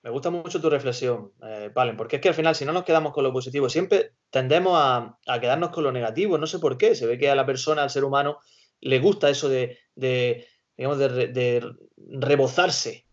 Me 0.01 0.09
gusta 0.09 0.29
mucho 0.29 0.61
tu 0.61 0.69
reflexión, 0.69 1.33
eh, 1.43 1.71
Valen, 1.73 1.97
porque 1.97 2.17
es 2.17 2.21
que 2.21 2.29
al 2.29 2.35
final, 2.35 2.55
si 2.55 2.63
no 2.63 2.71
nos 2.71 2.85
quedamos 2.85 3.13
con 3.13 3.23
lo 3.23 3.33
positivo, 3.33 3.69
siempre 3.69 4.13
tendemos 4.29 4.73
a, 4.75 5.17
quedarnos 5.41 5.71
con 5.71 5.83
lo 5.83 5.91
negativo. 5.91 6.37
No 6.37 6.47
sé 6.47 6.59
por 6.59 6.77
qué. 6.77 6.95
Se 6.95 7.05
ve 7.05 7.17
que 7.17 7.29
a 7.29 7.35
la 7.35 7.45
persona, 7.45 7.83
al 7.83 7.89
ser 7.89 8.05
humano, 8.05 8.39
le 8.79 8.99
gusta 8.99 9.29
eso 9.29 9.49
de, 9.49 9.77
digamos, 9.95 10.97
de, 10.97 11.75
rebozarse 11.97 13.05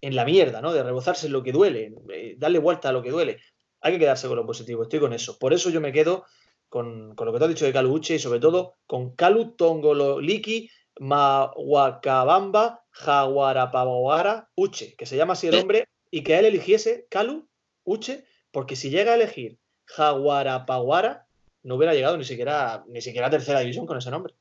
en 0.00 0.14
la 0.14 0.24
mierda, 0.24 0.60
¿no? 0.60 0.72
De 0.72 0.84
rebozarse 0.84 1.26
en 1.26 1.32
lo 1.32 1.42
que 1.42 1.50
duele, 1.50 1.92
eh, 2.14 2.36
darle 2.38 2.60
vuelta 2.60 2.90
a 2.90 2.92
lo 2.92 3.02
que 3.02 3.10
duele. 3.10 3.40
Hay 3.80 3.94
que 3.94 3.98
quedarse 3.98 4.28
con 4.28 4.36
lo 4.36 4.46
positivo, 4.46 4.84
estoy 4.84 5.00
con 5.00 5.12
eso. 5.12 5.38
Por 5.40 5.52
eso 5.52 5.70
yo 5.70 5.80
me 5.80 5.92
quedo 5.92 6.24
con, 6.68 7.14
lo 7.16 7.32
que 7.32 7.38
te 7.38 7.44
has 7.44 7.50
dicho 7.50 7.64
de 7.64 7.72
Calu 7.72 7.92
Uche 7.92 8.16
y 8.16 8.18
sobre 8.18 8.40
todo 8.40 8.76
con 8.86 9.14
Calu 9.14 9.52
Tongololiki 9.56 10.70
Mawakabamba 11.00 12.82
Jaguarapawara 12.90 14.48
Uche, 14.54 14.94
que 14.96 15.06
se 15.06 15.16
llama 15.16 15.34
así 15.34 15.46
el 15.46 15.54
hombre, 15.54 15.88
y 16.10 16.22
que 16.22 16.38
él 16.38 16.46
eligiese 16.46 17.06
Calu 17.10 17.48
Uche, 17.84 18.24
porque 18.50 18.76
si 18.76 18.90
llega 18.90 19.12
a 19.12 19.14
elegir 19.14 19.58
Jaguarapaguara, 19.86 21.26
no 21.62 21.76
hubiera 21.76 21.94
llegado 21.94 22.16
ni 22.16 22.24
siquiera, 22.24 22.84
ni 22.88 23.00
siquiera 23.00 23.28
a 23.28 23.30
tercera 23.30 23.60
división 23.60 23.86
con 23.86 23.98
ese 23.98 24.10
nombre. 24.10 24.34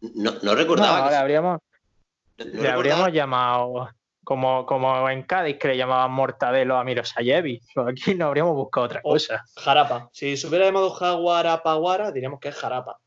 No, 0.00 0.34
no 0.42 0.54
recordaba. 0.54 1.04
No, 1.04 1.10
le 1.10 1.16
habríamos, 1.16 1.60
le 2.36 2.68
habríamos 2.68 3.12
llamado 3.12 3.88
como, 4.24 4.66
como 4.66 5.08
en 5.08 5.22
Cádiz 5.22 5.58
que 5.58 5.68
le 5.68 5.76
llamaban 5.76 6.12
Mortadelo 6.12 6.76
a 6.76 6.84
Mirosayevi. 6.84 7.60
Aquí 7.88 8.14
no 8.14 8.26
habríamos 8.26 8.54
buscado 8.54 8.86
otra 8.86 9.02
cosa. 9.02 9.44
Jarapa. 9.56 10.10
Si 10.12 10.36
se 10.36 10.46
hubiera 10.46 10.66
llamado 10.66 10.90
Jaguarapaguara, 10.90 12.12
diríamos 12.12 12.40
que 12.40 12.48
es 12.48 12.54
Jarapa. 12.54 12.98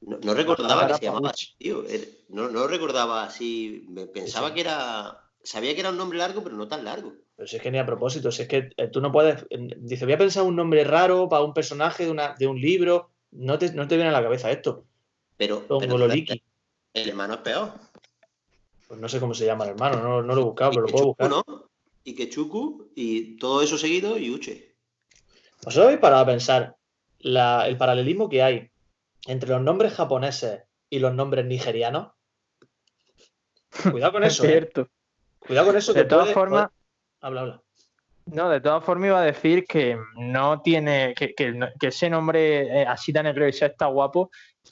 No, 0.00 0.34
recordaba 0.34 0.88
que 0.88 0.94
se 0.94 1.04
llamaba 1.04 1.30
así, 1.30 1.54
tío. 1.58 1.84
No, 2.28 2.48
no 2.48 2.66
recordaba 2.66 3.24
así. 3.24 3.86
Pensaba 4.12 4.52
que 4.52 4.62
era. 4.62 5.18
Sabía 5.44 5.74
que 5.74 5.80
era 5.80 5.90
un 5.90 5.96
nombre 5.96 6.18
largo, 6.18 6.42
pero 6.42 6.56
no 6.56 6.66
tan 6.66 6.84
largo. 6.84 7.12
Pero 7.36 7.46
si 7.46 7.56
es 7.56 7.62
que 7.62 7.70
ni 7.70 7.78
a 7.78 7.86
propósito, 7.86 8.32
si 8.32 8.42
es 8.42 8.48
que 8.48 8.70
eh, 8.76 8.88
tú 8.88 9.00
no 9.00 9.12
puedes. 9.12 9.46
Dice, 9.78 10.04
voy 10.04 10.14
a 10.14 10.18
pensar 10.18 10.42
un 10.42 10.56
nombre 10.56 10.82
raro 10.84 11.28
para 11.28 11.44
un 11.44 11.54
personaje 11.54 12.04
de, 12.04 12.10
una, 12.10 12.34
de 12.36 12.48
un 12.48 12.60
libro. 12.60 13.10
No 13.30 13.58
te, 13.58 13.72
no 13.72 13.86
te 13.86 13.94
viene 13.94 14.10
a 14.10 14.12
la 14.12 14.22
cabeza 14.22 14.50
esto. 14.50 14.84
Pero. 15.36 15.64
pero 15.68 16.06
el 16.94 17.08
hermano 17.08 17.34
es 17.34 17.40
peor. 17.40 17.72
Pues 18.92 19.00
no 19.00 19.08
sé 19.08 19.20
cómo 19.20 19.32
se 19.32 19.46
llama 19.46 19.64
el 19.64 19.70
hermano, 19.70 20.02
no, 20.02 20.22
no 20.22 20.34
lo 20.34 20.40
he 20.42 20.44
buscado, 20.44 20.72
pero 20.72 20.82
lo 20.82 20.92
puedo 20.92 21.06
buscar. 21.06 21.30
¿no? 21.30 21.42
Y 22.04 22.14
Kechuku, 22.14 22.90
y 22.94 23.38
todo 23.38 23.62
eso 23.62 23.78
seguido, 23.78 24.18
y 24.18 24.28
Uche. 24.28 24.76
¿Os 25.64 25.78
habéis 25.78 25.98
parado 25.98 26.24
a 26.24 26.26
pensar 26.26 26.76
el 27.20 27.78
paralelismo 27.78 28.28
que 28.28 28.42
hay 28.42 28.70
entre 29.26 29.48
los 29.48 29.62
nombres 29.62 29.94
japoneses 29.94 30.64
y 30.90 30.98
los 30.98 31.14
nombres 31.14 31.46
nigerianos? 31.46 32.12
Cuidado 33.90 34.12
con 34.12 34.24
eso. 34.24 34.42
Es 34.42 34.50
¿eh? 34.50 34.52
cierto. 34.52 34.90
Cuidado 35.38 35.68
con 35.68 35.76
eso. 35.78 35.94
De 35.94 36.04
todas 36.04 36.30
formas. 36.30 36.68
Habla, 37.22 37.40
habla. 37.40 37.62
No, 38.26 38.48
de 38.48 38.60
todas 38.60 38.84
formas 38.84 39.08
iba 39.08 39.20
a 39.20 39.24
decir 39.24 39.64
que 39.64 39.98
no 40.16 40.62
tiene, 40.62 41.14
que, 41.14 41.34
ese 41.80 42.08
nombre 42.08 42.82
eh, 42.82 42.86
así 42.86 43.12
tan 43.12 43.24
negro 43.24 43.46
y 43.46 43.50
está 43.50 43.86
guapo, 43.86 44.30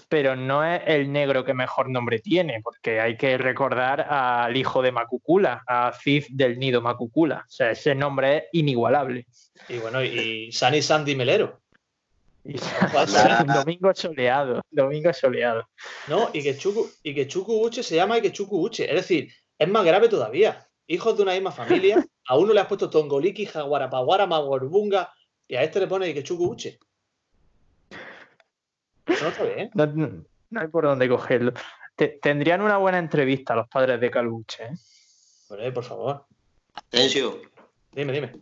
pero 0.08 0.36
no 0.36 0.64
es 0.64 0.82
el 0.86 1.12
negro 1.12 1.44
que 1.44 1.52
mejor 1.52 1.90
nombre 1.90 2.20
tiene, 2.20 2.60
porque 2.62 3.00
hay 3.00 3.16
que 3.16 3.36
recordar 3.38 4.02
al 4.08 4.56
hijo 4.56 4.82
de 4.82 4.92
Macucula, 4.92 5.62
a 5.66 5.92
Cid 5.92 6.26
del 6.30 6.58
nido 6.58 6.80
Macucula. 6.80 7.44
O 7.46 7.50
sea, 7.50 7.72
ese 7.72 7.94
nombre 7.94 8.36
es 8.36 8.44
inigualable. 8.52 9.26
Y 9.68 9.78
bueno, 9.78 10.02
y 10.02 10.52
Sani 10.52 10.80
Sandy 10.80 11.16
Melero. 11.16 11.60
Y 12.44 12.54
domingo 13.54 13.94
soleado, 13.94 14.62
domingo 14.70 15.12
soleado. 15.12 15.68
No, 16.08 16.30
y 16.32 16.42
que 16.42 16.56
Chuku, 16.56 16.88
y 17.02 17.14
que 17.14 17.26
Chuku 17.26 17.66
Uche 17.66 17.82
se 17.82 17.96
llama 17.96 18.20
Chuku 18.22 18.64
Uche. 18.64 18.88
Es 18.88 18.94
decir, 18.94 19.32
es 19.58 19.68
más 19.68 19.84
grave 19.84 20.08
todavía. 20.08 20.66
Hijos 20.90 21.16
de 21.16 21.22
una 21.22 21.34
misma 21.34 21.52
familia, 21.52 22.04
a 22.26 22.36
uno 22.36 22.52
le 22.52 22.58
has 22.58 22.66
puesto 22.66 22.90
Tongoliki, 22.90 23.46
Jaguarapaguara, 23.46 24.26
Magorbunga, 24.26 25.14
y 25.46 25.54
a 25.54 25.62
este 25.62 25.78
le 25.78 25.86
pone 25.86 26.08
Ikechuku 26.08 26.44
Uche. 26.44 26.80
Eso 29.06 29.24
no 29.24 29.30
está 29.30 29.44
bien. 29.44 30.26
No, 30.50 30.60
hay 30.60 30.66
por 30.66 30.82
dónde 30.82 31.08
cogerlo. 31.08 31.52
tendrían 32.20 32.60
una 32.60 32.78
buena 32.78 32.98
entrevista 32.98 33.54
los 33.54 33.68
padres 33.68 34.00
de 34.00 34.10
Calbuche. 34.10 34.64
¿eh? 34.64 35.70
Por, 35.70 35.84
favor. 35.84 36.26
Atención. 36.74 37.36
Dime, 37.92 38.12
dime. 38.12 38.32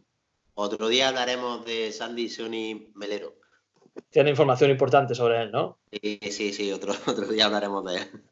Otro 0.54 0.88
día 0.88 1.08
hablaremos 1.08 1.66
de 1.66 1.92
Sandy 1.92 2.30
Sony 2.30 2.92
Melero. 2.94 3.34
Tiene 4.08 4.30
información 4.30 4.70
importante 4.70 5.14
sobre 5.14 5.42
él, 5.42 5.50
¿no? 5.50 5.80
Sí, 5.92 6.18
sí, 6.30 6.54
sí, 6.54 6.72
otro, 6.72 6.94
otro 7.06 7.26
día 7.26 7.44
hablaremos 7.44 7.84
de 7.84 7.96
él. 7.98 8.22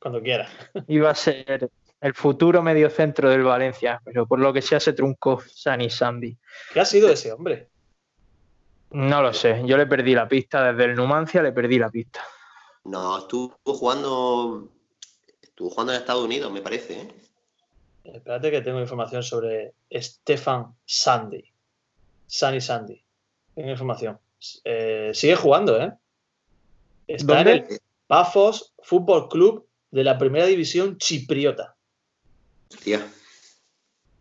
Cuando 0.00 0.22
quiera. 0.22 0.48
Iba 0.88 1.10
a 1.10 1.14
ser 1.14 1.70
el 2.02 2.14
futuro 2.14 2.62
mediocentro 2.62 3.30
del 3.30 3.44
Valencia, 3.44 4.02
pero 4.04 4.26
por 4.26 4.40
lo 4.40 4.52
que 4.52 4.60
sea 4.60 4.80
se 4.80 4.92
truncó 4.92 5.40
Sani 5.40 5.88
Sandy. 5.88 6.36
¿Qué 6.74 6.80
ha 6.80 6.84
sido 6.84 7.08
ese 7.08 7.32
hombre? 7.32 7.68
No 8.90 9.22
lo 9.22 9.32
sé, 9.32 9.62
yo 9.64 9.76
le 9.76 9.86
perdí 9.86 10.12
la 10.12 10.28
pista, 10.28 10.72
desde 10.72 10.90
el 10.90 10.96
Numancia 10.96 11.40
le 11.42 11.52
perdí 11.52 11.78
la 11.78 11.90
pista. 11.90 12.20
No, 12.84 13.18
estuvo 13.18 13.54
jugando, 13.64 14.68
estuvo 15.40 15.70
jugando 15.70 15.92
en 15.92 16.00
Estados 16.00 16.24
Unidos, 16.24 16.52
me 16.52 16.60
parece. 16.60 17.02
¿eh? 17.02 17.14
Espérate 18.02 18.50
que 18.50 18.60
tengo 18.62 18.80
información 18.80 19.22
sobre 19.22 19.74
Stefan 19.92 20.74
Sandy. 20.84 21.44
Sani 22.26 22.60
Sandy. 22.60 23.00
Tengo 23.54 23.70
información. 23.70 24.18
Eh, 24.64 25.12
sigue 25.14 25.36
jugando, 25.36 25.80
¿eh? 25.80 25.92
Está 27.06 27.42
en 27.42 27.48
el 27.48 27.80
Pafos 28.08 28.74
Fútbol 28.82 29.28
Club 29.28 29.68
de 29.92 30.02
la 30.02 30.18
primera 30.18 30.46
división 30.46 30.98
chipriota. 30.98 31.76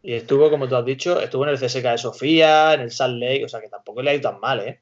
Y 0.04 0.14
estuvo, 0.14 0.50
como 0.50 0.68
tú 0.68 0.76
has 0.76 0.86
dicho, 0.86 1.22
estuvo 1.22 1.44
en 1.46 1.52
el 1.52 1.60
CSK 1.60 1.84
de 1.84 1.98
Sofía, 1.98 2.74
en 2.74 2.82
el 2.82 2.92
Salt 2.92 3.20
Lake, 3.20 3.46
o 3.46 3.50
sea 3.50 3.62
que 3.62 3.70
tampoco 3.70 4.02
le 4.02 4.12
ha 4.12 4.14
ido 4.16 4.32
tan 4.32 4.40
mal, 4.40 4.60
¿eh? 4.62 4.82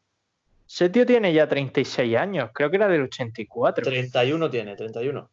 Ese 0.67 0.89
tío 0.89 1.05
tiene 1.05 1.33
ya 1.33 1.47
36 1.47 2.15
años, 2.15 2.51
creo 2.53 2.69
que 2.69 2.77
era 2.77 2.87
del 2.87 3.01
84. 3.01 3.83
31 3.83 4.49
tiene, 4.49 4.75
31. 4.75 5.19
O 5.19 5.29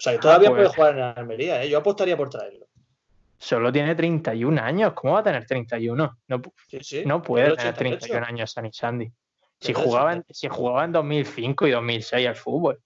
sea 0.00 0.12
que 0.12 0.18
todavía 0.18 0.48
ah, 0.48 0.52
puede 0.52 0.64
pues. 0.64 0.76
jugar 0.76 0.96
en 0.96 1.02
Almería, 1.02 1.62
¿eh? 1.62 1.68
Yo 1.68 1.78
apostaría 1.78 2.16
por 2.16 2.28
traerlo. 2.28 2.66
Solo 3.38 3.72
tiene 3.72 3.94
31 3.94 4.60
años, 4.60 4.92
¿cómo 4.94 5.14
va 5.14 5.20
a 5.20 5.24
tener 5.24 5.46
31? 5.46 6.18
No, 6.28 6.42
no 7.04 7.22
puede 7.22 7.56
tener 7.56 7.74
31 7.74 8.26
años 8.26 8.52
Sani 8.52 8.70
Sandy. 8.72 9.10
Si 9.60 9.72
jugaba, 9.72 10.12
en, 10.14 10.24
si 10.30 10.48
jugaba 10.48 10.84
en 10.84 10.92
2005 10.92 11.66
y 11.66 11.70
2006 11.70 12.28
al 12.28 12.36
fútbol. 12.36 12.80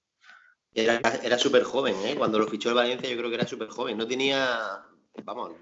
Era, 0.75 1.01
era 1.23 1.39
súper 1.39 1.65
joven, 1.65 1.97
¿eh? 2.05 2.15
Cuando 2.17 2.39
lo 2.39 2.47
fichó 2.47 2.69
el 2.69 2.77
Valencia 2.77 3.11
yo 3.11 3.17
creo 3.17 3.29
que 3.29 3.37
era 3.37 3.47
súper 3.47 3.69
joven. 3.69 3.99
No 3.99 4.07
tenía, 4.07 4.83
vamos, 5.25 5.53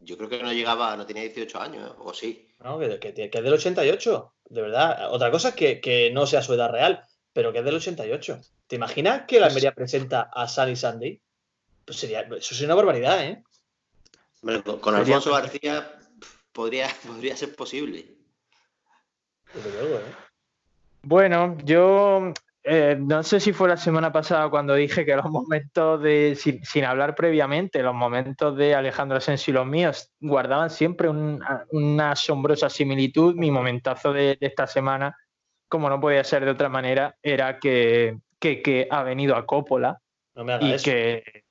yo 0.00 0.16
creo 0.16 0.28
que 0.28 0.42
no 0.42 0.52
llegaba, 0.52 0.96
no 0.96 1.06
tenía 1.06 1.22
18 1.22 1.60
años, 1.60 1.90
¿eh? 1.90 1.94
o 1.98 2.12
sí. 2.12 2.48
No, 2.60 2.78
que, 2.78 2.98
que, 2.98 3.30
es 3.32 3.44
del 3.44 3.52
88, 3.52 4.34
de 4.50 4.62
verdad. 4.62 5.12
Otra 5.12 5.30
cosa 5.30 5.50
es 5.50 5.80
que, 5.80 6.10
no 6.12 6.26
sea 6.26 6.42
su 6.42 6.54
edad 6.54 6.70
real, 6.70 7.04
pero 7.32 7.52
que 7.52 7.60
es 7.60 7.64
del 7.64 7.76
88. 7.76 8.40
¿Te 8.66 8.76
imaginas 8.76 9.24
que 9.26 9.40
la 9.40 9.46
Almería 9.46 9.74
presenta 9.74 10.22
a 10.22 10.48
Sunny 10.48 10.76
Sandy? 10.76 11.20
Pues 11.84 11.98
sería, 11.98 12.20
eso 12.20 12.54
sería 12.54 12.66
una 12.66 12.76
barbaridad, 12.76 13.24
¿eh? 13.24 13.42
con, 14.80 14.94
Alfonso 14.94 15.32
García 15.32 15.98
podría, 16.52 16.88
podría 17.06 17.36
ser 17.36 17.54
posible. 17.54 18.00
¿eh? 19.54 20.14
Bueno, 21.02 21.56
yo 21.64 22.32
eh, 22.64 22.96
no 22.98 23.24
sé 23.24 23.40
si 23.40 23.52
fue 23.52 23.68
la 23.68 23.76
semana 23.76 24.12
pasada 24.12 24.48
cuando 24.48 24.74
dije 24.74 25.04
que 25.04 25.16
los 25.16 25.24
momentos 25.26 26.00
de, 26.00 26.36
sin, 26.36 26.84
hablar 26.84 27.14
previamente, 27.16 27.82
los 27.82 27.94
momentos 27.94 28.56
de 28.56 28.74
Alejandro 28.74 29.18
Asensio 29.18 29.50
y 29.50 29.54
los 29.54 29.66
míos 29.66 30.12
guardaban 30.20 30.70
siempre 30.70 31.08
una 31.08 32.10
asombrosa 32.12 32.70
similitud. 32.70 33.34
Mi 33.34 33.50
momentazo 33.50 34.12
de, 34.12 34.38
esta 34.40 34.68
semana, 34.68 35.16
como 35.68 35.88
no 35.88 36.00
podía 36.00 36.22
ser 36.22 36.44
de 36.44 36.52
otra 36.52 36.68
manera, 36.68 37.16
era 37.20 37.58
que, 37.58 38.18
que, 38.38 38.86
ha 38.88 39.02
venido 39.02 39.34
a 39.34 39.44
Coppola 39.44 39.98
y 40.60 40.76
que 40.76 41.41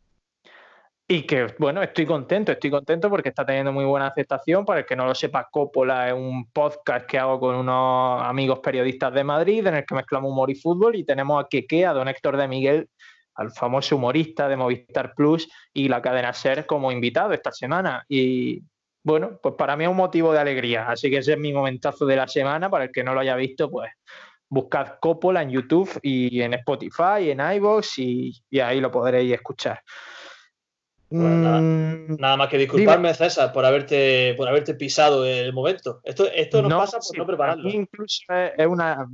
y 1.12 1.24
que, 1.24 1.48
bueno, 1.60 1.84
estoy 1.84 2.06
contento, 2.06 2.54
estoy 2.54 2.72
contento 2.72 3.10
porque 3.10 3.28
está 3.28 3.46
teniendo 3.46 3.74
muy 3.74 3.84
buena 3.84 4.08
aceptación. 4.08 4.64
Para 4.64 4.80
el 4.80 4.86
que 4.86 4.96
no 4.96 5.06
lo 5.06 5.14
sepa, 5.14 5.50
Coppola 5.52 6.08
es 6.08 6.14
un 6.14 6.50
podcast 6.52 7.06
que 7.06 7.20
hago 7.20 7.38
con 7.38 7.54
unos 7.54 8.24
amigos 8.24 8.60
periodistas 8.60 9.14
de 9.14 9.26
Madrid 9.26 9.68
en 9.68 9.76
el 9.76 9.86
que 9.86 9.94
mezclamos 9.94 10.32
humor 10.32 10.50
y 10.50 10.56
fútbol 10.56 10.96
y 10.96 11.04
tenemos 11.04 11.44
a 11.44 11.50
Keke, 11.50 11.86
a 11.86 11.92
don 11.92 12.08
Héctor 12.08 12.38
de 12.38 12.48
Miguel, 12.48 12.90
al 13.36 13.52
famoso 13.52 13.98
humorista 13.98 14.48
de 14.48 14.56
Movistar 14.56 15.14
Plus 15.14 15.52
y 15.74 15.90
la 15.90 16.02
cadena 16.02 16.32
SER 16.32 16.66
como 16.66 16.94
invitado 16.94 17.34
esta 17.34 17.52
semana. 17.52 18.06
Y 18.08 18.62
bueno, 19.04 19.38
pues 19.44 19.56
para 19.56 19.76
mí 19.76 19.84
es 19.84 19.90
un 19.90 19.98
motivo 19.98 20.32
de 20.32 20.40
alegría. 20.40 20.88
Así 20.88 21.10
que 21.10 21.18
ese 21.18 21.34
es 21.34 21.38
mi 21.38 21.52
momentazo 21.52 22.06
de 22.06 22.16
la 22.16 22.30
semana. 22.30 22.70
Para 22.70 22.86
el 22.86 22.92
que 22.94 23.04
no 23.04 23.14
lo 23.14 23.20
haya 23.20 23.36
visto, 23.36 23.70
pues 23.70 23.92
buscad 24.48 25.00
Coppola 25.02 25.42
en 25.42 25.50
YouTube 25.50 25.90
y 26.02 26.42
en 26.42 26.54
Spotify, 26.54 27.32
en 27.32 27.40
iVoox 27.40 28.00
y, 28.00 28.34
ahí 28.62 28.80
lo 28.80 28.92
podréis 28.92 29.34
escuchar. 29.34 29.82
Mm, 31.14 32.16
nada, 32.20 32.38
más 32.38 32.48
que 32.48 32.58
disculparme, 32.58 33.14
César, 33.14 33.52
por 33.52 33.66
haberte, 33.66 34.34
por 34.38 34.48
haberte 34.48 34.76
pisado 34.76 35.26
el 35.26 35.52
momento. 35.52 36.00
Esto, 36.06 36.26
esto 36.32 36.62
nos 36.62 36.74
pasa 36.74 37.00
por 37.00 37.18
no 37.18 37.26
prepararlo. 37.26 37.64
Para 37.64 37.76
mí, 37.76 37.82
incluso 37.82 38.24
es 38.30 38.66
una, 38.66 39.06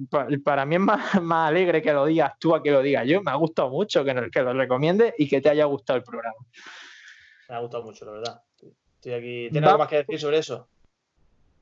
para 0.43 0.65
mí 0.65 0.75
es 0.75 0.81
más, 0.81 1.21
más, 1.21 1.49
alegre 1.49 1.81
que 1.81 1.91
lo 1.91 2.05
digas 2.05 2.33
tú 2.39 2.53
a 2.53 2.61
que 2.61 2.69
lo 2.69 2.83
diga 2.83 3.03
yo. 3.03 3.23
Me 3.23 3.31
ha 3.31 3.35
gustado 3.35 3.71
mucho 3.71 4.03
que, 4.05 4.29
que 4.31 4.41
lo 4.41 4.53
recomiende 4.53 5.15
y 5.17 5.27
que 5.27 5.41
te 5.41 5.49
haya 5.49 5.65
gustado 5.65 5.97
el 5.97 6.03
programa. 6.03 6.37
Me 7.49 7.55
ha 7.55 7.59
gustado 7.59 7.83
mucho, 7.83 8.05
la 8.05 8.11
verdad. 8.11 8.41
Estoy 8.95 9.13
aquí. 9.13 9.49
¿Tienes 9.49 9.67
algo 9.67 9.79
más 9.79 9.87
que 9.87 9.97
decir 9.97 10.19
sobre 10.19 10.37
eso? 10.37 10.67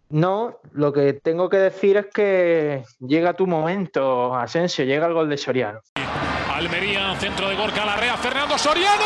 No, 0.09 0.59
lo 0.73 0.91
que 0.91 1.13
tengo 1.13 1.49
que 1.49 1.57
decir 1.57 1.95
es 1.97 2.07
que 2.07 2.83
llega 2.99 3.33
tu 3.33 3.47
momento, 3.47 4.35
Asensio, 4.35 4.83
llega 4.83 5.07
el 5.07 5.13
gol 5.13 5.29
de 5.29 5.37
Soriano. 5.37 5.79
Almería, 6.53 7.15
centro 7.19 7.49
de 7.49 7.55
Gorka 7.55 7.85
Larrea, 7.85 8.15
Fernando 8.15 8.57
Soriano. 8.57 9.03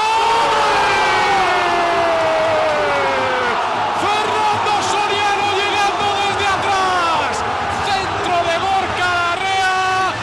Fernando 3.97 4.71
Soriano 4.85 5.45
llegando 5.57 6.05
desde 6.21 6.45
atrás. 6.45 7.43
Centro 7.89 8.35
de 8.45 8.55
Gorka 8.59 9.07
Larrea 9.17 10.13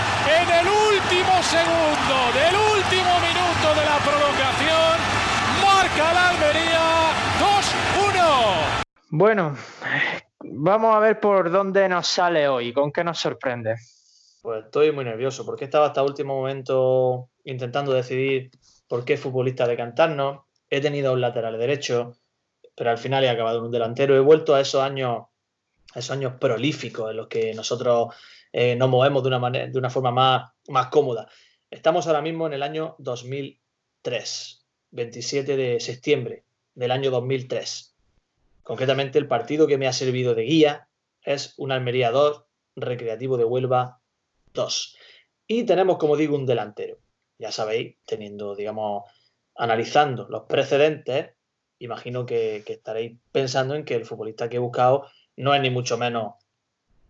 en 0.40 0.48
el 0.60 0.66
último 0.68 1.42
segundo 1.42 2.16
del 2.38 2.54
último 2.54 3.12
minuto 3.26 3.66
de 3.74 3.84
la 3.90 3.98
prolongación. 4.06 4.96
Marca 5.64 6.12
la 6.14 6.28
Almería 6.28 6.86
2-1. 7.42 8.86
Bueno, 9.08 9.56
Vamos 10.58 10.94
a 10.94 11.00
ver 11.00 11.18
por 11.18 11.50
dónde 11.50 11.88
nos 11.88 12.06
sale 12.06 12.48
hoy, 12.48 12.72
con 12.72 12.92
qué 12.92 13.02
nos 13.02 13.18
sorprende. 13.18 13.76
Pues 14.42 14.64
estoy 14.64 14.92
muy 14.92 15.04
nervioso, 15.04 15.44
porque 15.44 15.64
estaba 15.64 15.86
hasta 15.86 16.02
último 16.02 16.36
momento 16.36 17.30
intentando 17.44 17.92
decidir 17.92 18.50
por 18.86 19.04
qué 19.04 19.16
futbolista 19.16 19.66
decantarnos. 19.66 20.44
He 20.70 20.80
tenido 20.80 21.12
un 21.12 21.20
lateral 21.20 21.58
derecho, 21.58 22.16
pero 22.76 22.90
al 22.90 22.98
final 22.98 23.24
he 23.24 23.28
acabado 23.28 23.58
en 23.58 23.64
un 23.64 23.70
delantero. 23.70 24.16
He 24.16 24.20
vuelto 24.20 24.54
a 24.54 24.60
esos 24.60 24.82
años, 24.82 25.24
esos 25.94 26.12
años 26.12 26.34
prolíficos 26.38 27.10
en 27.10 27.16
los 27.16 27.28
que 27.28 27.54
nosotros 27.54 28.14
eh, 28.52 28.76
nos 28.76 28.88
movemos 28.88 29.22
de 29.22 29.28
una, 29.28 29.38
manera, 29.38 29.66
de 29.66 29.78
una 29.78 29.90
forma 29.90 30.12
más, 30.12 30.52
más 30.68 30.86
cómoda. 30.88 31.28
Estamos 31.70 32.06
ahora 32.06 32.22
mismo 32.22 32.46
en 32.46 32.52
el 32.52 32.62
año 32.62 32.94
2003, 32.98 34.66
27 34.90 35.56
de 35.56 35.80
septiembre 35.80 36.44
del 36.74 36.92
año 36.92 37.10
2003. 37.10 37.95
Concretamente, 38.66 39.20
el 39.20 39.28
partido 39.28 39.68
que 39.68 39.78
me 39.78 39.86
ha 39.86 39.92
servido 39.92 40.34
de 40.34 40.42
guía 40.42 40.88
es 41.22 41.54
un 41.56 41.70
Almería 41.70 42.10
2, 42.10 42.46
Recreativo 42.74 43.36
de 43.36 43.44
Huelva 43.44 44.00
2. 44.54 44.96
Y 45.46 45.62
tenemos, 45.62 45.98
como 45.98 46.16
digo, 46.16 46.34
un 46.34 46.46
delantero. 46.46 46.98
Ya 47.38 47.52
sabéis, 47.52 47.96
teniendo, 48.04 48.56
digamos, 48.56 49.04
analizando 49.54 50.26
los 50.28 50.46
precedentes, 50.48 51.30
imagino 51.78 52.26
que, 52.26 52.64
estaréis 52.66 53.16
pensando 53.30 53.76
en 53.76 53.84
que 53.84 53.94
el 53.94 54.04
futbolista 54.04 54.48
que 54.48 54.56
he 54.56 54.58
buscado 54.58 55.06
no 55.36 55.54
es 55.54 55.60
ni 55.60 55.70
mucho 55.70 55.96
menos 55.96 56.34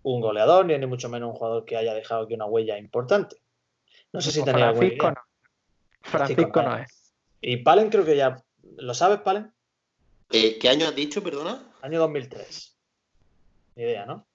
un 0.03 0.21
goleador, 0.21 0.67
ni 0.67 0.77
ni 0.77 0.85
mucho 0.85 1.09
menos 1.09 1.31
un 1.31 1.37
jugador 1.37 1.65
que 1.65 1.79
haya 1.79 1.95
dejado 1.95 2.25
aquí 2.25 2.35
una 2.35 2.45
huella 2.45 2.77
importante. 2.77 3.37
No 4.13 4.21
sé 4.21 4.31
si 4.31 4.45
tenéis 4.45 4.77
Francisco 4.77 5.11
no. 5.11 5.23
Francisco 6.03 6.63
no 6.63 6.77
es. 6.77 7.15
Y 7.41 7.57
Palen 7.57 7.89
creo 7.89 8.05
que 8.05 8.15
ya... 8.15 8.45
¿Lo 8.77 8.93
sabes, 8.93 9.21
Palen? 9.21 9.56
Eh, 10.31 10.59
¿Qué 10.59 10.69
año 10.69 10.87
has 10.87 10.95
dicho, 10.95 11.23
perdona? 11.23 11.73
Año 11.83 12.01
2003. 12.01 12.77
Ni 13.77 13.83
idea, 13.85 14.07
¿no? 14.07 14.27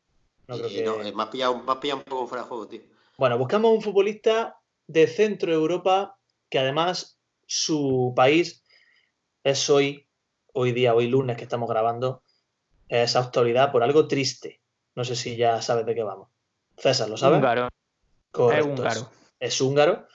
No 0.47 0.57
creo 0.57 0.69
que... 0.69 0.83
No, 0.83 0.97
me 0.97 1.23
has, 1.23 1.29
pillado, 1.29 1.53
un 1.53 2.03
poco 2.03 2.27
fuera 2.27 2.43
de 2.43 2.49
juego, 2.49 2.67
tío. 2.67 2.81
Bueno, 3.17 3.37
buscamos 3.37 3.71
un 3.71 3.81
futbolista 3.81 4.57
de 4.87 5.07
Centro 5.07 5.51
Europa 5.51 6.17
que 6.49 6.59
además 6.59 7.19
su 7.45 8.13
país 8.15 8.63
es 9.43 9.69
hoy, 9.69 10.07
hoy 10.53 10.71
día, 10.71 10.93
hoy 10.93 11.07
lunes 11.07 11.37
que 11.37 11.43
estamos 11.43 11.69
grabando, 11.69 12.23
es 12.87 13.15
actualidad 13.15 13.71
por 13.71 13.83
algo 13.83 14.07
triste. 14.07 14.61
No 14.95 15.03
sé 15.03 15.15
si 15.15 15.35
ya 15.35 15.61
sabes 15.61 15.85
de 15.85 15.95
qué 15.95 16.03
vamos. 16.03 16.29
César, 16.77 17.09
¿lo 17.09 17.17
sabes? 17.17 17.37
Húngaro. 17.37 17.69
Es 18.33 18.65
húngaro. 18.65 19.09
Es 19.39 19.61
húngaro, 19.61 20.07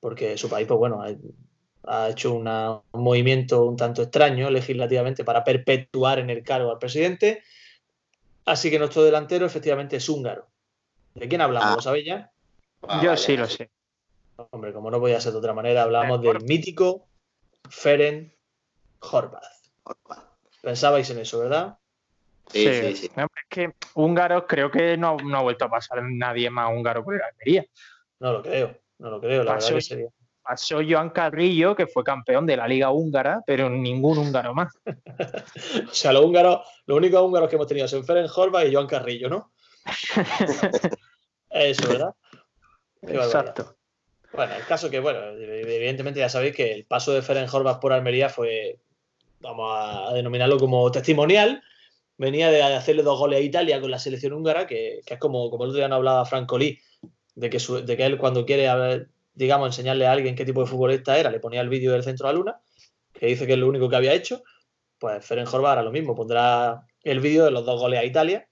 porque 0.00 0.36
su 0.36 0.48
país, 0.48 0.66
pues 0.66 0.78
bueno, 0.78 1.02
ha 1.84 2.08
hecho 2.10 2.34
un 2.34 2.48
movimiento 2.92 3.64
un 3.64 3.76
tanto 3.76 4.02
extraño 4.02 4.50
legislativamente 4.50 5.24
para 5.24 5.44
perpetuar 5.44 6.18
en 6.18 6.30
el 6.30 6.42
cargo 6.42 6.70
al 6.70 6.78
presidente. 6.78 7.42
Así 8.44 8.70
que 8.70 8.78
nuestro 8.78 9.02
delantero 9.04 9.46
efectivamente 9.46 9.96
es 9.96 10.08
húngaro. 10.08 10.46
¿De 11.14 11.28
quién 11.28 11.40
hablamos? 11.40 11.70
¿Lo 11.70 11.78
ah. 11.78 11.82
sabéis 11.82 12.06
ya? 12.06 12.30
Ah, 12.82 13.00
Yo 13.02 13.16
sí 13.16 13.36
lo 13.36 13.46
sé. 13.46 13.70
Hombre, 14.50 14.72
como 14.72 14.90
no 14.90 15.00
podía 15.00 15.20
ser 15.20 15.32
de 15.32 15.38
otra 15.38 15.52
manera, 15.52 15.82
hablamos 15.82 16.22
del 16.22 16.40
mítico 16.44 17.06
Ferenc 17.68 18.32
Horvath. 19.00 19.42
Pensabais 20.62 21.10
en 21.10 21.18
eso, 21.18 21.40
¿verdad? 21.40 21.78
Sí, 22.48 22.66
sí, 22.72 22.96
sí. 22.96 23.10
es 23.14 23.28
que 23.48 23.74
húngaro 23.94 24.46
creo 24.46 24.70
que 24.70 24.96
no, 24.96 25.16
ha 25.34 25.42
vuelto 25.42 25.66
a 25.66 25.70
pasar 25.70 26.02
nadie 26.02 26.48
más 26.48 26.70
húngaro 26.70 27.04
por 27.04 27.18
la 27.18 27.26
Almería. 27.26 27.66
No 28.20 28.32
lo 28.32 28.42
creo, 28.42 28.78
no 28.98 29.10
lo 29.10 29.20
creo, 29.20 29.44
la 29.44 29.54
verdad 29.54 29.74
que 29.74 29.80
sería 29.82 30.08
pasó 30.48 30.78
Joan 30.88 31.10
Carrillo, 31.10 31.76
que 31.76 31.86
fue 31.86 32.02
campeón 32.02 32.46
de 32.46 32.56
la 32.56 32.66
Liga 32.66 32.90
Húngara, 32.90 33.42
pero 33.46 33.68
ningún 33.68 34.16
húngaro 34.16 34.54
más. 34.54 34.72
o 35.90 35.92
sea, 35.92 36.12
los 36.12 36.24
húngaros, 36.24 36.60
los 36.86 36.96
únicos 36.96 37.20
húngaros 37.20 37.50
que 37.50 37.56
hemos 37.56 37.66
tenido 37.66 37.86
son 37.86 38.02
Ferenc 38.02 38.30
Horva 38.36 38.64
y 38.64 38.72
Joan 38.72 38.86
Carrillo, 38.86 39.28
¿no? 39.28 39.52
Eso, 41.50 41.88
¿verdad? 41.88 42.14
Exacto. 43.02 43.76
Bueno, 44.32 44.54
el 44.54 44.64
caso 44.64 44.88
que, 44.88 45.00
bueno, 45.00 45.20
evidentemente 45.38 46.20
ya 46.20 46.30
sabéis 46.30 46.56
que 46.56 46.72
el 46.72 46.86
paso 46.86 47.12
de 47.12 47.20
Ferenc 47.20 47.52
Horvath 47.52 47.80
por 47.80 47.92
Almería 47.92 48.30
fue, 48.30 48.80
vamos 49.40 49.70
a 49.76 50.14
denominarlo 50.14 50.58
como 50.58 50.90
testimonial. 50.90 51.62
Venía 52.16 52.50
de 52.50 52.62
hacerle 52.62 53.02
dos 53.02 53.18
goles 53.18 53.40
a 53.40 53.42
Italia 53.42 53.82
con 53.82 53.90
la 53.90 53.98
selección 53.98 54.32
húngara, 54.32 54.66
que, 54.66 55.02
es 55.06 55.18
como, 55.18 55.50
como 55.50 55.64
el 55.64 55.70
otro 55.70 55.78
día 55.78 55.88
no 55.88 55.96
hablaba 55.96 56.24
Franco 56.24 56.56
Lee, 56.56 56.80
de 57.34 57.50
que, 57.50 57.58
de 57.58 57.96
que 57.98 58.06
él 58.06 58.16
cuando 58.16 58.46
quiere 58.46 58.66
digamos, 59.38 59.68
enseñarle 59.68 60.04
a 60.04 60.12
alguien 60.12 60.34
qué 60.34 60.44
tipo 60.44 60.60
de 60.60 60.66
futbolista 60.66 61.16
era, 61.16 61.30
le 61.30 61.38
ponía 61.38 61.60
el 61.60 61.68
vídeo 61.68 61.92
del 61.92 62.02
centro 62.02 62.26
a 62.26 62.32
Luna, 62.32 62.60
que 63.12 63.26
dice 63.26 63.46
que 63.46 63.52
es 63.52 63.58
lo 63.58 63.68
único 63.68 63.88
que 63.88 63.94
había 63.94 64.12
hecho, 64.12 64.42
pues 64.98 65.24
Ferenc 65.24 65.52
Horvath 65.54 65.72
hará 65.72 65.82
lo 65.82 65.92
mismo, 65.92 66.16
pondrá 66.16 66.84
el 67.04 67.20
vídeo 67.20 67.44
de 67.44 67.52
los 67.52 67.64
dos 67.64 67.80
goles 67.80 68.00
a 68.00 68.04
Italia, 68.04 68.48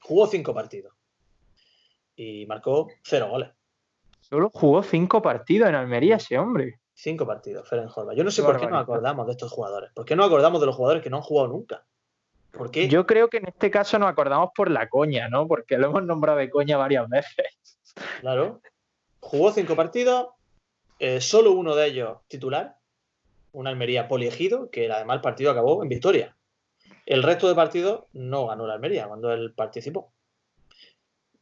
jugó 0.00 0.26
cinco 0.26 0.54
partidos 0.54 0.94
y 2.16 2.46
marcó 2.46 2.88
cero 3.04 3.28
goles. 3.28 3.50
Solo 4.20 4.50
jugó 4.52 4.82
cinco 4.82 5.20
partidos 5.20 5.68
en 5.68 5.74
Almería 5.74 6.16
ese 6.16 6.38
hombre. 6.38 6.80
Cinco 6.94 7.26
partidos, 7.26 7.68
Ferenc 7.68 7.94
Horvath. 7.94 8.16
Yo 8.16 8.24
no 8.24 8.30
sé 8.30 8.42
por 8.42 8.58
qué 8.58 8.66
no 8.66 8.78
acordamos 8.78 9.26
de 9.26 9.32
estos 9.32 9.52
jugadores. 9.52 9.90
¿Por 9.94 10.06
qué 10.06 10.16
no 10.16 10.24
acordamos 10.24 10.60
de 10.60 10.66
los 10.66 10.74
jugadores 10.74 11.02
que 11.02 11.10
no 11.10 11.18
han 11.18 11.22
jugado 11.22 11.48
nunca? 11.48 11.84
¿Por 12.52 12.70
qué? 12.70 12.88
Yo 12.88 13.04
creo 13.04 13.28
que 13.28 13.36
en 13.36 13.48
este 13.48 13.70
caso 13.70 13.98
nos 13.98 14.08
acordamos 14.08 14.48
por 14.56 14.70
la 14.70 14.88
coña, 14.88 15.28
¿no? 15.28 15.46
Porque 15.46 15.76
lo 15.76 15.88
hemos 15.88 16.04
nombrado 16.04 16.38
de 16.38 16.48
coña 16.48 16.78
varias 16.78 17.06
veces. 17.06 17.78
Claro. 18.20 18.62
Jugó 19.26 19.52
cinco 19.52 19.74
partidos, 19.74 20.28
eh, 21.00 21.20
solo 21.20 21.50
uno 21.50 21.74
de 21.74 21.88
ellos 21.88 22.18
titular, 22.28 22.76
una 23.50 23.70
Almería 23.70 24.06
poliegido, 24.06 24.70
que 24.70 24.88
además 24.88 25.16
el 25.16 25.20
partido 25.20 25.50
acabó 25.50 25.82
en 25.82 25.88
victoria. 25.88 26.36
El 27.04 27.24
resto 27.24 27.48
de 27.48 27.56
partidos 27.56 28.04
no 28.12 28.46
ganó 28.46 28.68
la 28.68 28.74
Almería 28.74 29.08
cuando 29.08 29.32
él 29.32 29.52
participó. 29.52 30.12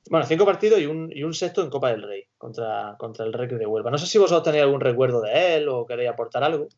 Bueno, 0.08 0.24
cinco 0.24 0.46
partidos 0.46 0.80
y 0.80 0.86
un, 0.86 1.34
sexto 1.34 1.62
en 1.62 1.68
Copa 1.68 1.90
del 1.90 2.02
Rey 2.02 2.24
contra, 2.38 2.96
contra 2.98 3.26
el 3.26 3.34
Recre 3.34 3.58
de 3.58 3.66
Huelva. 3.66 3.90
No 3.90 3.98
sé 3.98 4.06
si 4.06 4.16
vosotros 4.16 4.44
tenéis 4.44 4.62
algún 4.62 4.80
recuerdo 4.80 5.20
de 5.20 5.56
él 5.56 5.68
o 5.68 5.84
queréis 5.84 6.08
aportar 6.08 6.42
algo. 6.42 6.68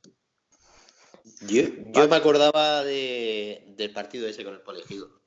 Yo, 1.46 1.62
me 2.08 2.16
acordaba 2.16 2.82
del 2.82 3.92
partido 3.94 4.26
ese 4.26 4.42
con 4.42 4.54
el 4.54 4.60
poliegido. 4.60 5.20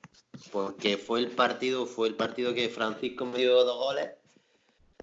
Porque 0.52 0.98
fue 0.98 1.20
el 1.20 1.32
partido, 1.32 1.86
fue 1.86 2.10
el 2.10 2.16
partido 2.16 2.54
que 2.54 2.68
Francisco 2.68 3.26
me 3.26 3.38
dio 3.38 3.64
dos 3.64 3.78
goles 3.78 4.19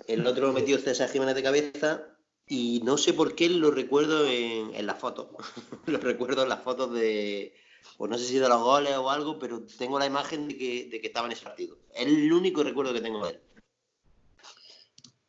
el 0.07 0.26
otro 0.26 0.47
lo 0.47 0.53
metió 0.53 0.78
César 0.78 1.09
Jiménez 1.09 1.34
de 1.34 1.42
cabeza 1.42 2.05
y 2.47 2.80
no 2.84 2.97
sé 2.97 3.12
por 3.12 3.34
qué 3.34 3.49
lo 3.49 3.70
recuerdo 3.70 4.26
en, 4.26 4.74
en 4.74 4.86
las 4.86 4.99
fotos. 4.99 5.28
lo 5.86 5.99
recuerdo 5.99 6.42
en 6.42 6.49
las 6.49 6.62
fotos 6.62 6.92
de, 6.92 7.55
pues 7.97 8.11
no 8.11 8.18
sé 8.18 8.24
si 8.24 8.38
de 8.38 8.49
los 8.49 8.62
goles 8.62 8.94
o 8.97 9.11
algo, 9.11 9.38
pero 9.38 9.62
tengo 9.78 9.99
la 9.99 10.07
imagen 10.07 10.49
de 10.49 10.57
que, 10.57 10.88
de 10.90 11.01
que 11.01 11.07
estaba 11.07 11.26
en 11.26 11.32
ese 11.32 11.44
partido. 11.44 11.76
Es 11.94 12.07
el 12.07 12.32
único 12.32 12.62
recuerdo 12.62 12.92
que 12.92 13.01
tengo 13.01 13.24
de 13.24 13.32
él. 13.32 13.40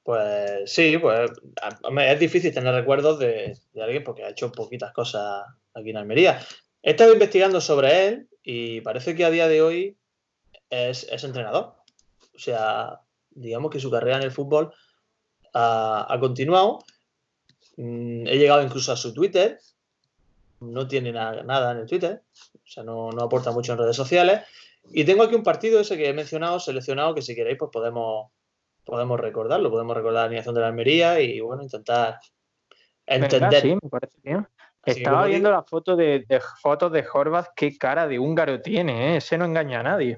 Pues 0.04 0.72
sí, 0.72 0.98
pues 0.98 1.32
es 2.02 2.20
difícil 2.20 2.54
tener 2.54 2.74
recuerdos 2.74 3.20
de, 3.20 3.58
alguien 3.76 4.04
porque 4.04 4.24
ha 4.24 4.30
hecho 4.30 4.52
poquitas 4.52 4.94
cosas 4.94 5.46
aquí 5.74 5.90
en 5.90 5.98
Almería. 5.98 6.40
He 6.82 6.92
estado 6.92 7.12
investigando 7.12 7.60
sobre 7.60 8.08
él 8.08 8.30
y 8.42 8.80
parece 8.82 9.16
que 9.16 9.26
a 9.26 9.32
día 9.32 9.50
de 9.50 9.62
hoy 9.62 9.98
es, 10.70 11.04
es 11.12 11.24
entrenador. 11.26 11.76
O 12.34 12.40
sea, 12.40 13.02
digamos 13.38 13.72
que 13.72 13.80
su 13.80 13.92
carrera 13.92 14.18
en 14.18 14.24
el 14.24 14.32
fútbol 14.32 14.74
ha, 15.54 16.18
continuado. 16.20 16.80
Mm, 17.78 18.28
he 18.28 18.38
llegado 18.38 18.62
incluso 18.64 18.92
a 18.92 18.98
su 18.98 19.14
Twitter. 19.14 19.60
No 20.60 20.88
tiene 20.88 21.12
nada 21.12 21.72
en 21.72 21.78
el 21.80 21.86
Twitter. 21.86 22.24
O 22.56 22.68
sea, 22.68 22.84
no, 22.84 23.10
aporta 23.10 23.52
mucho 23.52 23.74
en 23.74 23.80
redes 23.80 23.96
sociales. 23.96 24.42
Y 24.92 25.04
tengo 25.04 25.24
aquí 25.24 25.36
un 25.36 25.44
partido 25.44 25.80
ese 25.80 25.98
que 25.98 26.10
he 26.10 26.14
mencionado, 26.14 26.60
seleccionado, 26.60 27.14
que 27.14 27.22
si 27.22 27.36
queréis, 27.36 27.58
pues 27.58 27.72
podemos, 27.72 28.32
podemos 28.86 29.20
recordarlo, 29.20 29.70
podemos 29.70 29.96
recordar 29.96 30.22
la 30.22 30.26
alineación 30.26 30.56
de 30.56 30.62
la 30.62 30.68
Almería 30.68 31.20
y 31.20 31.40
bueno, 31.42 31.64
intentar 31.64 32.20
entender. 33.06 33.62
Sí, 33.62 33.78
me 33.82 33.90
parece 33.90 34.16
bien. 34.24 34.48
Así 34.84 35.00
Estaba 35.00 35.26
viendo 35.26 35.50
digo- 35.50 35.60
la 35.60 35.64
foto 35.64 35.96
de, 35.96 36.26
de 36.28 36.40
fotos 36.62 36.92
de 36.94 37.06
Horvath, 37.12 37.50
qué 37.56 37.78
cara 37.78 38.08
de 38.08 38.18
húngaro 38.18 38.62
tiene, 38.62 39.14
¿eh? 39.14 39.18
ese 39.18 39.38
no 39.38 39.46
engaña 39.46 39.82
a 39.82 39.84
nadie. 39.84 40.18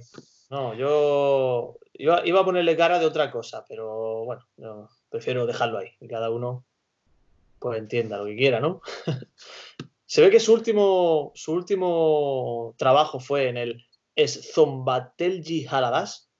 No, 0.49 0.73
yo 0.73 1.77
iba, 1.93 2.17
a 2.17 2.45
ponerle 2.45 2.75
cara 2.75 2.99
de 2.99 3.05
otra 3.05 3.29
cosa, 3.31 3.65
pero 3.67 4.25
bueno, 4.25 4.89
prefiero 5.09 5.45
dejarlo 5.45 5.77
ahí, 5.77 5.91
que 5.99 6.07
cada 6.07 6.29
uno 6.29 6.65
pues 7.59 7.77
entienda 7.77 8.17
lo 8.17 8.25
que 8.25 8.37
quiera, 8.37 8.59
¿no? 8.59 8.81
Se 10.05 10.21
ve 10.21 10.31
que 10.31 10.39
su 10.39 10.53
último, 10.53 11.31
su 11.35 11.53
último 11.53 12.73
trabajo 12.77 13.19
fue 13.19 13.49
en 13.49 13.57
el 13.57 13.85
Zombatelji 14.27 15.67
Haladas. 15.69 16.31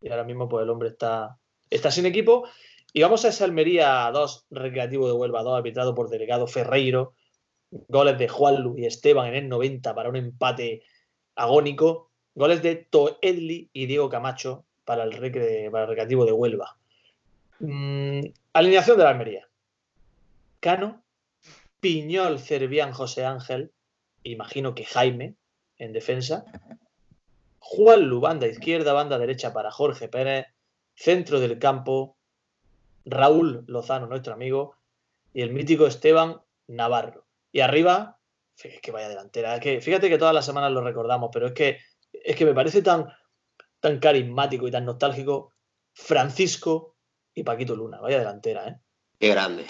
Y 0.00 0.08
ahora 0.08 0.24
mismo 0.24 0.48
pues 0.48 0.62
el 0.62 0.70
hombre 0.70 0.88
está, 0.88 1.38
está 1.68 1.90
sin 1.90 2.06
equipo. 2.06 2.48
Y 2.92 3.02
vamos 3.02 3.24
a 3.24 3.28
esa 3.28 3.44
Almería 3.44 4.10
2, 4.12 4.46
Recreativo 4.50 5.06
de 5.06 5.12
Huelva 5.12 5.42
2, 5.42 5.58
arbitrado 5.58 5.94
por 5.94 6.08
Delegado 6.08 6.46
Ferreiro. 6.46 7.12
Goles 7.70 8.18
de 8.18 8.28
Juanlu 8.28 8.78
y 8.78 8.86
Esteban 8.86 9.28
en 9.28 9.34
el 9.34 9.48
90 9.48 9.94
para 9.94 10.08
un 10.08 10.16
empate 10.16 10.82
agónico. 11.36 12.09
Goles 12.34 12.62
de 12.62 12.76
Toedli 12.76 13.70
y 13.72 13.86
Diego 13.86 14.08
Camacho 14.08 14.64
para 14.84 15.04
el, 15.04 15.12
Recreativo 15.12 16.24
de 16.24 16.32
Huelva. 16.32 16.76
Mm, 17.58 18.20
alineación 18.52 18.96
de 18.96 19.04
la 19.04 19.10
Almería. 19.10 19.48
Cano, 20.60 21.02
Piñol, 21.80 22.38
Cervián, 22.38 22.92
José 22.92 23.24
Ángel, 23.24 23.72
imagino 24.22 24.74
que 24.74 24.84
Jaime 24.84 25.34
en 25.78 25.92
defensa. 25.92 26.44
Juanlu, 27.58 28.20
banda 28.20 28.46
izquierda, 28.46 28.92
banda 28.92 29.18
derecha 29.18 29.52
para 29.52 29.70
Jorge 29.70 30.08
Pérez. 30.08 30.46
Centro 30.94 31.40
del 31.40 31.58
campo, 31.58 32.16
Raúl 33.04 33.64
Lozano, 33.66 34.06
nuestro 34.06 34.34
amigo. 34.34 34.76
Y 35.32 35.42
el 35.42 35.52
mítico 35.52 35.86
Esteban 35.86 36.40
Navarro. 36.66 37.26
Y 37.52 37.60
arriba, 37.60 38.18
es 38.62 38.80
que 38.80 38.90
vaya 38.90 39.08
delantera. 39.08 39.58
Que, 39.60 39.80
fíjate 39.80 40.08
que 40.08 40.18
todas 40.18 40.34
las 40.34 40.44
semanas 40.44 40.72
lo 40.72 40.82
recordamos, 40.82 41.30
pero 41.32 41.46
es 41.46 41.52
que, 41.52 41.78
es 42.24 42.36
que 42.36 42.44
me 42.44 42.54
parece 42.54 42.82
tan, 42.82 43.06
tan 43.80 43.98
carismático 43.98 44.68
y 44.68 44.70
tan 44.70 44.84
nostálgico 44.84 45.52
Francisco 45.92 46.96
y 47.34 47.42
Paquito 47.42 47.74
Luna. 47.76 48.00
Vaya 48.00 48.18
delantera, 48.18 48.68
¿eh? 48.68 48.76
Qué 49.18 49.28
grande. 49.28 49.66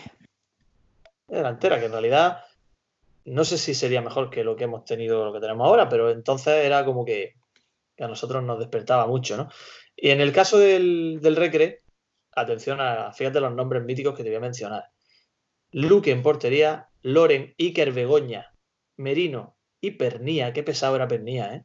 delantera, 1.27 1.79
que 1.79 1.87
en 1.87 1.93
realidad 1.93 2.45
no 3.25 3.45
sé 3.45 3.59
si 3.59 3.75
sería 3.75 4.01
mejor 4.01 4.31
que 4.31 4.45
lo 4.45 4.57
que 4.57 4.65
hemos 4.65 4.85
tenido, 4.85 5.25
lo 5.25 5.33
que 5.33 5.41
tenemos 5.41 5.67
ahora, 5.67 5.89
pero 5.89 6.11
entonces 6.11 6.65
era 6.65 6.85
como 6.85 7.05
que, 7.05 7.35
que 7.97 8.05
a 8.05 8.09
nosotros 8.09 8.43
nos 8.43 8.59
despertaba 8.59 9.07
mucho, 9.07 9.37
¿no? 9.37 9.49
Y 9.97 10.11
en 10.11 10.21
el 10.21 10.33
caso 10.33 10.59
del, 10.59 11.21
del 11.21 11.37
Recre, 11.37 11.83
atención 12.33 12.81
a, 12.81 13.13
fíjate 13.13 13.41
los 13.41 13.55
nombres 13.55 13.85
míticos 13.85 14.17
que 14.17 14.23
te 14.23 14.31
voy 14.31 14.37
a 14.37 14.41
mencionar. 14.41 14.85
Luque 15.73 16.11
en 16.11 16.23
portería, 16.23 16.89
Loren, 17.03 17.55
Iker 17.59 17.93
Begoña, 17.93 18.53
Merino 18.97 19.57
y 19.81 19.93
Pernía. 19.93 20.53
Qué 20.53 20.63
pesado 20.63 20.97
era 20.97 21.09
Pernía, 21.09 21.55
¿eh? 21.55 21.65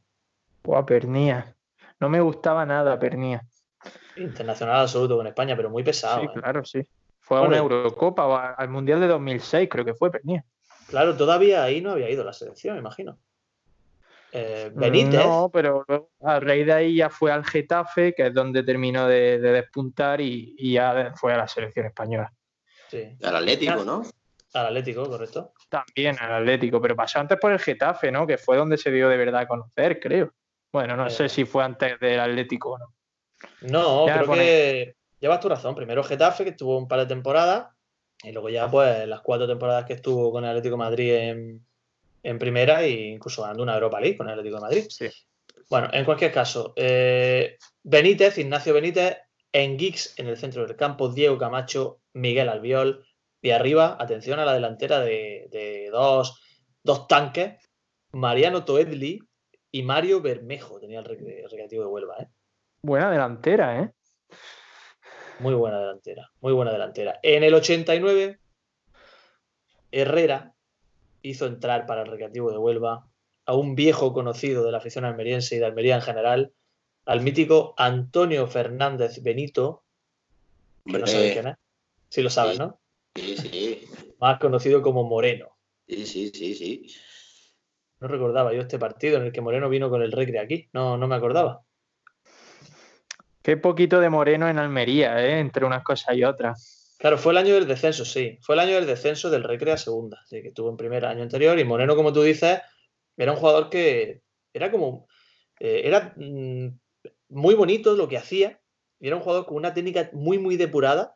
Buah, 0.65 0.85
Pernía. 0.85 1.55
No 1.99 2.09
me 2.09 2.19
gustaba 2.21 2.65
nada 2.65 2.97
Pernía. 2.99 3.41
Internacional 4.17 4.81
absoluto 4.81 5.17
con 5.17 5.27
España, 5.27 5.55
pero 5.55 5.69
muy 5.69 5.83
pesado. 5.83 6.21
Sí, 6.21 6.25
¿eh? 6.27 6.41
claro, 6.41 6.65
sí. 6.65 6.81
Fue 7.19 7.37
a 7.37 7.41
una 7.41 7.57
Eurocopa 7.57 8.25
o 8.27 8.35
a- 8.35 8.53
al 8.53 8.69
Mundial 8.69 8.99
de 8.99 9.07
2006, 9.07 9.67
creo 9.69 9.85
que 9.85 9.93
fue 9.95 10.11
Pernía. 10.11 10.43
Claro, 10.87 11.15
todavía 11.17 11.63
ahí 11.63 11.81
no 11.81 11.91
había 11.91 12.09
ido 12.09 12.23
la 12.23 12.33
selección, 12.33 12.75
me 12.75 12.81
imagino. 12.81 13.17
Eh, 14.31 14.71
Benítez. 14.73 15.25
No, 15.25 15.49
pero 15.51 15.83
luego 15.87 16.11
a 16.21 16.39
raíz 16.39 16.65
de 16.65 16.73
ahí 16.73 16.95
ya 16.97 17.09
fue 17.09 17.31
al 17.31 17.45
Getafe, 17.45 18.13
que 18.13 18.27
es 18.27 18.33
donde 18.33 18.63
terminó 18.63 19.07
de, 19.07 19.39
de 19.39 19.51
despuntar 19.51 20.19
y, 20.21 20.55
y 20.57 20.73
ya 20.73 21.13
fue 21.15 21.33
a 21.33 21.37
la 21.37 21.47
selección 21.47 21.85
española. 21.85 22.31
Sí, 22.89 23.17
Al 23.23 23.35
Atlético, 23.37 23.83
¿no? 23.83 24.03
al 24.53 24.67
Atlético, 24.67 25.07
correcto. 25.09 25.53
También 25.69 26.17
al 26.19 26.33
Atlético, 26.33 26.79
pero 26.81 26.95
pasó 26.95 27.19
antes 27.19 27.37
por 27.39 27.51
el 27.51 27.59
Getafe, 27.59 28.11
¿no? 28.11 28.25
Que 28.27 28.37
fue 28.37 28.55
donde 28.57 28.77
se 28.77 28.91
dio 28.91 29.09
de 29.09 29.17
verdad 29.17 29.41
a 29.41 29.47
conocer, 29.47 29.99
creo. 29.99 30.31
Bueno, 30.75 30.97
no 30.97 31.07
Eh. 31.07 31.09
sé 31.09 31.29
si 31.29 31.45
fue 31.45 31.63
antes 31.63 31.97
del 32.01 32.19
Atlético 32.19 32.71
o 32.71 32.77
no. 32.77 32.93
No, 33.61 34.07
Ya 34.07 34.17
creo 34.23 34.33
que 34.33 34.95
llevas 35.21 35.39
tu 35.39 35.47
razón. 35.47 35.73
Primero 35.73 36.03
Getafe, 36.03 36.43
que 36.43 36.49
estuvo 36.49 36.77
un 36.77 36.85
par 36.89 36.99
de 36.99 37.05
temporadas, 37.05 37.67
y 38.21 38.33
luego 38.33 38.49
ya, 38.49 38.69
pues, 38.69 39.07
las 39.07 39.21
cuatro 39.21 39.47
temporadas 39.47 39.85
que 39.85 39.93
estuvo 39.93 40.33
con 40.33 40.43
el 40.43 40.49
Atlético 40.49 40.73
de 40.73 40.77
Madrid 40.77 41.13
en, 41.13 41.65
en 42.23 42.39
primera 42.39 42.83
e 42.83 42.89
incluso 42.89 43.41
ganando 43.43 43.63
una 43.63 43.75
Europa 43.75 44.01
League 44.01 44.17
con 44.17 44.27
el 44.27 44.33
Atlético 44.33 44.57
de 44.57 44.61
Madrid. 44.61 44.85
Sí. 44.89 45.07
Bueno, 45.69 45.87
en 45.93 46.03
cualquier 46.03 46.33
caso, 46.33 46.73
eh, 46.75 47.57
Benítez, 47.81 48.37
Ignacio 48.37 48.73
Benítez, 48.73 49.17
en 49.53 49.79
Gix 49.79 50.19
en 50.19 50.27
el 50.27 50.35
centro 50.35 50.67
del 50.67 50.75
campo, 50.75 51.07
Diego 51.07 51.37
Camacho, 51.37 51.99
Miguel 52.11 52.49
Albiol, 52.49 53.05
y 53.41 53.51
arriba, 53.51 53.95
atención 53.97 54.39
a 54.39 54.45
la 54.45 54.53
delantera 54.53 54.99
de, 54.99 55.47
de 55.51 55.89
dos, 55.89 56.41
dos 56.83 57.07
tanques, 57.07 57.53
Mariano 58.11 58.65
Toedli 58.65 59.21
y 59.75 59.83
Mario 59.83 60.21
Bermejo, 60.21 60.79
tenía 60.79 60.99
el, 60.99 61.05
recre- 61.05 61.43
el 61.43 61.49
recreativo 61.49 61.83
de 61.83 61.89
Huelva, 61.89 62.15
¿eh? 62.19 62.27
Buena 62.81 63.11
delantera, 63.11 63.81
¿eh? 63.81 63.91
Muy 65.41 65.53
buena 65.53 65.79
delantera, 65.81 66.31
muy 66.39 66.53
buena 66.53 66.71
delantera. 66.71 67.19
En 67.21 67.43
el 67.43 67.53
89, 67.53 68.39
Herrera 69.91 70.53
hizo 71.21 71.45
entrar 71.45 71.85
para 71.85 72.03
el 72.03 72.07
Recreativo 72.07 72.51
de 72.51 72.57
Huelva 72.57 73.05
a 73.45 73.53
un 73.53 73.75
viejo 73.75 74.13
conocido 74.13 74.63
de 74.63 74.71
la 74.71 74.77
afición 74.77 75.03
almeriense 75.03 75.57
y 75.57 75.59
de 75.59 75.65
Almería 75.65 75.95
en 75.95 76.01
general, 76.03 76.53
al 77.05 77.19
mítico 77.19 77.73
Antonio 77.77 78.47
Fernández 78.47 79.21
Benito, 79.23 79.83
que 80.85 80.99
no 80.99 81.05
sabes 81.05 81.33
quién 81.33 81.47
es. 81.47 81.55
Sí 82.09 82.21
lo 82.21 82.29
sabes, 82.29 82.53
sí. 82.53 82.59
¿no? 82.59 82.79
Sí, 83.13 83.35
sí. 83.35 83.89
Más 84.19 84.39
conocido 84.39 84.81
como 84.81 85.03
Moreno. 85.03 85.57
Sí, 85.85 86.05
sí, 86.05 86.29
sí, 86.33 86.55
sí. 86.55 86.95
No 87.99 88.07
recordaba 88.07 88.53
yo 88.53 88.61
este 88.61 88.79
partido 88.79 89.17
en 89.17 89.23
el 89.23 89.31
que 89.31 89.41
Moreno 89.41 89.69
vino 89.69 89.89
con 89.89 90.01
el 90.01 90.11
Recre 90.11 90.39
aquí. 90.39 90.69
No, 90.73 90.97
no 90.97 91.07
me 91.07 91.15
acordaba. 91.15 91.61
Qué 93.41 93.57
poquito 93.57 93.99
de 93.99 94.09
Moreno 94.09 94.49
en 94.49 94.57
Almería, 94.57 95.23
¿eh? 95.23 95.39
Entre 95.39 95.65
unas 95.65 95.83
cosas 95.83 96.15
y 96.17 96.23
otras. 96.23 96.95
Claro, 96.97 97.17
fue 97.17 97.31
el 97.33 97.37
año 97.37 97.53
del 97.53 97.67
descenso, 97.67 98.03
sí. 98.03 98.39
Fue 98.41 98.55
el 98.55 98.59
año 98.59 98.75
del 98.75 98.87
descenso 98.87 99.29
del 99.29 99.43
Recre 99.43 99.71
a 99.71 99.77
segunda, 99.77 100.19
sí, 100.25 100.41
que 100.41 100.47
estuvo 100.47 100.69
en 100.69 100.77
primer 100.77 101.05
año 101.05 101.23
anterior. 101.23 101.57
Y 101.59 101.63
Moreno, 101.63 101.95
como 101.95 102.11
tú 102.11 102.23
dices, 102.23 102.61
era 103.15 103.31
un 103.31 103.37
jugador 103.37 103.69
que 103.69 104.23
era 104.53 104.71
como. 104.71 105.07
eh, 105.59 105.81
era 105.85 106.13
mm, 106.15 106.69
muy 107.29 107.53
bonito 107.53 107.95
lo 107.95 108.07
que 108.07 108.17
hacía. 108.17 108.59
Y 108.99 109.07
era 109.07 109.17
un 109.17 109.21
jugador 109.21 109.45
con 109.45 109.57
una 109.57 109.73
técnica 109.73 110.09
muy, 110.13 110.39
muy 110.39 110.57
depurada, 110.57 111.15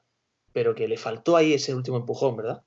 pero 0.53 0.75
que 0.75 0.87
le 0.87 0.97
faltó 0.97 1.35
ahí 1.35 1.53
ese 1.53 1.73
último 1.73 1.97
empujón, 1.97 2.37
¿verdad? 2.37 2.61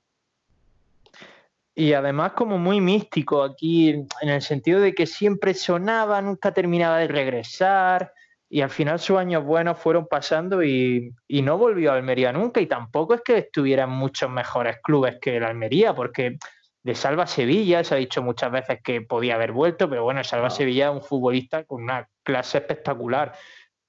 Y 1.75 1.93
además 1.93 2.33
como 2.33 2.57
muy 2.57 2.81
místico 2.81 3.43
aquí, 3.43 3.89
en 3.89 4.29
el 4.29 4.41
sentido 4.41 4.79
de 4.79 4.93
que 4.93 5.07
siempre 5.07 5.53
sonaba, 5.53 6.21
nunca 6.21 6.53
terminaba 6.53 6.99
de 6.99 7.07
regresar, 7.07 8.13
y 8.47 8.61
al 8.61 8.69
final 8.69 8.99
sus 8.99 9.17
años 9.17 9.43
buenos 9.43 9.79
fueron 9.79 10.05
pasando 10.05 10.63
y, 10.63 11.11
y 11.27 11.41
no 11.41 11.57
volvió 11.57 11.91
a 11.91 11.95
Almería 11.95 12.31
nunca, 12.31 12.61
y 12.61 12.67
tampoco 12.67 13.15
es 13.15 13.21
que 13.21 13.37
estuviera 13.37 13.85
en 13.85 13.89
muchos 13.89 14.29
mejores 14.29 14.77
clubes 14.83 15.17
que 15.19 15.37
el 15.37 15.43
Almería, 15.43 15.95
porque 15.95 16.37
de 16.83 16.95
Salva 16.95 17.25
Sevilla 17.25 17.83
se 17.83 17.95
ha 17.95 17.97
dicho 17.97 18.21
muchas 18.21 18.51
veces 18.51 18.79
que 18.83 19.01
podía 19.01 19.35
haber 19.35 19.53
vuelto, 19.53 19.89
pero 19.89 20.03
bueno, 20.03 20.23
Salva 20.23 20.49
No. 20.49 20.55
Sevilla 20.55 20.89
es 20.89 20.95
un 20.95 21.01
futbolista 21.01 21.63
con 21.63 21.83
una 21.83 22.07
clase 22.23 22.57
espectacular. 22.57 23.33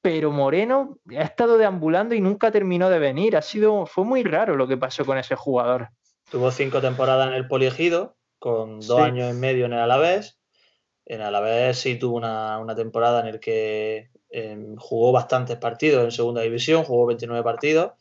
Pero 0.01 0.31
Moreno 0.31 0.99
ha 1.11 1.23
estado 1.23 1.59
deambulando 1.59 2.15
y 2.15 2.21
nunca 2.21 2.51
terminó 2.51 2.91
de 2.91 2.99
venir. 2.99 3.37
Ha 3.37 3.43
sido, 3.43 3.87
fue 3.87 4.05
muy 4.05 4.23
raro 4.23 4.55
lo 4.55 4.69
que 4.69 4.77
pasó 4.77 5.05
con 5.05 5.19
ese 5.19 5.35
jugador. 5.35 5.89
Tuvo 6.31 6.51
cinco 6.51 6.81
temporadas 6.81 7.29
en 7.29 7.35
el 7.35 7.47
Poliegido, 7.47 8.17
con 8.39 8.81
dos 8.81 8.99
Sí. 8.99 9.03
años 9.03 9.35
y 9.35 9.39
medio 9.39 9.67
en 9.67 9.73
el 9.75 9.81
Alavés. 9.81 10.39
En 11.07 11.21
el 11.21 11.27
Alavés 11.27 11.79
sí 11.79 11.97
tuvo 11.99 12.17
una, 12.17 12.59
una 12.59 12.75
temporada 12.75 13.21
en 13.27 13.33
la 13.35 13.39
que 13.41 14.11
em, 14.31 14.75
jugó 14.77 15.13
bastantes 15.13 15.57
partidos 15.59 16.03
en 16.03 16.11
segunda 16.11 16.41
división, 16.43 16.83
jugó 16.83 17.07
29 17.07 17.45
partidos. 17.45 17.93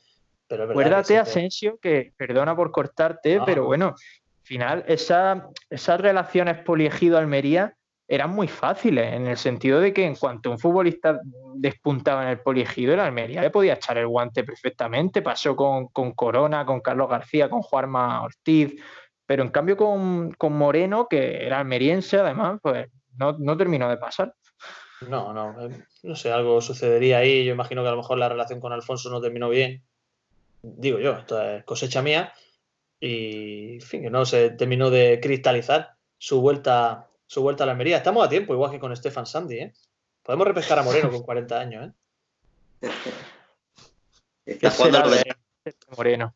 Pero 0.47 0.63
Acuérdate, 0.63 1.17
Asensio, 1.17 1.78
que 1.80 2.11
perdona 2.17 2.55
por 2.55 2.71
cortarte, 2.71 3.36
No. 3.38 3.45
pero 3.45 3.65
bueno, 3.65 3.88
al 3.89 4.43
final 4.45 4.84
esa- 4.88 5.47
esas 5.69 6.01
relaciones 6.01 6.57
poliegido-Almería 6.63 7.76
eran 8.14 8.30
muy 8.30 8.47
fáciles, 8.47 9.11
en 9.11 9.26
el 9.26 9.38
sentido 9.38 9.80
de 9.80 9.91
que 9.91 10.05
en 10.05 10.16
cuanto 10.16 10.51
un 10.51 10.59
futbolista 10.59 11.20
despuntaba 11.55 12.22
en 12.22 12.30
el 12.30 12.39
poliegido, 12.41 12.93
el 12.93 12.99
Almería 12.99 13.41
le 13.41 13.49
podía 13.49 13.74
echar 13.74 13.97
el 13.97 14.07
guante 14.07 14.43
perfectamente. 14.43 15.24
Pasó 15.24 15.55
con, 15.55 15.88
con 15.88 16.11
Corona, 16.11 16.64
con 16.64 16.80
Carlos 16.80 17.09
García, 17.09 17.49
con 17.49 17.64
Juanma 17.64 18.22
Ortiz, 18.22 18.80
pero 19.26 19.41
en 19.41 19.49
cambio 19.49 19.76
con, 19.76 20.32
con 20.34 20.53
Moreno, 20.55 21.07
que 21.09 21.43
era 21.43 21.59
almeriense 21.59 22.20
además, 22.20 22.59
pues 22.61 22.88
no, 23.18 23.36
no 23.39 23.57
terminó 23.57 23.89
de 23.89 23.97
pasar. 23.97 24.36
No, 25.09 25.34
no, 25.34 25.66
eh, 25.66 25.84
no 26.03 26.16
sé, 26.16 26.32
algo 26.32 26.61
sucedería 26.61 27.18
ahí. 27.18 27.43
Yo 27.43 27.53
imagino 27.53 27.82
que 27.82 27.88
a 27.88 27.91
lo 27.91 27.97
mejor 27.97 28.20
la 28.20 28.30
relación 28.30 28.59
con 28.59 28.74
Alfonso 28.74 29.09
no 29.09 29.22
terminó 29.22 29.49
bien. 29.49 29.84
Digo 30.61 30.99
yo, 30.99 31.14
esto 31.14 31.41
es 31.41 31.64
cosecha 31.64 32.03
mía. 32.03 32.32
Y, 32.99 33.74
en 33.74 33.82
fin, 33.82 34.03
que 34.03 34.11
no 34.11 34.24
se 34.24 34.51
terminó 34.51 34.91
de 34.91 35.20
cristalizar 35.20 35.95
su 36.20 36.41
vuelta, 36.41 37.09
su 37.34 37.42
vuelta 37.42 37.64
a 37.64 37.66
la 37.66 37.72
Almería. 37.72 37.98
Estamos 37.98 38.24
a 38.24 38.30
tiempo, 38.30 38.54
igual 38.54 38.70
que 38.70 38.80
con 38.80 38.96
Stefan 38.96 39.26
Sandy, 39.26 39.58
¿eh? 39.58 39.74
Podemos 40.22 40.46
repescar 40.46 40.78
a 40.78 40.84
Moreno 40.84 41.10
con 41.10 41.24
40 41.24 41.60
años, 41.60 41.88
¿eh? 41.88 42.90
Está 44.46 44.70
¿Qué 44.70 44.76
jugando 44.76 45.10
de 45.10 45.36
Moreno? 45.98 46.36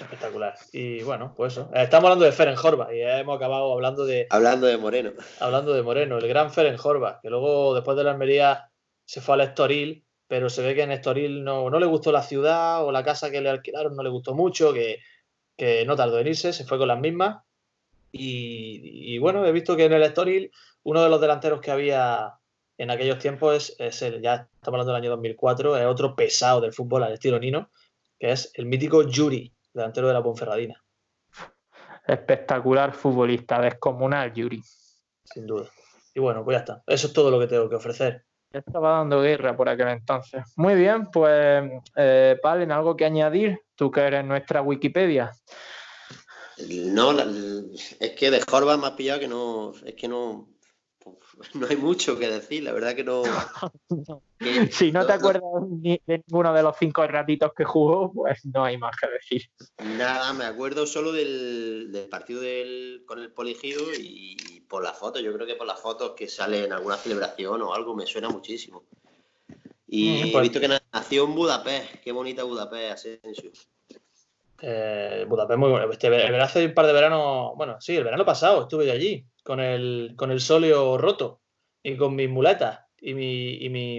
Espectacular. 0.00 0.54
Y 0.72 1.02
bueno, 1.02 1.34
pues 1.36 1.54
eso. 1.54 1.68
Estamos 1.74 2.04
hablando 2.04 2.24
de 2.26 2.32
Feren 2.32 2.56
Horva 2.56 2.94
y 2.94 3.00
hemos 3.00 3.36
acabado 3.36 3.72
hablando 3.72 4.06
de, 4.06 4.28
Hablando 4.30 4.68
de 4.68 4.76
Moreno. 4.76 5.12
hablando 5.40 5.72
de 5.72 5.82
Moreno, 5.82 6.18
el 6.18 6.28
gran 6.28 6.52
Feren 6.52 6.76
Horva, 6.80 7.18
que 7.20 7.28
luego 7.28 7.74
después 7.74 7.96
de 7.96 8.04
la 8.04 8.12
Almería 8.12 8.70
se 9.04 9.20
fue 9.20 9.34
al 9.34 9.40
Estoril, 9.40 10.04
pero 10.28 10.48
se 10.48 10.62
ve 10.62 10.76
que 10.76 10.82
en 10.82 10.92
Estoril 10.92 11.42
no, 11.42 11.70
no 11.70 11.80
le 11.80 11.86
gustó 11.86 12.12
la 12.12 12.22
ciudad 12.22 12.84
o 12.84 12.92
la 12.92 13.02
casa 13.02 13.32
que 13.32 13.40
le 13.40 13.50
alquilaron 13.50 13.96
no 13.96 14.02
le 14.04 14.10
gustó 14.10 14.32
mucho, 14.34 14.72
que, 14.72 15.00
que 15.56 15.84
no 15.84 15.96
tardó 15.96 16.20
en 16.20 16.28
irse, 16.28 16.52
se 16.52 16.64
fue 16.64 16.78
con 16.78 16.86
las 16.86 17.00
mismas. 17.00 17.42
Y, 18.16 19.14
y 19.14 19.18
bueno, 19.18 19.44
he 19.44 19.50
visto 19.50 19.76
que 19.76 19.86
en 19.86 19.92
el 19.92 20.02
Estoril 20.02 20.50
uno 20.84 21.02
de 21.02 21.08
los 21.08 21.20
delanteros 21.20 21.60
que 21.60 21.72
había 21.72 22.34
en 22.78 22.90
aquellos 22.90 23.18
tiempos 23.18 23.56
es, 23.56 23.76
es 23.78 24.02
el, 24.02 24.22
ya 24.22 24.48
estamos 24.54 24.78
hablando 24.78 24.92
del 24.92 25.02
año 25.02 25.10
2004, 25.10 25.76
es 25.76 25.86
otro 25.86 26.14
pesado 26.14 26.60
del 26.60 26.72
fútbol 26.72 27.02
al 27.02 27.12
estilo 27.12 27.38
Nino, 27.38 27.70
que 28.18 28.32
es 28.32 28.50
el 28.54 28.66
mítico 28.66 29.02
Yuri, 29.02 29.52
delantero 29.72 30.08
de 30.08 30.14
la 30.14 30.22
Ponferradina, 30.22 30.80
Espectacular 32.06 32.92
futbolista, 32.92 33.60
descomunal, 33.60 34.32
Yuri. 34.32 34.60
sin 35.24 35.46
duda. 35.46 35.70
Y 36.14 36.20
bueno, 36.20 36.44
pues 36.44 36.56
ya 36.56 36.58
está. 36.60 36.82
Eso 36.86 37.06
es 37.06 37.12
todo 37.12 37.30
lo 37.30 37.40
que 37.40 37.46
tengo 37.46 37.68
que 37.68 37.76
ofrecer. 37.76 38.24
Estaba 38.52 38.98
dando 38.98 39.22
guerra 39.22 39.56
por 39.56 39.68
aquel 39.68 39.88
entonces. 39.88 40.44
Muy 40.56 40.74
bien, 40.74 41.10
pues, 41.10 41.72
eh, 41.96 42.38
Palen, 42.40 42.70
¿algo 42.70 42.94
que 42.94 43.06
añadir? 43.06 43.58
Tú 43.74 43.90
que 43.90 44.02
eres 44.02 44.24
nuestra 44.24 44.62
Wikipedia. 44.62 45.32
No, 46.86 47.12
la- 47.12 47.26
es 48.00 48.10
que 48.12 48.30
de 48.30 48.40
Jorba 48.42 48.76
me 48.76 48.86
has 48.86 48.92
pillado 48.92 49.20
que 49.20 49.28
no. 49.28 49.72
Es 49.84 49.94
que 49.94 50.08
no. 50.08 50.48
No 51.54 51.66
hay 51.66 51.76
mucho 51.76 52.18
que 52.18 52.28
decir, 52.30 52.62
la 52.62 52.72
verdad 52.72 52.94
que 52.94 53.04
no. 53.04 53.22
Si 54.70 54.92
no 54.92 55.06
te 55.06 55.12
acuerdas 55.12 55.42
ni 55.68 56.00
de 56.06 56.22
ninguno 56.26 56.52
de 56.54 56.62
los 56.62 56.76
cinco 56.78 57.06
ratitos 57.06 57.52
que 57.56 57.64
jugó, 57.64 58.12
pues 58.12 58.44
no 58.46 58.64
hay 58.64 58.76
más 58.78 58.94
que 58.96 59.08
decir. 59.10 59.50
Nada, 59.96 60.32
me 60.32 60.44
acuerdo 60.44 60.86
solo 60.86 61.12
del, 61.12 61.90
del 61.92 62.08
partido 62.08 62.40
del, 62.40 63.04
con 63.06 63.18
el 63.20 63.32
Poligido 63.32 63.82
y 63.98 64.60
por 64.68 64.82
las 64.82 64.98
fotos. 64.98 65.22
Yo 65.22 65.32
creo 65.34 65.46
que 65.46 65.54
por 65.56 65.66
las 65.66 65.80
fotos 65.80 66.12
que 66.16 66.28
sale 66.28 66.64
en 66.64 66.72
alguna 66.72 66.96
celebración 66.96 67.62
o 67.62 67.74
algo 67.74 67.94
me 67.94 68.06
suena 68.06 68.28
muchísimo. 68.28 68.84
Y 69.86 70.10
Mm, 70.10 70.26
he 70.28 70.32
pues- 70.32 70.42
visto 70.42 70.60
que 70.60 70.68
na- 70.68 70.82
nació 70.92 71.24
en 71.24 71.34
Budapest. 71.34 71.94
Qué 72.02 72.12
bonita 72.12 72.44
Budapest, 72.44 72.92
Asensio. 72.92 73.50
Eh, 74.60 75.24
Budapest 75.28 75.58
muy 75.58 75.70
bueno. 75.70 75.90
Este, 75.90 76.08
ver- 76.08 76.40
hace 76.40 76.64
un 76.66 76.74
par 76.74 76.86
de 76.86 76.92
veranos, 76.92 77.52
bueno, 77.56 77.80
sí, 77.80 77.96
el 77.96 78.04
verano 78.04 78.24
pasado 78.24 78.62
estuve 78.62 78.86
yo 78.86 78.92
allí 78.92 79.26
con 79.42 79.60
el, 79.60 80.14
con 80.16 80.30
el 80.30 80.40
sóleo 80.40 80.96
roto 80.96 81.40
y 81.82 81.96
con 81.96 82.14
mis 82.14 82.30
muletas 82.30 82.80
y 83.00 83.14
mi, 83.14 83.54
y 83.64 83.68
mi, 83.68 83.96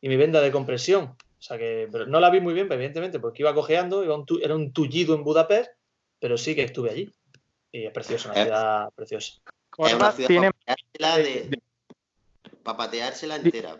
y 0.00 0.08
mi 0.08 0.16
venda 0.16 0.40
de 0.40 0.52
compresión. 0.52 1.04
O 1.04 1.44
sea 1.44 1.58
que 1.58 1.88
pero 1.90 2.06
no 2.06 2.20
la 2.20 2.30
vi 2.30 2.40
muy 2.40 2.54
bien, 2.54 2.70
evidentemente, 2.70 3.18
porque 3.18 3.42
iba 3.42 3.54
cojeando, 3.54 4.04
iba 4.04 4.14
un 4.14 4.26
tu- 4.26 4.38
era 4.42 4.54
un 4.54 4.72
tullido 4.72 5.14
en 5.14 5.24
Budapest, 5.24 5.70
pero 6.20 6.36
sí 6.36 6.54
que 6.54 6.62
estuve 6.64 6.90
allí. 6.90 7.10
Y 7.72 7.84
es 7.86 7.92
precioso, 7.92 8.28
una 8.30 8.40
Eh. 8.40 8.44
ciudad 8.44 8.88
preciosa. 8.94 9.32
Es 9.32 9.78
una 9.78 9.88
Horvath 9.94 10.14
ciudad 10.16 10.28
tiene 10.28 10.50
para 10.52 10.76
pateársela, 10.76 11.16
de- 11.48 11.58
para 12.62 12.76
pateársela 12.76 13.36
entera. 13.36 13.76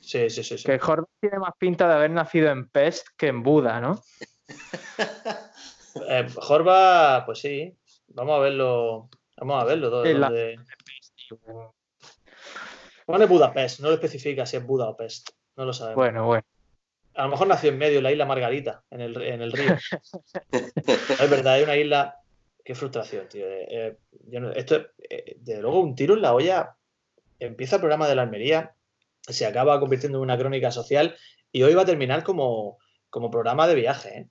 Sí, 0.00 0.28
sí, 0.30 0.42
sí. 0.44 0.58
sí. 0.58 0.64
que 0.64 0.74
Horvath 0.74 1.08
tiene 1.20 1.38
más 1.38 1.52
pinta 1.58 1.88
de 1.88 1.94
haber 1.94 2.10
nacido 2.10 2.50
en 2.50 2.68
Pest 2.68 3.06
que 3.16 3.28
en 3.28 3.42
Buda, 3.42 3.80
¿no? 3.80 4.00
Eh, 6.08 6.26
Jorba, 6.36 7.24
pues 7.26 7.40
sí. 7.40 7.76
Vamos 8.08 8.36
a 8.38 8.40
verlo. 8.40 9.08
Vamos 9.36 9.62
a 9.62 9.64
verlo. 9.66 10.04
En 10.04 10.20
la- 10.20 10.28
donde- 10.28 10.58
Pone 13.06 13.26
Budapest, 13.26 13.80
no 13.80 13.88
lo 13.88 13.94
especifica 13.94 14.46
si 14.46 14.56
es 14.56 14.66
Buda 14.66 14.88
o 14.88 14.96
Pest. 14.96 15.30
No 15.56 15.64
lo 15.64 15.72
sabemos. 15.72 15.96
Bueno, 15.96 16.26
bueno. 16.26 16.44
A 17.14 17.24
lo 17.24 17.30
mejor 17.30 17.46
nació 17.46 17.70
en 17.70 17.78
medio, 17.78 17.98
en 17.98 18.04
la 18.04 18.12
isla 18.12 18.24
Margarita, 18.24 18.84
en 18.90 19.00
el, 19.02 19.20
en 19.20 19.42
el 19.42 19.52
río. 19.52 19.76
es 20.52 21.30
verdad, 21.30 21.54
hay 21.54 21.62
una 21.64 21.76
isla. 21.76 22.16
Qué 22.64 22.74
frustración, 22.74 23.28
tío. 23.28 23.44
Eh, 23.46 23.98
yo 24.28 24.40
no- 24.40 24.52
esto, 24.52 24.76
eh, 25.10 25.36
desde 25.40 25.60
luego, 25.60 25.80
un 25.80 25.94
tiro 25.94 26.14
en 26.14 26.22
la 26.22 26.32
olla. 26.32 26.76
Empieza 27.38 27.76
el 27.76 27.80
programa 27.82 28.08
de 28.08 28.14
la 28.14 28.22
Almería, 28.22 28.74
se 29.20 29.44
acaba 29.46 29.80
convirtiendo 29.80 30.18
en 30.18 30.22
una 30.22 30.38
crónica 30.38 30.70
social 30.70 31.16
y 31.50 31.64
hoy 31.64 31.74
va 31.74 31.82
a 31.82 31.86
terminar 31.86 32.22
como, 32.22 32.78
como 33.10 33.30
programa 33.30 33.66
de 33.66 33.74
viaje. 33.74 34.08
¿eh? 34.16 34.28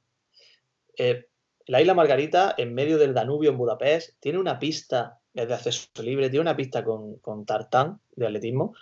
Eh, 0.97 1.25
la 1.67 1.81
isla 1.81 1.93
Margarita, 1.93 2.55
en 2.57 2.73
medio 2.73 2.97
del 2.97 3.13
Danubio 3.13 3.51
en 3.51 3.57
Budapest, 3.57 4.19
tiene 4.19 4.39
una 4.39 4.59
pista 4.59 5.19
de 5.33 5.43
acceso 5.43 5.87
libre, 6.01 6.29
tiene 6.29 6.41
una 6.41 6.55
pista 6.55 6.83
con, 6.83 7.17
con 7.19 7.45
tartán 7.45 7.99
de 8.15 8.25
atletismo 8.25 8.73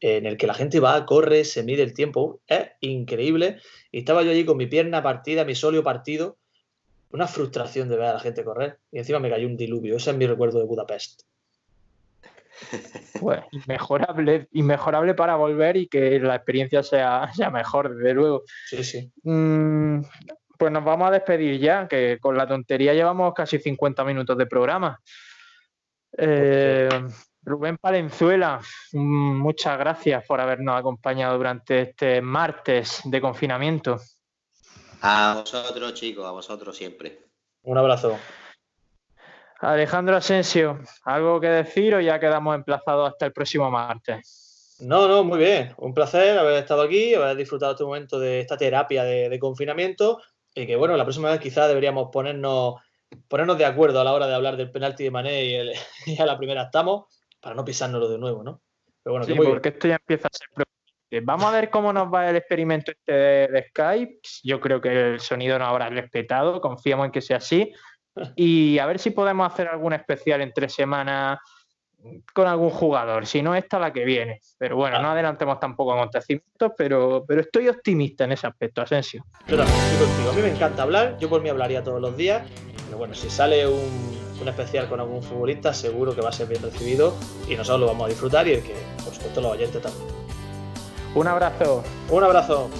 en 0.00 0.26
el 0.26 0.36
que 0.36 0.46
la 0.46 0.52
gente 0.52 0.80
va, 0.80 1.06
corre, 1.06 1.44
se 1.44 1.62
mide 1.62 1.82
el 1.82 1.94
tiempo. 1.94 2.40
Es 2.46 2.66
increíble. 2.80 3.58
Y 3.90 4.00
estaba 4.00 4.22
yo 4.22 4.32
allí 4.32 4.44
con 4.44 4.58
mi 4.58 4.66
pierna 4.66 5.02
partida, 5.02 5.46
mi 5.46 5.54
solio 5.54 5.82
partido. 5.82 6.36
Una 7.10 7.26
frustración 7.26 7.88
de 7.88 7.96
ver 7.96 8.06
a 8.06 8.12
la 8.14 8.20
gente 8.20 8.44
correr. 8.44 8.80
Y 8.92 8.98
encima 8.98 9.18
me 9.18 9.30
cayó 9.30 9.46
un 9.46 9.56
diluvio. 9.56 9.96
Ese 9.96 10.10
es 10.10 10.16
mi 10.16 10.26
recuerdo 10.26 10.58
de 10.58 10.66
Budapest. 10.66 11.22
Pues 13.18 13.40
inmejorable, 13.52 14.48
inmejorable 14.52 15.14
para 15.14 15.36
volver 15.36 15.76
y 15.76 15.86
que 15.86 16.18
la 16.20 16.36
experiencia 16.36 16.82
sea, 16.82 17.32
sea 17.34 17.50
mejor, 17.50 17.96
desde 17.96 18.12
luego. 18.12 18.42
Sí, 18.68 18.84
sí. 18.84 19.10
Mm, 19.22 20.02
pues 20.58 20.72
nos 20.72 20.84
vamos 20.84 21.08
a 21.08 21.12
despedir 21.12 21.58
ya, 21.60 21.88
que 21.88 22.18
con 22.20 22.36
la 22.36 22.46
tontería 22.46 22.94
llevamos 22.94 23.34
casi 23.34 23.58
50 23.58 24.04
minutos 24.04 24.36
de 24.36 24.46
programa. 24.46 25.00
Eh, 26.16 26.88
Rubén 27.42 27.76
Palenzuela, 27.76 28.60
mm, 28.92 29.36
muchas 29.36 29.78
gracias 29.78 30.24
por 30.26 30.40
habernos 30.40 30.78
acompañado 30.78 31.36
durante 31.36 31.82
este 31.82 32.22
martes 32.22 33.02
de 33.04 33.20
confinamiento. 33.20 33.98
A 35.02 35.40
vosotros, 35.40 35.92
chicos, 35.94 36.24
a 36.24 36.30
vosotros 36.30 36.74
siempre. 36.74 37.18
Un 37.62 37.76
abrazo. 37.76 38.18
Alejandro 39.60 40.16
Asensio, 40.16 40.80
¿algo 41.04 41.40
que 41.40 41.48
decir 41.48 41.94
o 41.94 42.00
ya 42.00 42.18
quedamos 42.18 42.54
emplazados 42.54 43.10
hasta 43.10 43.26
el 43.26 43.32
próximo 43.32 43.70
martes? 43.70 44.76
No, 44.80 45.06
no, 45.06 45.22
muy 45.22 45.38
bien. 45.38 45.74
Un 45.78 45.94
placer 45.94 46.38
haber 46.38 46.54
estado 46.54 46.82
aquí, 46.82 47.14
haber 47.14 47.36
disfrutado 47.36 47.72
este 47.72 47.84
momento 47.84 48.18
de 48.18 48.40
esta 48.40 48.56
terapia 48.56 49.04
de, 49.04 49.28
de 49.28 49.38
confinamiento. 49.38 50.20
Y 50.54 50.66
que 50.66 50.76
bueno, 50.76 50.96
la 50.96 51.04
próxima 51.04 51.30
vez 51.30 51.40
quizás 51.40 51.68
deberíamos 51.68 52.10
ponernos, 52.12 52.76
ponernos 53.28 53.58
de 53.58 53.64
acuerdo 53.64 54.00
a 54.00 54.04
la 54.04 54.12
hora 54.12 54.26
de 54.26 54.34
hablar 54.34 54.56
del 54.56 54.70
penalti 54.70 55.04
de 55.04 55.10
Mané 55.10 55.44
y, 55.44 55.54
el- 55.54 55.72
y 56.06 56.20
a 56.20 56.26
la 56.26 56.38
primera 56.38 56.62
estamos, 56.62 57.06
para 57.40 57.54
no 57.54 57.64
pisárnoslo 57.64 58.08
de 58.08 58.18
nuevo, 58.18 58.42
¿no? 58.42 58.60
Pero 59.02 59.12
bueno, 59.14 59.26
Sí, 59.26 59.34
porque 59.34 59.68
esto 59.70 59.88
ya 59.88 59.96
empieza 59.96 60.28
a 60.28 60.36
ser 60.36 60.46
preocupante. 60.54 60.74
Vamos 61.22 61.44
a 61.46 61.50
ver 61.52 61.70
cómo 61.70 61.92
nos 61.92 62.12
va 62.12 62.28
el 62.28 62.36
experimento 62.36 62.90
este 62.90 63.12
de, 63.12 63.48
de 63.48 63.66
Skype. 63.68 64.20
Yo 64.42 64.58
creo 64.60 64.80
que 64.80 65.12
el 65.12 65.20
sonido 65.20 65.58
nos 65.58 65.68
habrá 65.68 65.88
respetado, 65.88 66.60
confiamos 66.60 67.06
en 67.06 67.12
que 67.12 67.20
sea 67.20 67.36
así. 67.38 67.72
Y 68.36 68.78
a 68.78 68.86
ver 68.86 69.00
si 69.00 69.10
podemos 69.10 69.44
hacer 69.52 69.66
algún 69.66 69.92
especial 69.92 70.40
entre 70.40 70.68
semanas 70.68 71.38
con 72.32 72.46
algún 72.46 72.70
jugador. 72.70 73.26
Si 73.26 73.42
no, 73.42 73.54
esta 73.54 73.78
la 73.78 73.92
que 73.92 74.04
viene. 74.04 74.40
Pero 74.58 74.76
bueno, 74.76 75.00
no 75.00 75.10
adelantemos 75.10 75.58
tampoco 75.60 75.94
acontecimientos, 75.94 76.72
pero, 76.76 77.24
pero 77.26 77.40
estoy 77.40 77.68
optimista 77.68 78.24
en 78.24 78.32
ese 78.32 78.46
aspecto, 78.46 78.82
Asensio. 78.82 79.24
Yo 79.46 79.56
también 79.56 79.78
estoy 79.78 80.06
contigo. 80.06 80.30
A 80.30 80.32
mí 80.34 80.42
me 80.42 80.50
encanta 80.50 80.82
hablar, 80.82 81.16
yo 81.18 81.28
por 81.28 81.42
mí 81.42 81.48
hablaría 81.48 81.82
todos 81.82 82.00
los 82.00 82.16
días. 82.16 82.42
Pero 82.86 82.98
bueno, 82.98 83.14
si 83.14 83.30
sale 83.30 83.66
un, 83.66 84.18
un 84.40 84.48
especial 84.48 84.88
con 84.88 85.00
algún 85.00 85.22
futbolista, 85.22 85.72
seguro 85.72 86.14
que 86.14 86.20
va 86.20 86.28
a 86.28 86.32
ser 86.32 86.48
bien 86.48 86.62
recibido 86.62 87.14
y 87.48 87.56
nosotros 87.56 87.80
lo 87.80 87.86
vamos 87.86 88.06
a 88.06 88.08
disfrutar 88.08 88.46
y 88.48 88.52
el 88.52 88.62
que, 88.62 88.74
por 89.02 89.14
supuesto, 89.14 89.40
los 89.40 89.52
oyentes 89.52 89.80
también. 89.82 90.08
Un 91.14 91.28
abrazo. 91.28 91.84
Un 92.10 92.24
abrazo. 92.24 92.70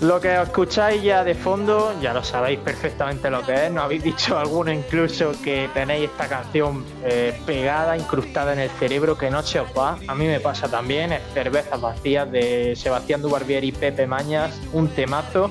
Lo 0.00 0.20
que 0.20 0.38
escucháis 0.42 1.02
ya 1.02 1.24
de 1.24 1.34
fondo, 1.34 1.98
ya 2.02 2.12
lo 2.12 2.22
sabéis 2.22 2.58
perfectamente 2.60 3.30
lo 3.30 3.42
que 3.42 3.66
es. 3.66 3.72
Nos 3.72 3.84
habéis 3.84 4.02
dicho 4.02 4.36
algunos 4.36 4.74
incluso 4.74 5.32
que 5.42 5.70
tenéis 5.72 6.10
esta 6.10 6.28
canción 6.28 6.84
eh, 7.02 7.40
pegada, 7.46 7.96
incrustada 7.96 8.52
en 8.52 8.58
el 8.58 8.70
cerebro, 8.70 9.16
que 9.16 9.30
no 9.30 9.42
se 9.42 9.58
os 9.58 9.68
va. 9.70 9.98
A 10.06 10.14
mí 10.14 10.26
me 10.26 10.38
pasa 10.38 10.68
también, 10.68 11.12
es 11.12 11.22
Cervezas 11.32 11.80
Vacías 11.80 12.30
de 12.30 12.76
Sebastián 12.76 13.22
Dubarbier 13.22 13.64
y 13.64 13.72
Pepe 13.72 14.06
Mañas, 14.06 14.60
un 14.74 14.88
temazo. 14.88 15.48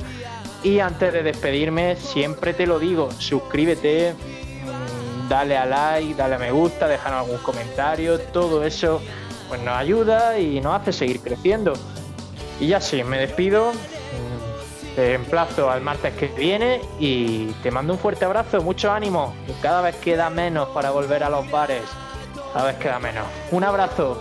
Y 0.62 0.80
antes 0.80 1.12
de 1.12 1.24
despedirme, 1.24 1.96
siempre 1.96 2.54
te 2.54 2.68
lo 2.68 2.78
digo, 2.78 3.10
suscríbete, 3.18 4.14
mm, 4.14 5.28
dale 5.28 5.58
a 5.58 5.66
like, 5.66 6.14
dale 6.14 6.36
a 6.36 6.38
me 6.38 6.52
gusta, 6.52 6.88
déjanos 6.88 7.26
algún 7.26 7.42
comentario, 7.42 8.20
todo 8.20 8.64
eso 8.64 9.02
pues 9.50 9.60
nos 9.62 9.76
ayuda 9.76 10.38
y 10.38 10.62
nos 10.62 10.80
hace 10.80 10.94
seguir 10.94 11.20
creciendo. 11.22 11.74
Y 12.60 12.68
ya 12.68 12.80
sí, 12.80 13.04
me 13.04 13.18
despido. 13.18 13.74
Te 14.96 15.14
emplazo 15.14 15.70
al 15.70 15.82
martes 15.82 16.14
que 16.16 16.28
viene 16.28 16.80
y 17.00 17.48
te 17.62 17.70
mando 17.70 17.94
un 17.94 18.00
fuerte 18.00 18.24
abrazo, 18.24 18.62
mucho 18.62 18.92
ánimo. 18.92 19.36
Cada 19.62 19.82
vez 19.82 19.98
queda 19.98 20.30
menos 20.30 20.70
para 20.70 20.92
volver 20.92 21.24
a 21.24 21.30
los 21.30 21.50
bares. 21.52 21.84
Cada 22.54 22.68
vez 22.68 22.78
queda 22.78 23.00
menos. 23.00 23.26
Un 23.52 23.66
abrazo. 23.66 24.18